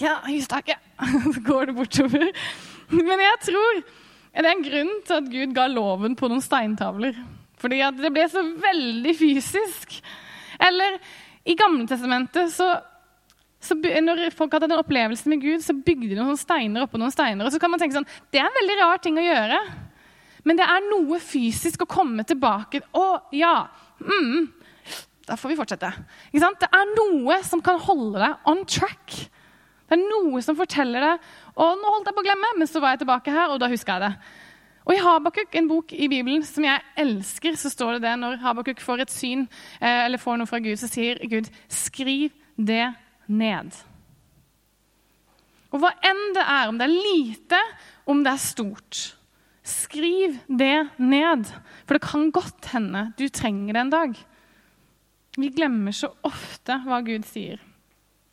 ja, 0.00 0.14
hustaket. 0.24 0.80
Så 1.34 1.42
går 1.44 1.68
det 1.68 1.74
bortover. 1.76 2.30
Men 2.94 3.20
jeg 3.20 3.40
tror 3.44 3.80
det 3.82 4.44
er 4.44 4.52
en 4.52 4.64
grunn 4.64 4.92
til 5.08 5.16
at 5.16 5.28
Gud 5.32 5.52
ga 5.56 5.66
loven 5.68 6.16
på 6.16 6.30
noen 6.30 6.44
steintavler. 6.44 7.16
Fordi 7.60 7.80
at 7.84 7.96
det 8.00 8.12
ble 8.12 8.26
så 8.28 8.42
veldig 8.62 9.14
fysisk. 9.16 9.98
Eller 10.60 10.98
i 11.46 11.56
Gamletestamentet 11.56 12.52
så, 12.52 12.68
så 13.62 13.76
Når 13.76 14.28
folk 14.36 14.52
hadde 14.56 14.68
den 14.70 14.80
opplevelsen 14.80 15.32
med 15.32 15.44
Gud, 15.44 15.64
så 15.64 15.76
bygde 15.76 16.14
de 16.14 16.20
noen 16.20 16.40
steiner 16.40 16.84
oppå 16.86 17.00
noen 17.00 17.14
steiner. 17.14 17.46
Og 17.46 17.54
så 17.54 17.60
kan 17.62 17.72
man 17.72 17.82
tenke 17.82 17.98
sånn 17.98 18.08
Det 18.32 18.40
er 18.40 18.48
en 18.48 18.60
veldig 18.60 18.78
rar 18.82 19.02
ting 19.02 19.20
å 19.20 19.24
gjøre. 19.26 19.60
Men 20.46 20.60
det 20.60 20.66
er 20.68 20.84
noe 20.86 21.18
fysisk 21.22 21.82
å 21.82 21.90
komme 21.90 22.24
tilbake 22.26 22.84
Å, 22.94 23.06
ja. 23.34 23.56
Mm, 23.98 24.52
da 25.26 25.36
får 25.38 25.52
vi 25.52 25.58
fortsette. 25.58 25.90
Det 26.32 26.68
er 26.70 26.92
noe 26.94 27.40
som 27.46 27.62
kan 27.64 27.80
holde 27.82 28.20
deg 28.22 28.48
on 28.48 28.62
track. 28.68 29.16
Det 29.86 29.96
er 29.96 30.02
noe 30.02 30.42
som 30.42 30.58
forteller 30.58 31.02
deg 31.02 31.30
og 31.56 31.78
nå 31.80 31.92
holdt 31.94 32.10
jeg 32.10 32.16
på 32.16 32.22
å 32.22 32.26
glemme, 32.26 32.52
men 32.58 32.68
så 32.70 32.82
var 32.82 32.94
jeg 32.94 33.04
tilbake 33.04 33.32
her, 33.32 33.52
og 33.54 33.60
da 33.62 33.70
huska 33.70 33.96
jeg 33.96 34.06
det. 34.06 34.32
Og 34.86 34.94
I 34.94 35.02
Habakuk, 35.02 35.54
en 35.58 35.66
bok 35.70 35.92
i 35.96 36.06
Bibelen 36.06 36.44
som 36.46 36.66
jeg 36.66 36.82
elsker, 37.02 37.56
så 37.58 37.70
står 37.72 37.96
det 37.96 38.04
det 38.06 38.14
når 38.20 38.38
Habakuk 38.44 38.82
får 38.82 39.02
et 39.02 39.14
syn 39.14 39.42
eh, 39.80 40.04
eller 40.04 40.22
får 40.22 40.38
noe 40.38 40.50
fra 40.50 40.60
Gud, 40.62 40.76
så 40.78 40.90
sier 40.90 41.18
Gud, 41.26 41.50
skriv 41.72 42.30
det 42.54 42.92
ned. 43.26 43.74
Og 45.74 45.82
hva 45.82 45.90
enn 46.06 46.22
det 46.36 46.44
er, 46.44 46.70
om 46.70 46.78
det 46.78 46.86
er 46.86 46.94
lite, 46.94 47.60
om 48.06 48.22
det 48.22 48.36
er 48.36 48.44
stort, 48.44 49.00
skriv 49.66 50.38
det 50.46 50.86
ned. 51.02 51.50
For 51.82 51.98
det 51.98 52.06
kan 52.06 52.30
godt 52.34 52.70
hende 52.70 53.08
du 53.18 53.26
trenger 53.26 53.74
det 53.74 53.82
en 53.82 53.94
dag. 53.96 54.16
Vi 55.36 55.52
glemmer 55.52 55.94
så 55.94 56.10
ofte 56.26 56.80
hva 56.86 57.02
Gud 57.04 57.26
sier. 57.28 57.60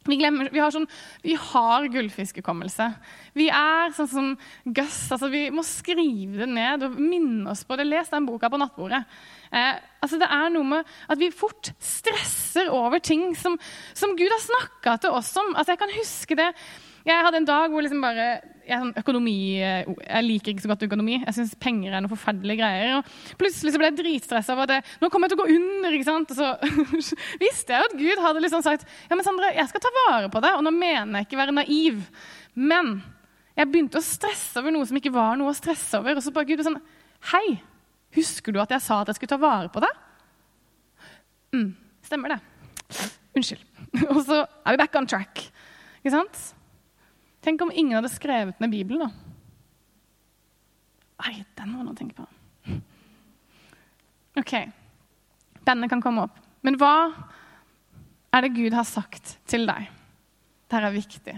Vi, 0.03 0.17
glemmer, 0.19 0.49
vi, 0.51 0.59
har, 0.59 0.71
sånn, 0.73 0.87
vi 1.23 1.35
har 1.39 1.85
gullfiskhukommelse. 1.91 2.89
Vi 3.39 3.47
er 3.47 3.93
sånn 3.95 4.09
som 4.11 4.31
Gus. 4.65 4.97
Altså, 5.15 5.29
vi 5.31 5.45
må 5.53 5.63
skrive 5.63 6.41
det 6.41 6.49
ned 6.51 6.83
og 6.89 6.97
minne 6.99 7.53
oss 7.53 7.63
på 7.67 7.77
det. 7.79 7.87
Les 7.87 8.11
den 8.11 8.27
boka 8.27 8.49
på 8.51 8.59
nattbordet. 8.59 8.99
Eh, 9.47 9.79
altså, 10.03 10.19
det 10.19 10.27
er 10.27 10.51
noe 10.51 10.67
med 10.73 10.95
at 11.07 11.21
vi 11.21 11.31
fort 11.31 11.71
stresser 11.79 12.71
over 12.73 12.99
ting 13.03 13.29
som, 13.39 13.55
som 13.95 14.17
Gud 14.19 14.27
har 14.27 14.43
snakka 14.43 14.97
til 15.05 15.15
oss 15.15 15.31
om. 15.39 15.53
Altså, 15.55 15.71
jeg 15.71 15.83
kan 15.85 15.95
huske 15.95 16.39
det 16.41 16.49
jeg 17.03 17.23
hadde 17.25 17.39
en 17.41 17.47
dag 17.47 17.71
hvor 17.71 17.83
liksom 17.83 18.03
bare 18.03 18.27
jeg, 18.63 18.79
sånn 18.79 18.93
økonomi, 18.95 19.59
jeg 19.59 20.23
liker 20.23 20.53
ikke 20.53 20.63
så 20.63 20.69
godt 20.71 20.85
økonomi. 20.87 21.17
Jeg 21.19 21.35
syns 21.35 21.55
penger 21.59 21.91
er 21.91 22.03
noe 22.03 22.11
forferdelige 22.13 22.61
greier. 22.61 22.93
Og 23.01 23.39
plutselig 23.41 23.73
ble 23.75 23.89
jeg 23.89 23.97
dritstressa 23.97 24.55
over 24.55 24.69
at 24.69 24.77
jeg, 24.77 24.93
nå 25.01 25.09
kommer 25.11 25.27
jeg 25.27 25.33
til 25.33 25.41
å 25.41 25.43
gå 25.43 25.57
under. 25.57 25.97
ikke 25.97 26.07
sant? 26.07 26.31
Og 26.31 26.39
så 26.39 27.17
visste 27.43 27.75
jeg 27.75 27.89
at 27.89 27.97
Gud 27.99 28.23
hadde 28.23 28.45
liksom 28.45 28.63
sagt 28.63 28.87
ja, 28.87 29.17
men 29.17 29.25
Sandra, 29.27 29.51
jeg 29.51 29.67
skal 29.71 29.83
ta 29.83 29.91
vare 29.97 30.31
på 30.31 30.43
deg. 30.45 30.55
Og 30.55 30.63
nå 30.63 30.71
mener 30.77 31.19
jeg 31.19 31.27
ikke 31.27 31.41
være 31.41 31.57
naiv. 31.59 31.99
Men 32.55 32.95
jeg 33.57 33.69
begynte 33.69 33.99
å 33.99 34.05
stresse 34.05 34.63
over 34.63 34.73
noe 34.73 34.87
som 34.87 34.97
ikke 35.01 35.13
var 35.13 35.35
noe 35.39 35.51
å 35.51 35.59
stresse 35.59 35.99
over. 35.99 36.15
Og 36.15 36.23
så 36.23 36.31
bare 36.35 36.47
Gud 36.47 36.63
sånn 36.63 36.79
Hei, 37.33 37.59
husker 38.15 38.55
du 38.55 38.63
at 38.63 38.71
jeg 38.71 38.83
sa 38.83 39.03
at 39.03 39.11
jeg 39.11 39.19
skulle 39.19 39.35
ta 39.35 39.43
vare 39.43 39.71
på 39.71 39.83
deg? 39.83 40.01
mm, 41.53 41.69
stemmer 42.07 42.33
det. 42.33 42.39
Unnskyld. 43.37 43.63
Og 44.13 44.19
så 44.25 44.43
er 44.43 44.75
vi 44.75 44.81
back 44.81 44.95
on 44.99 45.07
track. 45.09 45.45
Ikke 46.01 46.15
sant? 46.15 46.41
Tenk 47.43 47.61
om 47.61 47.73
ingen 47.73 47.97
hadde 47.97 48.11
skrevet 48.11 48.59
ned 48.63 48.71
Bibelen, 48.71 49.03
da. 49.03 49.11
Nei, 51.23 51.43
den 51.57 51.75
var 51.75 51.83
noe 51.83 51.93
å 51.93 51.97
tenke 51.97 52.15
på. 52.17 52.27
OK, 54.39 54.53
Bandet 55.63 55.91
kan 55.91 56.01
komme 56.03 56.25
opp. 56.25 56.39
Men 56.63 56.77
hva 56.79 56.95
er 58.33 58.45
det 58.45 58.55
Gud 58.55 58.75
har 58.75 58.87
sagt 58.87 59.37
til 59.49 59.67
deg? 59.69 59.89
Dette 60.67 60.81
er 60.81 60.95
viktig. 60.95 61.35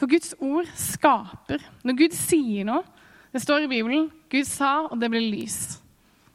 For 0.00 0.10
Guds 0.10 0.32
ord 0.40 0.70
skaper. 0.80 1.62
Når 1.84 1.98
Gud 1.98 2.16
sier 2.16 2.64
noe 2.64 2.86
Det 3.30 3.42
står 3.44 3.66
i 3.66 3.70
Bibelen 3.70 4.08
Gud 4.32 4.46
sa, 4.48 4.88
og 4.88 4.96
det 4.98 5.10
ble 5.12 5.20
lys. 5.22 5.76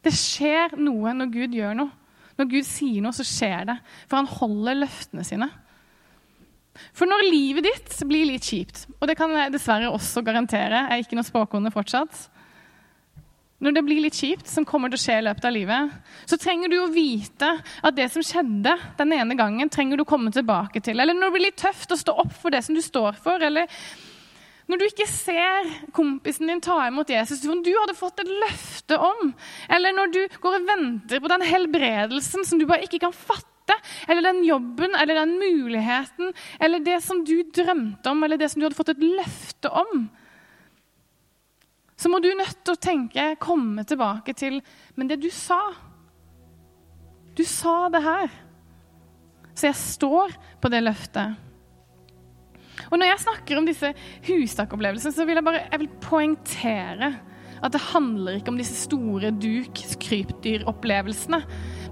Det 0.05 0.13
skjer 0.15 0.77
noe 0.79 1.11
når 1.17 1.31
Gud 1.33 1.55
gjør 1.57 1.73
noe. 1.75 1.91
Når 2.37 2.47
Gud 2.51 2.67
sier 2.67 3.01
noe, 3.03 3.15
så 3.15 3.25
skjer 3.27 3.65
det. 3.67 3.75
For 4.05 4.21
han 4.21 4.29
holder 4.29 4.77
løftene 4.83 5.25
sine. 5.27 5.49
For 6.95 7.09
når 7.09 7.27
livet 7.29 7.67
ditt 7.67 7.97
blir 8.07 8.27
litt 8.29 8.47
kjipt, 8.47 8.85
og 8.99 9.09
det 9.09 9.17
kan 9.19 9.31
jeg 9.35 9.53
dessverre 9.53 9.91
også 9.93 10.23
garantere, 10.25 10.85
jeg 10.89 11.01
er 11.01 11.05
ikke 11.05 11.19
noe 11.19 11.27
spåkone 11.27 11.71
fortsatt 11.73 12.25
Når 13.63 13.77
det 13.77 13.83
blir 13.87 14.01
litt 14.03 14.17
kjipt, 14.19 14.49
som 14.51 14.65
kommer 14.67 14.91
til 14.91 14.99
å 14.99 15.03
skje 15.05 15.19
i 15.21 15.25
løpet 15.25 15.45
av 15.47 15.53
livet, 15.55 15.93
så 16.27 16.37
trenger 16.37 16.69
du 16.69 16.75
å 16.81 16.89
vite 16.91 17.53
at 17.55 17.95
det 17.95 18.09
som 18.11 18.25
skjedde 18.25 18.75
den 18.99 19.13
ene 19.15 19.37
gangen, 19.39 19.71
trenger 19.71 19.97
du 19.97 20.03
å 20.03 20.09
komme 20.09 20.33
tilbake 20.35 20.83
til. 20.83 20.99
Eller 20.99 21.15
når 21.15 21.29
det 21.29 21.37
blir 21.37 21.47
litt 21.47 21.61
tøft 21.63 21.95
å 21.95 21.99
stå 21.99 22.17
opp 22.25 22.35
for 22.35 22.51
det 22.53 22.61
som 22.67 22.75
du 22.75 22.83
står 22.83 23.15
for, 23.23 23.39
eller 23.39 23.71
når 24.65 24.81
du 24.81 24.85
ikke 24.87 25.07
ser 25.09 25.67
kompisen 25.93 26.49
din 26.49 26.61
ta 26.63 26.79
imot 26.87 27.09
Jesus, 27.13 27.43
som 27.43 27.61
du 27.63 27.71
hadde 27.77 27.97
fått 27.97 28.23
et 28.23 28.31
løfte 28.43 28.97
om, 28.97 29.33
eller 29.69 29.93
når 29.93 30.13
du 30.13 30.21
går 30.41 30.59
og 30.59 30.69
venter 30.69 31.21
på 31.21 31.29
den 31.29 31.45
helbredelsen 31.45 32.47
som 32.47 32.61
du 32.61 32.65
bare 32.69 32.87
ikke 32.87 33.03
kan 33.05 33.13
fatte, 33.13 33.54
eller 34.07 34.21
den 34.21 34.43
jobben 34.45 34.95
eller 34.95 35.21
den 35.21 35.33
muligheten, 35.39 36.33
eller 36.59 36.79
det 36.79 36.99
som 37.03 37.23
du 37.25 37.43
drømte 37.55 38.11
om, 38.11 38.23
eller 38.23 38.37
det 38.37 38.49
som 38.51 38.59
du 38.61 38.67
hadde 38.67 38.77
fått 38.77 38.93
et 38.93 39.03
løfte 39.03 39.71
om, 39.71 40.05
så 41.95 42.11
må 42.11 42.19
du 42.19 42.27
nødt 42.35 42.59
til 42.65 42.75
å 42.75 42.81
tenke, 42.81 43.35
komme 43.39 43.85
tilbake 43.87 44.33
til 44.35 44.59
Men 44.99 45.07
det 45.07 45.15
du 45.23 45.29
sa 45.31 45.61
Du 47.35 47.43
sa 47.47 47.87
det 47.89 48.01
her. 48.03 48.29
Så 49.55 49.69
jeg 49.69 49.79
står 49.79 50.35
på 50.59 50.69
det 50.71 50.81
løftet. 50.83 51.35
Og 52.91 52.99
når 52.99 53.07
jeg 53.09 53.23
snakker 53.23 53.57
om 53.59 53.65
disse 53.67 53.93
hustakopplevelsene, 54.27 55.15
så 55.15 55.25
vil 55.27 55.39
jeg 55.39 55.47
bare 55.47 55.63
jeg 55.71 55.79
vil 55.81 55.95
poengtere 56.03 57.09
at 57.63 57.73
det 57.73 57.81
handler 57.93 58.37
ikke 58.37 58.51
om 58.51 58.59
disse 58.59 58.75
store 58.85 59.31
duk-krypdyropplevelsene. 59.41 61.39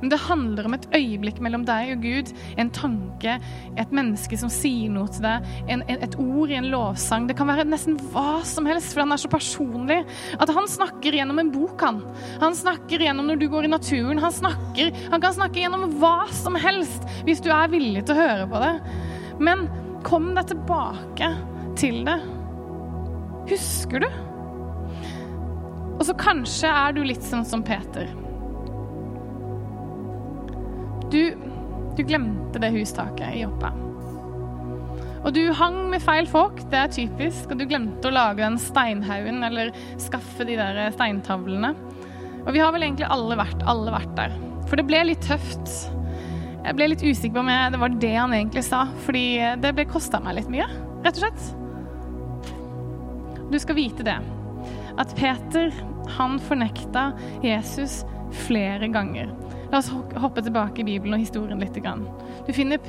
Men 0.04 0.12
det 0.12 0.20
handler 0.26 0.68
om 0.68 0.76
et 0.76 0.88
øyeblikk 0.91 1.39
mellom 1.43 1.64
deg 1.68 1.93
og 1.95 2.04
Gud, 2.04 2.34
en 2.60 2.72
tanke, 2.76 3.38
et 3.80 3.95
menneske 3.95 4.38
som 4.39 4.51
sier 4.51 4.91
noe 4.91 5.08
til 5.14 5.24
deg, 5.24 5.47
en, 5.72 5.86
et 5.88 6.18
ord 6.20 6.51
i 6.51 6.60
en 6.60 6.68
lovsang. 6.74 7.30
Det 7.30 7.38
kan 7.39 7.49
være 7.49 7.66
nesten 7.70 7.95
hva 8.12 8.41
som 8.47 8.68
helst, 8.68 8.91
for 8.93 9.06
han 9.06 9.16
er 9.16 9.22
så 9.24 9.32
personlig. 9.32 10.01
At 10.43 10.51
han 10.54 10.68
snakker 10.70 11.16
gjennom 11.16 11.39
en 11.39 11.54
bok, 11.54 11.80
han. 11.82 12.04
Han 12.43 12.58
snakker 12.58 13.08
gjennom 13.08 13.32
når 13.32 13.39
du 13.39 13.47
går 13.54 13.70
i 13.70 13.72
naturen. 13.72 14.22
Han, 14.22 14.36
snakker, 14.36 14.91
han 15.14 15.24
kan 15.24 15.39
snakke 15.39 15.64
gjennom 15.64 15.88
hva 16.04 16.28
som 16.36 16.60
helst, 16.60 17.08
hvis 17.24 17.41
du 17.43 17.49
er 17.56 17.72
villig 17.72 18.04
til 18.04 18.18
å 18.18 18.22
høre 18.22 18.51
på 18.51 18.62
det. 18.64 18.76
Men 19.43 19.66
Kom 20.04 20.34
deg 20.36 20.49
tilbake 20.51 21.30
til 21.80 22.01
det. 22.08 22.18
Husker 23.47 24.04
du? 24.04 24.10
Og 25.93 26.04
så 26.08 26.16
kanskje 26.20 26.68
er 26.68 26.95
du 26.95 27.04
litt 27.08 27.24
sånn 27.24 27.45
som 27.47 27.64
Peter. 27.64 28.10
Du, 31.14 31.36
du 31.97 32.03
glemte 32.03 32.57
det 32.57 32.72
hustaket 32.74 33.36
i 33.36 33.43
Joppa. 33.43 33.70
Og 35.24 35.32
du 35.36 35.43
hang 35.55 35.76
med 35.91 36.01
feil 36.03 36.26
folk, 36.28 36.57
det 36.72 36.80
er 36.80 36.89
typisk, 36.91 37.51
og 37.53 37.59
du 37.61 37.68
glemte 37.70 38.09
å 38.09 38.16
lage 38.16 38.41
den 38.41 38.57
steinhaugen 38.59 39.45
eller 39.45 39.70
skaffe 40.01 40.47
de 40.47 40.57
der 40.57 40.80
steintavlene. 40.95 41.70
Og 42.43 42.49
vi 42.55 42.64
har 42.64 42.74
vel 42.76 42.88
egentlig 42.88 43.11
alle 43.14 43.38
vært, 43.39 43.61
alle 43.70 43.93
vært 43.93 44.16
der. 44.18 44.34
For 44.68 44.80
det 44.80 44.88
ble 44.89 45.03
litt 45.05 45.22
tøft. 45.24 45.76
Jeg 46.64 46.76
ble 46.80 46.89
litt 46.89 47.05
usikker 47.05 47.38
på 47.38 47.43
om 47.43 47.51
jeg, 47.53 47.72
det 47.76 47.82
var 47.84 47.95
det 48.01 48.14
han 48.16 48.34
egentlig 48.36 48.66
sa, 48.66 48.82
fordi 49.05 49.26
det 49.61 49.76
ble 49.78 49.86
kosta 49.93 50.20
meg 50.24 50.39
litt 50.39 50.51
mye, 50.51 50.68
rett 51.05 51.20
og 51.20 51.28
slett. 51.28 51.41
Du 53.53 53.57
skal 53.61 53.78
vite 53.78 54.07
det, 54.07 54.18
at 54.97 55.14
Peter, 55.20 55.70
han 56.18 56.41
fornekta 56.41 57.11
Jesus 57.45 58.01
flere 58.34 58.90
ganger. 58.94 59.32
La 59.72 59.80
oss 59.80 59.90
hoppe 60.22 60.44
tilbake 60.46 60.84
i 60.84 60.88
Bibelen 60.88 61.18
og 61.18 61.24
historien 61.24 61.62
litt. 61.62 61.78
Du 62.46 62.52
finner 62.54 62.82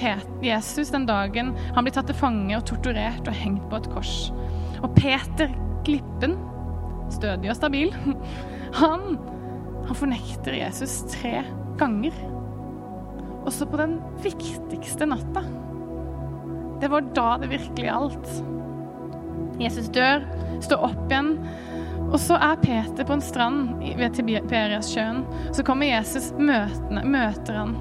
Jesus 0.44 0.92
den 0.92 1.06
dagen 1.08 1.54
han 1.74 1.84
blir 1.84 1.94
tatt 1.94 2.10
til 2.10 2.18
fange 2.18 2.56
og 2.58 2.66
torturert 2.68 3.28
og 3.28 3.38
hengt 3.38 3.64
på 3.70 3.80
et 3.80 3.88
kors. 3.94 4.14
Og 4.84 4.92
Peter, 4.98 5.52
klippen, 5.86 6.36
stødig 7.12 7.52
og 7.52 7.56
stabil, 7.56 7.94
han, 8.80 9.16
han 9.88 10.00
fornekter 10.00 10.58
Jesus 10.60 11.02
tre 11.14 11.40
ganger 11.80 12.12
også 13.44 13.66
på 13.68 13.80
den 13.80 13.98
viktigste 14.24 15.08
natta. 15.08 15.44
Det 16.80 16.90
var 16.92 17.06
da 17.16 17.28
det 17.40 17.52
virkelig 17.52 17.88
gjaldt. 17.88 18.30
Jesus 19.60 19.88
dør, 19.94 20.24
står 20.64 20.86
opp 20.88 21.12
igjen, 21.12 21.36
og 22.14 22.20
så 22.22 22.36
er 22.38 22.60
Peter 22.62 23.06
på 23.06 23.16
en 23.16 23.22
strand 23.24 23.80
ved 23.98 24.14
Tiberiassjøen. 24.14 25.24
Så 25.52 25.64
kommer 25.66 25.88
Jesus, 25.90 26.30
møtene, 26.38 27.02
møter 27.10 27.58
han. 27.58 27.72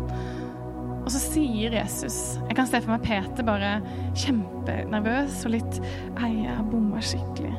Og 1.04 1.12
så 1.12 1.20
sier 1.20 1.74
Jesus 1.76 2.38
Jeg 2.48 2.56
kan 2.56 2.68
se 2.70 2.80
for 2.80 2.94
meg 2.94 3.04
Peter 3.04 3.44
bare 3.44 3.74
kjempenervøs 4.16 5.42
og 5.44 5.52
litt 5.52 5.80
Ei, 6.16 6.32
jeg 6.46 6.56
har 6.56 6.64
bomma 6.72 7.04
skikkelig. 7.04 7.52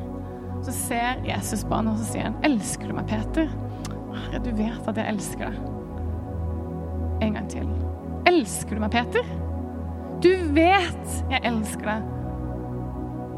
Så 0.64 0.74
ser 0.74 1.22
Jesus 1.28 1.62
på 1.68 1.76
han 1.76 1.92
og 1.92 2.00
så 2.00 2.08
sier 2.08 2.26
han, 2.30 2.40
'Elsker 2.42 2.88
du 2.88 2.96
meg, 2.96 3.06
Peter?' 3.06 3.52
Herre, 4.14 4.40
du 4.42 4.50
vet 4.56 4.88
at 4.88 4.96
jeg 4.96 5.10
elsker 5.10 5.50
deg. 5.50 5.56
En 7.26 7.34
gang 7.34 7.48
til. 7.50 7.70
Elsker 8.30 8.74
du 8.74 8.80
meg, 8.80 8.94
Peter? 8.94 9.32
Du 10.24 10.30
vet 10.56 11.16
jeg 11.30 11.42
elsker 11.44 11.90
deg. 11.90 12.12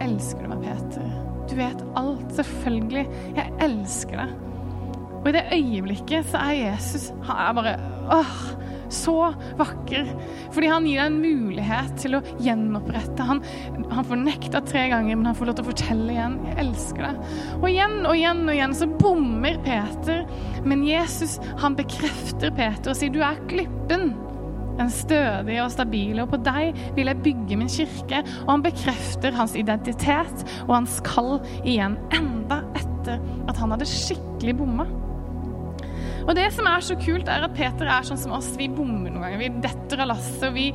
Elsker 0.06 0.44
du 0.44 0.52
meg, 0.54 0.68
Peter? 0.68 1.25
Du 1.50 1.56
vet 1.58 1.86
alt. 1.98 2.28
Selvfølgelig. 2.36 3.06
Jeg 3.36 3.56
elsker 3.66 4.22
deg. 4.22 4.36
Og 5.26 5.32
i 5.32 5.34
det 5.34 5.48
øyeblikket 5.56 6.28
så 6.30 6.38
er 6.38 6.60
Jesus 6.68 7.08
Han 7.26 7.38
er 7.42 7.54
bare 7.56 7.72
åh, 8.14 8.34
så 8.92 9.32
vakker. 9.58 10.06
Fordi 10.54 10.68
han 10.70 10.86
gir 10.86 11.00
deg 11.00 11.08
en 11.10 11.16
mulighet 11.22 11.96
til 11.98 12.14
å 12.18 12.22
gjenopprette. 12.42 13.26
Han, 13.26 13.42
han 13.90 14.06
får 14.06 14.20
nekta 14.22 14.62
tre 14.66 14.84
ganger, 14.92 15.16
men 15.16 15.26
han 15.30 15.38
får 15.38 15.50
lov 15.50 15.58
til 15.58 15.66
å 15.66 15.70
fortelle 15.72 16.14
igjen. 16.14 16.36
'Jeg 16.44 16.60
elsker 16.66 17.08
deg'. 17.08 17.32
Og 17.58 17.66
igjen 17.72 17.98
og 18.04 18.14
igjen 18.14 18.44
og 18.46 18.54
igjen 18.54 18.78
så 18.78 18.90
bommer 18.92 19.58
Peter. 19.66 20.22
Men 20.62 20.86
Jesus 20.86 21.40
han 21.62 21.78
bekrefter 21.78 22.54
Peter 22.54 22.94
og 22.94 23.00
sier 23.00 23.10
'du 23.10 23.22
er 23.26 23.42
klippen' 23.50 24.25
en 24.82 24.92
stødig 24.92 25.56
og 25.62 25.72
stabil, 25.72 26.20
og 26.22 26.30
på 26.32 26.40
deg 26.44 26.76
vil 26.96 27.10
jeg 27.10 27.22
bygge 27.24 27.58
min 27.60 27.72
kirke. 27.72 28.22
Og 28.44 28.52
han 28.54 28.66
bekrefter 28.66 29.36
hans 29.36 29.56
identitet 29.58 30.46
og 30.66 30.76
hans 30.78 31.00
kall 31.06 31.38
igjen, 31.62 31.98
enda 32.16 32.62
etter 32.78 33.20
at 33.46 33.58
han 33.60 33.74
hadde 33.74 33.88
skikkelig 33.88 34.56
bomma. 34.60 34.88
Og 36.26 36.34
det 36.34 36.48
som 36.56 36.66
er 36.66 36.82
så 36.82 36.96
kult, 36.98 37.28
er 37.30 37.46
at 37.46 37.54
Peter 37.54 37.86
er 37.86 38.06
sånn 38.06 38.18
som 38.18 38.34
oss. 38.34 38.50
Vi 38.58 38.66
bommer 38.72 39.12
noen 39.12 39.22
ganger. 39.22 39.42
Vi 39.44 39.50
detter 39.62 40.02
av 40.02 40.10
lasset, 40.10 40.48
og 40.48 40.56
vi, 40.56 40.72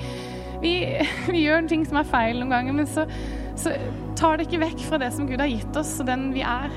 vi, 0.63 0.75
vi, 1.27 1.43
gjør 1.43 1.67
ting 1.67 1.83
som 1.87 1.99
er 1.99 2.07
feil 2.07 2.39
noen 2.39 2.53
ganger. 2.55 2.77
Men 2.79 2.87
så, 2.89 3.03
så 3.59 3.75
tar 4.19 4.39
det 4.39 4.47
ikke 4.47 4.63
vekk 4.63 4.85
fra 4.87 5.01
det 5.01 5.11
som 5.15 5.27
Gud 5.27 5.43
har 5.43 5.51
gitt 5.51 5.81
oss, 5.81 5.97
og 5.99 6.07
den 6.07 6.29
vi 6.35 6.45
er. 6.47 6.71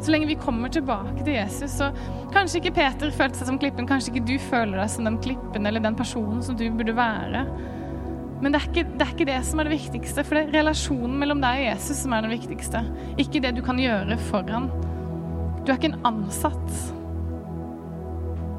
Så 0.00 0.12
lenge 0.14 0.30
vi 0.30 0.38
kommer 0.40 0.72
tilbake 0.72 1.24
til 1.24 1.34
Jesus, 1.34 1.74
så 1.76 1.90
kanskje 2.32 2.62
ikke 2.62 2.76
Peter 2.78 3.10
følte 3.12 3.40
seg 3.40 3.50
som 3.50 3.58
klippen, 3.60 3.88
kanskje 3.88 4.14
ikke 4.14 4.28
du 4.30 4.36
føler 4.48 4.80
deg 4.80 4.92
som 4.92 5.08
den 5.08 5.18
klippen 5.20 5.68
eller 5.68 5.84
den 5.84 5.98
personen 5.98 6.40
som 6.44 6.56
du 6.56 6.64
burde 6.72 6.96
være. 6.96 7.44
Men 8.40 8.54
det 8.54 8.62
er, 8.62 8.68
ikke, 8.70 8.86
det 8.96 9.04
er 9.04 9.12
ikke 9.12 9.28
det 9.28 9.40
som 9.44 9.60
er 9.60 9.68
det 9.68 9.76
viktigste, 9.76 10.24
for 10.24 10.38
det 10.38 10.46
er 10.46 10.54
relasjonen 10.62 11.18
mellom 11.20 11.42
deg 11.42 11.60
og 11.60 11.66
Jesus 11.66 12.00
som 12.06 12.14
er 12.16 12.24
det 12.24 12.32
viktigste. 12.32 12.80
Ikke 13.20 13.42
det 13.44 13.52
du 13.58 13.60
kan 13.66 13.80
gjøre 13.80 14.16
for 14.30 14.48
han. 14.48 14.70
Du 15.60 15.68
er 15.68 15.76
ikke 15.76 15.90
en 15.92 16.06
ansatt. 16.08 16.78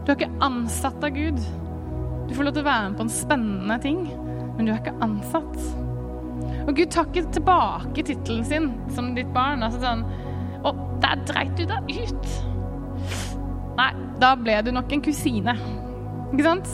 Du 0.05 0.11
er 0.11 0.19
ikke 0.19 0.45
ansatt 0.45 1.01
av 1.01 1.15
Gud. 1.17 1.41
Du 2.29 2.35
får 2.37 2.45
lov 2.45 2.53
til 2.53 2.61
å 2.61 2.69
være 2.69 2.91
med 2.91 2.99
på 2.99 3.07
en 3.07 3.15
spennende 3.15 3.79
ting, 3.81 4.03
men 4.53 4.67
du 4.67 4.71
er 4.75 4.83
ikke 4.83 4.99
ansatt. 5.01 5.57
Og 6.67 6.75
Gud 6.77 6.91
tar 6.93 7.09
ikke 7.09 7.33
tilbake 7.33 8.05
tittelen 8.05 8.45
sin 8.45 8.69
som 8.93 9.15
ditt 9.17 9.33
barn. 9.33 9.65
altså 9.65 9.81
sånn 9.81 10.05
og 10.63 10.85
der 11.03 11.25
dreit 11.29 11.57
du 11.57 11.65
deg 11.69 11.91
ut. 12.03 12.31
Nei, 13.79 13.91
da 14.21 14.35
ble 14.37 14.61
du 14.65 14.71
nok 14.75 14.93
en 14.93 15.03
kusine. 15.03 15.57
Ikke 16.31 16.47
sant? 16.47 16.71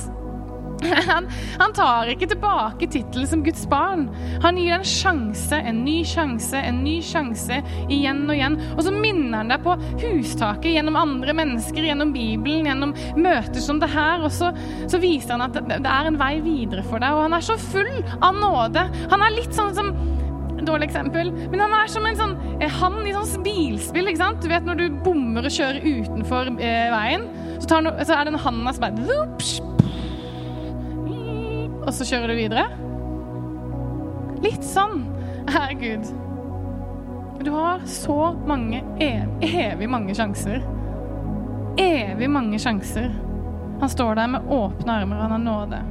Han, 1.08 1.26
han, 1.58 1.74
tar 1.74 2.10
ikke 2.12 2.28
tilbake 2.30 2.88
tittelen 2.92 3.28
som 3.30 3.44
Guds 3.46 3.64
barn. 3.70 4.08
Han 4.44 4.60
gir 4.60 4.70
deg 4.70 4.84
en 4.84 4.88
sjanse, 4.88 5.58
en 5.58 5.80
ny 5.86 5.96
sjanse, 6.06 6.60
en 6.60 6.84
ny 6.86 6.98
sjanse 7.06 7.60
igjen 7.94 8.26
og 8.28 8.36
igjen. 8.36 8.60
Og 8.76 8.84
så 8.86 8.94
minner 8.94 9.42
han 9.42 9.54
deg 9.54 9.64
på 9.66 9.78
hustaket 10.04 10.76
gjennom 10.76 11.00
andre 11.00 11.34
mennesker, 11.38 11.90
gjennom 11.90 12.14
Bibelen, 12.16 12.70
gjennom 12.70 12.94
møter 13.18 13.64
som 13.64 13.82
det 13.82 13.90
her. 13.94 14.22
Og 14.26 14.34
så, 14.34 14.52
så 14.90 15.02
viser 15.02 15.36
han 15.36 15.48
at 15.48 15.58
det, 15.58 15.82
det 15.86 15.96
er 15.96 16.12
en 16.12 16.22
vei 16.22 16.36
videre 16.46 16.86
for 16.88 17.02
deg. 17.02 17.16
Og 17.16 17.26
han 17.28 17.38
er 17.38 17.50
så 17.50 17.58
full 17.68 17.94
av 18.22 18.38
nåde. 18.38 18.88
Han 19.14 19.26
er 19.26 19.38
litt 19.38 19.58
sånn 19.58 19.76
som 19.78 19.94
dårlig 20.68 20.90
eksempel. 20.90 21.32
Men 21.52 21.64
han 21.64 21.76
er 21.78 21.92
som 21.92 22.06
en 22.08 22.20
sånn 22.20 22.36
eh, 22.60 22.72
han 22.80 23.00
i 23.06 23.16
sånn 23.16 23.46
bilspill. 23.46 24.12
ikke 24.12 24.22
sant? 24.22 24.44
Du 24.44 24.52
vet 24.52 24.68
når 24.68 24.82
du 24.82 25.00
bommer 25.06 25.48
og 25.48 25.54
kjører 25.54 25.82
utenfor 25.86 26.52
eh, 26.58 26.88
veien, 26.94 27.28
så, 27.64 27.82
no, 27.84 27.94
så, 28.04 28.14
er 28.18 28.28
det 28.28 28.36
en 28.36 28.44
handa 28.46 28.76
som 28.76 28.86
bare 28.86 29.18
Og 31.88 31.92
så 31.96 32.08
kjører 32.08 32.34
du 32.34 32.40
videre. 32.40 32.68
Litt 34.44 34.66
sånn 34.66 35.06
er 35.48 35.74
Gud. 35.80 36.10
Du 37.42 37.52
har 37.54 37.84
så 37.88 38.34
mange, 38.50 38.82
evig, 39.00 39.54
evig 39.72 39.88
mange 39.90 40.16
sjanser. 40.18 40.64
Evig 41.80 42.30
mange 42.34 42.60
sjanser. 42.60 43.12
Han 43.80 43.90
står 43.90 44.18
der 44.18 44.28
med 44.34 44.50
åpne 44.52 45.00
armer, 45.02 45.22
han 45.22 45.32
har 45.32 45.44
nåde. 45.44 45.82